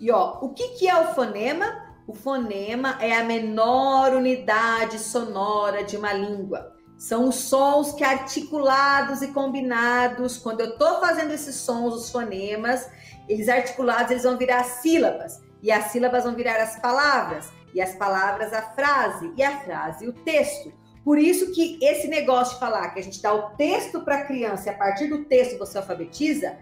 E 0.00 0.10
ó, 0.10 0.38
o 0.40 0.54
que, 0.54 0.68
que 0.68 0.88
é 0.88 0.98
o 0.98 1.08
fonema? 1.08 1.87
O 2.08 2.14
fonema 2.14 2.96
é 3.02 3.14
a 3.14 3.22
menor 3.22 4.14
unidade 4.14 4.98
sonora 4.98 5.84
de 5.84 5.94
uma 5.94 6.10
língua. 6.10 6.74
São 6.96 7.28
os 7.28 7.34
sons 7.34 7.92
que 7.92 8.02
articulados 8.02 9.20
e 9.20 9.28
combinados, 9.28 10.38
quando 10.38 10.62
eu 10.62 10.70
estou 10.70 11.00
fazendo 11.00 11.34
esses 11.34 11.54
sons, 11.56 11.92
os 11.92 12.10
fonemas, 12.10 12.90
eles 13.28 13.46
articulados, 13.46 14.10
eles 14.10 14.22
vão 14.22 14.38
virar 14.38 14.64
sílabas. 14.64 15.42
E 15.62 15.70
as 15.70 15.92
sílabas 15.92 16.24
vão 16.24 16.34
virar 16.34 16.56
as 16.62 16.80
palavras. 16.80 17.52
E 17.74 17.80
as 17.80 17.94
palavras 17.94 18.54
a 18.54 18.62
frase. 18.62 19.30
E 19.36 19.42
a 19.42 19.60
frase 19.60 20.08
o 20.08 20.12
texto. 20.14 20.72
Por 21.04 21.18
isso 21.18 21.52
que 21.52 21.78
esse 21.82 22.08
negócio 22.08 22.54
de 22.54 22.60
falar 22.60 22.88
que 22.88 23.00
a 23.00 23.02
gente 23.02 23.20
dá 23.20 23.34
o 23.34 23.50
texto 23.50 24.00
para 24.00 24.20
a 24.20 24.24
criança 24.24 24.70
e 24.70 24.72
a 24.72 24.78
partir 24.78 25.08
do 25.08 25.26
texto 25.26 25.58
você 25.58 25.76
alfabetiza, 25.76 26.56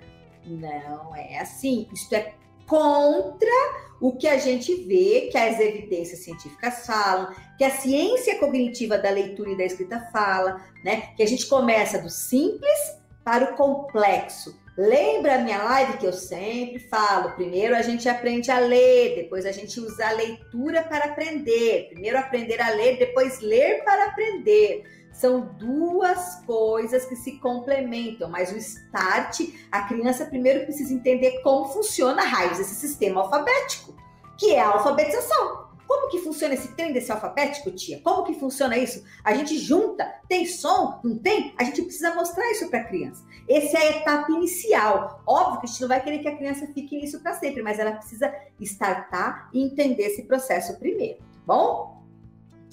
não 0.44 1.14
é 1.14 1.38
assim. 1.38 1.88
Isso 1.92 2.12
é 2.16 2.34
contra 2.66 3.85
o 4.00 4.16
que 4.16 4.28
a 4.28 4.38
gente 4.38 4.74
vê 4.84 5.28
que 5.30 5.38
as 5.38 5.58
evidências 5.58 6.20
científicas 6.20 6.86
falam, 6.86 7.34
que 7.56 7.64
a 7.64 7.70
ciência 7.70 8.38
cognitiva 8.38 8.98
da 8.98 9.10
leitura 9.10 9.50
e 9.50 9.56
da 9.56 9.64
escrita 9.64 10.00
fala, 10.12 10.60
né? 10.84 11.10
Que 11.16 11.22
a 11.22 11.26
gente 11.26 11.46
começa 11.46 12.00
do 12.00 12.10
simples 12.10 12.96
para 13.24 13.52
o 13.52 13.56
complexo. 13.56 14.56
Lembra 14.76 15.36
a 15.36 15.38
minha 15.38 15.62
live 15.62 15.96
que 15.96 16.06
eu 16.06 16.12
sempre 16.12 16.78
falo? 16.78 17.32
Primeiro 17.32 17.74
a 17.74 17.80
gente 17.80 18.06
aprende 18.08 18.50
a 18.50 18.58
ler, 18.58 19.16
depois 19.16 19.46
a 19.46 19.52
gente 19.52 19.80
usa 19.80 20.06
a 20.06 20.12
leitura 20.12 20.82
para 20.82 21.06
aprender. 21.06 21.88
Primeiro 21.92 22.18
aprender 22.18 22.60
a 22.60 22.68
ler, 22.70 22.98
depois 22.98 23.40
ler 23.40 23.82
para 23.84 24.04
aprender. 24.08 24.84
São 25.16 25.40
duas 25.58 26.44
coisas 26.44 27.06
que 27.06 27.16
se 27.16 27.38
complementam, 27.38 28.28
mas 28.28 28.52
o 28.52 28.56
start, 28.58 29.40
a 29.72 29.82
criança 29.82 30.26
primeiro 30.26 30.64
precisa 30.64 30.92
entender 30.92 31.40
como 31.40 31.72
funciona 31.72 32.20
a 32.20 32.26
raiz 32.26 32.58
desse 32.58 32.74
sistema 32.74 33.22
alfabético, 33.22 33.94
que 34.38 34.54
é 34.54 34.60
a 34.60 34.68
alfabetização. 34.68 35.64
Como 35.88 36.10
que 36.10 36.18
funciona 36.18 36.52
esse 36.52 36.74
trem 36.74 36.92
desse 36.92 37.10
alfabético, 37.10 37.70
tia? 37.70 37.98
Como 38.02 38.24
que 38.24 38.34
funciona 38.34 38.76
isso? 38.76 39.02
A 39.24 39.32
gente 39.32 39.56
junta, 39.56 40.04
tem 40.28 40.44
som, 40.44 41.00
não 41.02 41.16
tem? 41.16 41.54
A 41.56 41.64
gente 41.64 41.80
precisa 41.80 42.14
mostrar 42.14 42.50
isso 42.50 42.68
para 42.68 42.80
a 42.80 42.84
criança. 42.84 43.24
Essa 43.48 43.78
é 43.78 43.80
a 43.80 43.96
etapa 43.98 44.30
inicial. 44.32 45.22
Óbvio 45.26 45.60
que 45.60 45.66
a 45.66 45.68
gente 45.70 45.80
não 45.80 45.88
vai 45.88 46.02
querer 46.02 46.18
que 46.18 46.28
a 46.28 46.36
criança 46.36 46.66
fique 46.74 46.94
nisso 46.94 47.20
para 47.20 47.32
sempre, 47.34 47.62
mas 47.62 47.78
ela 47.78 47.92
precisa 47.92 48.34
startar 48.60 49.48
e 49.50 49.62
entender 49.62 50.02
esse 50.02 50.24
processo 50.24 50.78
primeiro, 50.78 51.20
tá 51.20 51.24
bom? 51.46 51.95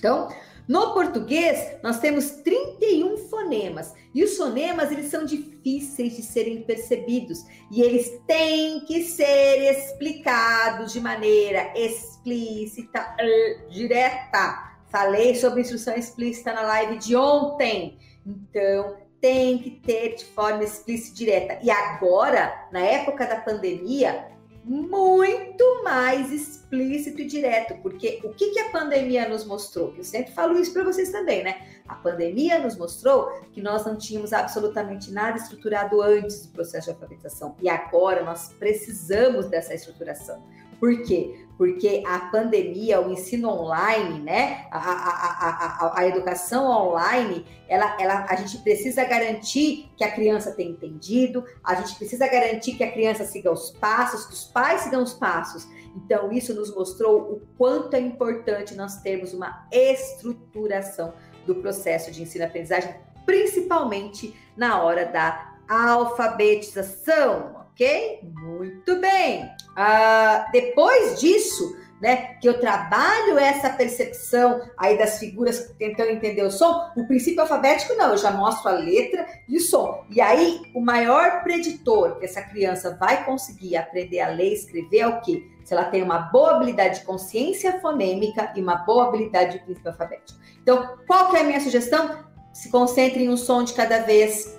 Então, 0.03 0.27
no 0.67 0.93
português, 0.93 1.77
nós 1.81 1.97
temos 1.99 2.31
31 2.43 3.15
fonemas 3.29 3.93
e 4.13 4.21
os 4.21 4.35
fonemas 4.35 4.91
eles 4.91 5.05
são 5.05 5.23
difíceis 5.23 6.17
de 6.17 6.21
serem 6.21 6.61
percebidos 6.63 7.45
e 7.71 7.81
eles 7.81 8.11
têm 8.27 8.81
que 8.81 9.01
ser 9.05 9.71
explicados 9.71 10.91
de 10.91 10.99
maneira 10.99 11.71
explícita, 11.73 12.99
uh, 12.99 13.69
direta. 13.69 14.73
Falei 14.87 15.35
sobre 15.35 15.61
instrução 15.61 15.95
explícita 15.95 16.51
na 16.51 16.63
live 16.63 16.97
de 16.97 17.15
ontem. 17.15 17.97
Então, 18.25 18.97
tem 19.21 19.57
que 19.57 19.71
ter 19.71 20.15
de 20.15 20.25
forma 20.25 20.65
explícita 20.65 21.13
e 21.13 21.17
direta. 21.25 21.59
E 21.63 21.71
agora, 21.71 22.67
na 22.73 22.81
época 22.81 23.25
da 23.25 23.37
pandemia, 23.37 24.32
muito 24.63 25.83
mais 25.83 26.31
explícito 26.31 27.21
e 27.21 27.25
direto, 27.25 27.81
porque 27.81 28.21
o 28.23 28.29
que, 28.29 28.51
que 28.51 28.59
a 28.59 28.69
pandemia 28.69 29.27
nos 29.27 29.45
mostrou? 29.45 29.93
Eu 29.97 30.03
sempre 30.03 30.31
falo 30.31 30.57
isso 30.57 30.71
para 30.71 30.83
vocês 30.83 31.11
também, 31.11 31.43
né? 31.43 31.61
A 31.87 31.95
pandemia 31.95 32.59
nos 32.59 32.77
mostrou 32.77 33.29
que 33.51 33.61
nós 33.61 33.85
não 33.85 33.97
tínhamos 33.97 34.31
absolutamente 34.31 35.11
nada 35.11 35.37
estruturado 35.37 36.01
antes 36.01 36.45
do 36.45 36.53
processo 36.53 36.85
de 36.85 36.91
alfabetização 36.91 37.55
e 37.61 37.67
agora 37.67 38.23
nós 38.23 38.53
precisamos 38.53 39.47
dessa 39.47 39.73
estruturação. 39.73 40.41
Por 40.79 41.03
quê? 41.03 41.42
Porque 41.57 42.03
a 42.05 42.19
pandemia, 42.31 42.99
o 42.99 43.11
ensino 43.11 43.49
online, 43.49 44.19
né? 44.21 44.65
A, 44.71 44.77
a, 44.77 45.87
a, 45.87 45.99
a, 45.99 46.07
educação 46.07 46.65
online, 46.65 47.45
ela, 47.67 47.95
ela, 47.99 48.25
a 48.27 48.35
gente 48.35 48.57
precisa 48.59 49.03
garantir 49.05 49.91
que 49.95 50.03
a 50.03 50.11
criança 50.11 50.51
tenha 50.51 50.71
entendido, 50.71 51.45
a 51.63 51.75
gente 51.75 51.95
precisa 51.95 52.27
garantir 52.27 52.73
que 52.73 52.83
a 52.83 52.91
criança 52.91 53.23
siga 53.23 53.51
os 53.51 53.71
passos, 53.71 54.25
que 54.25 54.33
os 54.33 54.45
pais 54.45 54.81
sigam 54.81 55.03
os 55.03 55.13
passos. 55.13 55.67
Então, 55.95 56.31
isso 56.31 56.53
nos 56.53 56.73
mostrou 56.73 57.21
o 57.21 57.41
quanto 57.57 57.95
é 57.95 57.99
importante 57.99 58.73
nós 58.75 59.01
termos 59.01 59.33
uma 59.33 59.67
estruturação 59.71 61.13
do 61.45 61.55
processo 61.55 62.11
de 62.11 62.23
ensino-aprendizagem, 62.23 62.95
principalmente 63.25 64.35
na 64.57 64.81
hora 64.81 65.05
da 65.05 65.53
alfabetização 65.67 67.63
ok? 67.73 68.19
Muito 68.23 68.99
bem. 68.99 69.49
Uh, 69.73 70.51
depois 70.51 71.19
disso, 71.19 71.75
né, 72.03 72.35
que 72.41 72.49
eu 72.49 72.59
trabalho 72.59 73.39
essa 73.39 73.69
percepção 73.69 74.61
aí 74.77 74.97
das 74.97 75.19
figuras 75.19 75.73
tentando 75.79 76.11
entender 76.11 76.43
o 76.43 76.51
som, 76.51 76.91
o 76.97 77.07
princípio 77.07 77.39
alfabético 77.39 77.93
não, 77.95 78.09
eu 78.09 78.17
já 78.17 78.29
mostro 78.29 78.67
a 78.67 78.73
letra 78.73 79.25
e 79.47 79.55
o 79.55 79.61
som. 79.61 80.03
E 80.09 80.19
aí, 80.19 80.59
o 80.75 80.81
maior 80.81 81.41
preditor 81.43 82.19
que 82.19 82.25
essa 82.25 82.41
criança 82.41 82.97
vai 82.99 83.23
conseguir 83.23 83.77
aprender 83.77 84.19
a 84.19 84.27
ler 84.27 84.49
e 84.49 84.53
escrever 84.53 84.99
é 84.99 85.07
o 85.07 85.21
quê? 85.21 85.47
Se 85.63 85.73
ela 85.73 85.85
tem 85.85 86.03
uma 86.03 86.19
boa 86.19 86.57
habilidade 86.57 86.99
de 86.99 87.05
consciência 87.05 87.79
fonêmica 87.79 88.51
e 88.53 88.61
uma 88.61 88.75
boa 88.75 89.07
habilidade 89.07 89.53
de 89.53 89.63
princípio 89.63 89.91
alfabético. 89.91 90.37
Então, 90.61 90.97
qual 91.07 91.29
que 91.29 91.37
é 91.37 91.39
a 91.39 91.45
minha 91.45 91.61
sugestão? 91.61 92.25
Se 92.51 92.69
concentre 92.69 93.23
em 93.23 93.29
um 93.29 93.37
som 93.37 93.63
de 93.63 93.73
cada 93.73 93.99
vez 93.99 94.57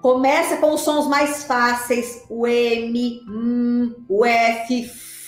Começa 0.00 0.58
com 0.58 0.74
os 0.74 0.82
sons 0.82 1.06
mais 1.08 1.44
fáceis, 1.44 2.24
o 2.28 2.46
M, 2.46 3.22
M, 3.26 3.96
o 4.08 4.24
F, 4.24 4.84
F 4.84 5.18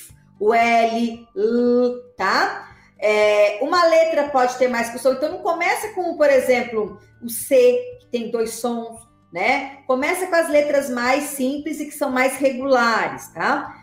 o 0.40 0.54
L, 0.54 1.28
L, 1.36 2.02
tá? 2.16 2.68
É, 2.98 3.58
uma 3.62 3.84
letra 3.84 4.28
pode 4.30 4.56
ter 4.56 4.68
mais 4.68 4.88
que 4.88 4.96
o 4.96 4.98
som, 4.98 5.12
então 5.12 5.30
não 5.30 5.38
começa 5.38 5.88
com, 5.88 6.16
por 6.16 6.28
exemplo, 6.28 6.98
o 7.22 7.28
C, 7.28 7.78
que 8.00 8.06
tem 8.06 8.30
dois 8.30 8.54
sons, 8.54 8.98
né? 9.32 9.78
Começa 9.86 10.26
com 10.26 10.34
as 10.34 10.48
letras 10.48 10.88
mais 10.88 11.24
simples 11.24 11.78
e 11.78 11.84
que 11.84 11.92
são 11.92 12.10
mais 12.10 12.36
regulares, 12.36 13.28
tá? 13.28 13.76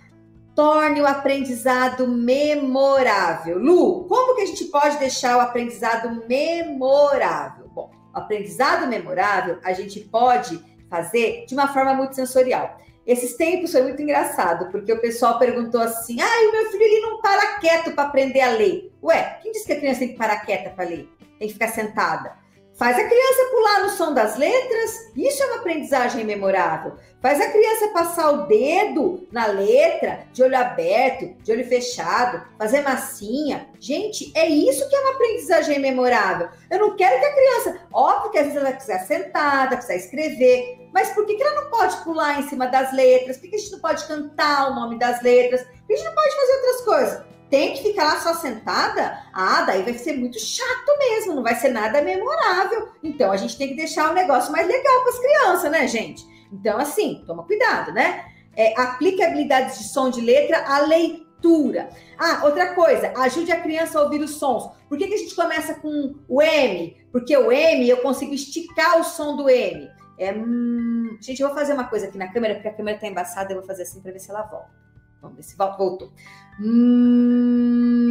Torne 0.56 1.00
o 1.00 1.08
aprendizado 1.08 2.08
memorável. 2.08 3.60
Lu, 3.60 4.06
como 4.08 4.36
que 4.36 4.42
a 4.42 4.46
gente 4.48 4.66
pode 4.66 4.98
deixar 4.98 5.38
o 5.38 5.42
aprendizado 5.42 6.26
memorável? 6.28 7.68
Bom, 7.70 7.92
o 8.14 8.18
aprendizado 8.18 8.88
memorável 8.88 9.60
a 9.64 9.74
gente 9.74 10.00
pode 10.00 10.60
fazer 10.90 11.46
de 11.48 11.54
uma 11.54 11.68
forma 11.68 11.94
muito 11.94 12.16
sensorial. 12.16 12.80
Esses 13.06 13.38
tempos 13.38 13.72
foi 13.72 13.84
muito 13.84 14.02
engraçado, 14.02 14.70
porque 14.70 14.92
o 14.92 15.00
pessoal 15.00 15.40
perguntou 15.40 15.82
assim: 15.82 16.20
ah, 16.20 16.50
o 16.50 16.52
meu 16.52 16.72
filho 16.72 16.84
ele 16.84 17.00
não 17.00 17.22
para 17.22 17.58
quieto 17.60 17.94
para 17.94 18.04
aprender 18.04 18.42
a 18.42 18.52
ler. 18.52 18.92
Ué, 19.02 19.40
quem 19.42 19.52
disse 19.54 19.66
que 19.66 19.74
a 19.74 19.80
criança 19.80 20.00
tem 20.00 20.10
que 20.10 20.18
parar 20.18 20.46
quieta 20.46 20.72
para 20.72 20.90
ler? 20.90 21.10
Tem 21.40 21.48
que 21.48 21.54
ficar 21.54 21.70
sentada. 21.70 22.36
Faz 22.78 22.96
a 22.96 23.04
criança 23.04 23.50
pular 23.50 23.82
no 23.82 23.90
som 23.90 24.14
das 24.14 24.38
letras, 24.38 25.12
isso 25.16 25.42
é 25.42 25.48
uma 25.48 25.56
aprendizagem 25.56 26.24
memorável. 26.24 26.94
Faz 27.20 27.42
a 27.42 27.50
criança 27.50 27.88
passar 27.88 28.30
o 28.30 28.46
dedo 28.46 29.28
na 29.32 29.48
letra, 29.48 30.28
de 30.32 30.44
olho 30.44 30.56
aberto, 30.56 31.34
de 31.42 31.52
olho 31.52 31.68
fechado, 31.68 32.46
fazer 32.56 32.82
massinha. 32.82 33.68
Gente, 33.80 34.32
é 34.36 34.46
isso 34.46 34.88
que 34.88 34.96
é 34.96 35.00
uma 35.00 35.14
aprendizagem 35.14 35.80
memorável. 35.80 36.50
Eu 36.70 36.78
não 36.78 36.96
quero 36.96 37.20
que 37.20 37.26
a 37.26 37.34
criança, 37.34 37.82
óbvio 37.92 38.30
que 38.30 38.38
às 38.38 38.46
vezes 38.46 38.62
ela 38.62 38.72
quiser 38.72 39.00
sentada, 39.00 39.78
quiser 39.78 39.96
escrever, 39.96 40.88
mas 40.94 41.10
por 41.10 41.26
que, 41.26 41.34
que 41.34 41.42
ela 41.42 41.64
não 41.64 41.72
pode 41.72 41.98
pular 42.04 42.40
em 42.40 42.48
cima 42.48 42.68
das 42.68 42.94
letras? 42.94 43.38
Por 43.38 43.50
que 43.50 43.56
a 43.56 43.60
gente 43.60 43.72
não 43.72 43.80
pode 43.80 44.06
cantar 44.06 44.70
o 44.70 44.76
nome 44.76 45.00
das 45.00 45.20
letras? 45.24 45.64
Por 45.64 45.88
que 45.88 45.94
a 45.94 45.96
gente 45.96 46.06
não 46.06 46.14
pode 46.14 46.36
fazer 46.36 46.54
outras 46.54 46.82
coisas? 46.82 47.37
Tem 47.50 47.74
que 47.74 47.84
ficar 47.84 48.06
lá 48.06 48.20
só 48.20 48.34
sentada, 48.34 49.24
ah, 49.34 49.62
daí 49.62 49.84
vai 49.84 49.94
ser 49.94 50.14
muito 50.14 50.40
chato 50.40 50.98
mesmo, 51.00 51.36
não 51.36 51.44
vai 51.44 51.56
ser 51.56 51.70
nada 51.70 52.02
memorável. 52.02 52.90
Então 53.04 53.32
a 53.32 53.38
gente 53.38 53.58
tem 53.58 53.70
que 53.70 53.76
deixar 53.76 54.12
o 54.12 54.14
negócio 54.14 54.52
mais 54.52 54.68
legal 54.68 55.02
para 55.02 55.12
as 55.12 55.20
crianças, 55.20 55.72
né, 55.72 55.88
gente? 55.88 56.26
Então, 56.52 56.78
assim, 56.78 57.24
toma 57.26 57.44
cuidado, 57.44 57.92
né? 57.92 58.26
É, 58.56 58.80
aplique 58.80 59.24
habilidades 59.24 59.78
de 59.78 59.84
som 59.86 60.10
de 60.10 60.22
letra 60.22 60.64
à 60.68 60.80
leitura. 60.80 61.90
Ah, 62.18 62.42
outra 62.44 62.74
coisa, 62.74 63.14
ajude 63.18 63.52
a 63.52 63.62
criança 63.62 64.00
a 64.00 64.04
ouvir 64.04 64.22
os 64.22 64.36
sons. 64.36 64.70
Por 64.90 64.98
que, 64.98 65.08
que 65.08 65.14
a 65.14 65.18
gente 65.18 65.36
começa 65.36 65.76
com 65.76 66.16
o 66.28 66.42
M? 66.42 66.98
Porque 67.12 67.36
o 67.38 67.52
M 67.52 67.88
eu 67.88 67.98
consigo 67.98 68.34
esticar 68.34 69.00
o 69.00 69.04
som 69.04 69.36
do 69.36 69.50
M. 69.50 69.90
É, 70.18 70.34
hum... 70.34 71.18
Gente, 71.22 71.42
eu 71.42 71.48
vou 71.48 71.58
fazer 71.58 71.74
uma 71.74 71.86
coisa 71.86 72.08
aqui 72.08 72.18
na 72.18 72.32
câmera, 72.32 72.56
porque 72.56 72.68
a 72.68 72.74
câmera 72.74 72.98
tá 72.98 73.08
embaçada, 73.08 73.52
eu 73.52 73.58
vou 73.58 73.68
fazer 73.68 73.84
assim 73.84 74.02
para 74.02 74.12
ver 74.12 74.20
se 74.20 74.32
ela 74.32 74.42
volta. 74.44 74.87
Vamos 75.22 75.38
ver 75.38 75.44
se. 75.44 75.56
Voltou. 75.56 76.12
Hum. 76.60 78.04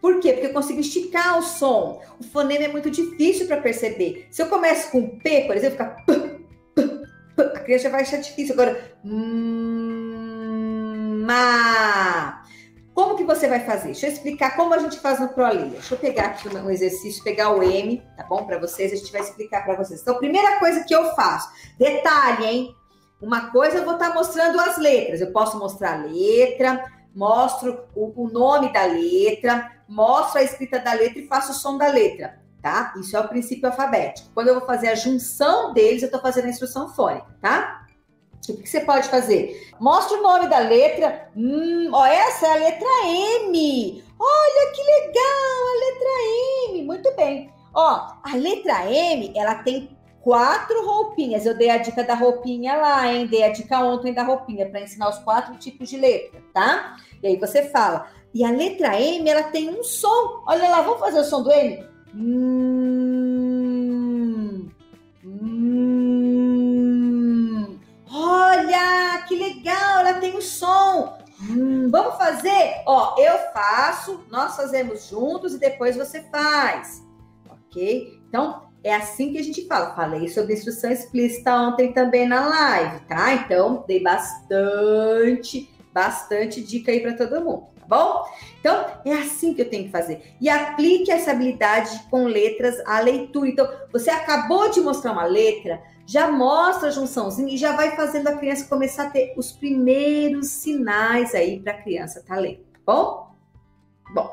Por 0.00 0.20
quê? 0.20 0.34
Porque 0.34 0.48
eu 0.48 0.52
consigo 0.52 0.80
esticar 0.80 1.38
o 1.38 1.42
som. 1.42 2.02
O 2.20 2.24
fonema 2.24 2.64
é 2.64 2.68
muito 2.68 2.90
difícil 2.90 3.46
para 3.46 3.60
perceber. 3.60 4.26
Se 4.30 4.42
eu 4.42 4.46
começo 4.46 4.90
com 4.90 5.18
P, 5.18 5.44
por 5.46 5.56
exemplo, 5.56 5.78
fica 5.78 6.36
a 7.36 7.60
criança 7.60 7.90
vai 7.90 8.02
achar 8.02 8.18
difícil. 8.18 8.54
Agora, 8.54 8.96
hum, 9.04 11.22
ma. 11.26 12.42
Como 12.94 13.16
que 13.16 13.24
você 13.24 13.46
vai 13.46 13.60
fazer? 13.60 13.88
Deixa 13.88 14.06
eu 14.06 14.12
explicar 14.12 14.56
como 14.56 14.72
a 14.72 14.78
gente 14.78 14.98
faz 14.98 15.20
no 15.20 15.28
ProLia. 15.28 15.66
Deixa 15.66 15.94
eu 15.94 15.98
pegar 15.98 16.26
aqui 16.26 16.48
um 16.48 16.70
exercício, 16.70 17.22
pegar 17.22 17.50
o 17.50 17.62
M, 17.62 18.02
tá 18.16 18.24
bom? 18.24 18.46
Para 18.46 18.58
vocês, 18.58 18.90
a 18.90 18.96
gente 18.96 19.12
vai 19.12 19.20
explicar 19.20 19.66
para 19.66 19.76
vocês. 19.76 20.00
Então, 20.00 20.18
primeira 20.18 20.58
coisa 20.58 20.82
que 20.82 20.94
eu 20.94 21.14
faço, 21.14 21.50
detalhe, 21.78 22.46
hein? 22.46 22.74
Uma 23.20 23.50
coisa 23.50 23.78
eu 23.78 23.84
vou 23.84 23.94
estar 23.94 24.10
tá 24.10 24.14
mostrando 24.14 24.60
as 24.60 24.76
letras. 24.76 25.20
Eu 25.20 25.32
posso 25.32 25.58
mostrar 25.58 25.94
a 25.94 26.04
letra, 26.04 26.84
mostro 27.14 27.84
o, 27.94 28.24
o 28.24 28.28
nome 28.28 28.72
da 28.72 28.84
letra, 28.84 29.72
mostro 29.88 30.38
a 30.38 30.42
escrita 30.42 30.78
da 30.78 30.92
letra 30.92 31.18
e 31.18 31.26
faço 31.26 31.52
o 31.52 31.54
som 31.54 31.78
da 31.78 31.86
letra, 31.86 32.38
tá? 32.60 32.92
Isso 32.98 33.16
é 33.16 33.20
o 33.20 33.28
princípio 33.28 33.68
alfabético. 33.68 34.28
Quando 34.34 34.48
eu 34.48 34.58
vou 34.58 34.66
fazer 34.66 34.88
a 34.88 34.94
junção 34.94 35.72
deles, 35.72 36.02
eu 36.02 36.06
estou 36.06 36.20
fazendo 36.20 36.44
a 36.44 36.50
instrução 36.50 36.88
fônica, 36.90 37.26
tá? 37.40 37.86
O 38.48 38.62
que 38.62 38.68
você 38.68 38.80
pode 38.80 39.08
fazer? 39.08 39.72
Mostra 39.80 40.18
o 40.18 40.22
nome 40.22 40.46
da 40.48 40.58
letra. 40.58 41.30
Hum, 41.34 41.90
ó, 41.92 42.04
essa 42.06 42.46
é 42.46 42.52
a 42.52 42.56
letra 42.56 42.88
M. 43.04 44.04
Olha 44.20 44.72
que 44.72 44.82
legal, 44.82 45.66
a 45.66 45.80
letra 45.80 46.74
M. 46.74 46.84
Muito 46.84 47.16
bem. 47.16 47.52
Ó, 47.74 48.12
a 48.22 48.36
letra 48.36 48.90
M, 48.90 49.32
ela 49.34 49.56
tem 49.56 49.95
quatro 50.26 50.84
roupinhas. 50.84 51.46
Eu 51.46 51.56
dei 51.56 51.70
a 51.70 51.78
dica 51.78 52.02
da 52.02 52.14
roupinha 52.14 52.74
lá, 52.74 53.06
hein? 53.06 53.28
Dei 53.28 53.44
a 53.44 53.52
dica 53.52 53.78
ontem 53.78 54.12
da 54.12 54.24
roupinha 54.24 54.68
para 54.68 54.80
ensinar 54.80 55.08
os 55.08 55.18
quatro 55.18 55.54
tipos 55.54 55.88
de 55.88 55.96
letra, 55.96 56.42
tá? 56.52 56.96
E 57.22 57.28
aí 57.28 57.36
você 57.36 57.70
fala. 57.70 58.08
E 58.34 58.44
a 58.44 58.50
letra 58.50 59.00
M, 59.00 59.30
ela 59.30 59.44
tem 59.44 59.70
um 59.70 59.84
som. 59.84 60.42
Olha 60.44 60.68
lá, 60.68 60.80
vamos 60.82 60.98
fazer 60.98 61.20
o 61.20 61.24
som 61.24 61.44
do 61.44 61.52
M? 61.52 61.86
Hum, 62.12 63.08
hum, 65.24 66.18
olha, 68.12 69.22
que 69.28 69.36
legal, 69.36 70.00
ela 70.00 70.14
tem 70.14 70.36
um 70.36 70.40
som. 70.40 71.18
Hum, 71.40 71.88
vamos 71.88 72.16
fazer? 72.16 72.82
Ó, 72.84 73.14
eu 73.16 73.38
faço, 73.52 74.24
nós 74.28 74.56
fazemos 74.56 75.06
juntos 75.08 75.54
e 75.54 75.60
depois 75.60 75.96
você 75.96 76.20
faz. 76.32 77.06
Ok? 77.48 78.20
Então, 78.28 78.65
é 78.86 78.94
assim 78.94 79.32
que 79.32 79.38
a 79.38 79.42
gente 79.42 79.66
fala. 79.66 79.96
Falei 79.96 80.28
sobre 80.28 80.54
instrução 80.54 80.92
explícita 80.92 81.52
ontem 81.52 81.92
também 81.92 82.28
na 82.28 82.46
live, 82.46 83.00
tá? 83.06 83.34
Então, 83.34 83.84
dei 83.88 84.00
bastante, 84.00 85.68
bastante 85.92 86.62
dica 86.62 86.92
aí 86.92 87.00
para 87.00 87.14
todo 87.14 87.44
mundo, 87.44 87.66
tá 87.80 87.84
bom? 87.88 88.24
Então, 88.60 88.86
é 89.04 89.12
assim 89.14 89.52
que 89.54 89.62
eu 89.62 89.68
tenho 89.68 89.86
que 89.86 89.90
fazer. 89.90 90.22
E 90.40 90.48
aplique 90.48 91.10
essa 91.10 91.32
habilidade 91.32 92.00
com 92.08 92.26
letras 92.26 92.80
à 92.86 93.00
leitura. 93.00 93.48
Então, 93.48 93.68
você 93.92 94.08
acabou 94.08 94.70
de 94.70 94.80
mostrar 94.80 95.10
uma 95.10 95.24
letra, 95.24 95.82
já 96.06 96.30
mostra 96.30 96.86
a 96.86 96.92
junçãozinha 96.92 97.52
e 97.52 97.56
já 97.56 97.72
vai 97.72 97.96
fazendo 97.96 98.28
a 98.28 98.36
criança 98.36 98.68
começar 98.68 99.08
a 99.08 99.10
ter 99.10 99.34
os 99.36 99.50
primeiros 99.50 100.46
sinais 100.46 101.34
aí 101.34 101.58
para 101.58 101.72
a 101.72 101.82
criança 101.82 102.22
tá 102.24 102.36
lendo, 102.36 102.60
tá 102.72 102.78
bom? 102.86 103.34
Bom, 104.14 104.30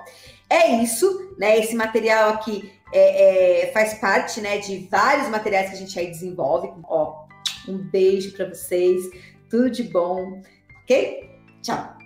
é 0.48 0.84
isso, 0.84 1.34
né? 1.40 1.58
Esse 1.58 1.76
material 1.76 2.30
aqui 2.30 2.72
é, 2.94 3.64
é, 3.64 3.72
faz 3.72 3.96
parte, 3.96 4.40
né, 4.42 4.58
de 4.58 4.88
vários 4.90 5.28
materiais 5.30 5.70
que 5.70 5.76
a 5.76 5.80
gente 5.80 5.98
aí 6.00 6.08
desenvolve. 6.08 6.72
Ó, 6.86 7.26
um 7.68 7.78
beijo 7.90 8.32
para 8.34 8.48
vocês, 8.48 9.04
tudo 9.50 9.70
de 9.70 9.84
bom, 9.84 10.42
ok? 10.84 11.30
Tchau. 11.62 12.03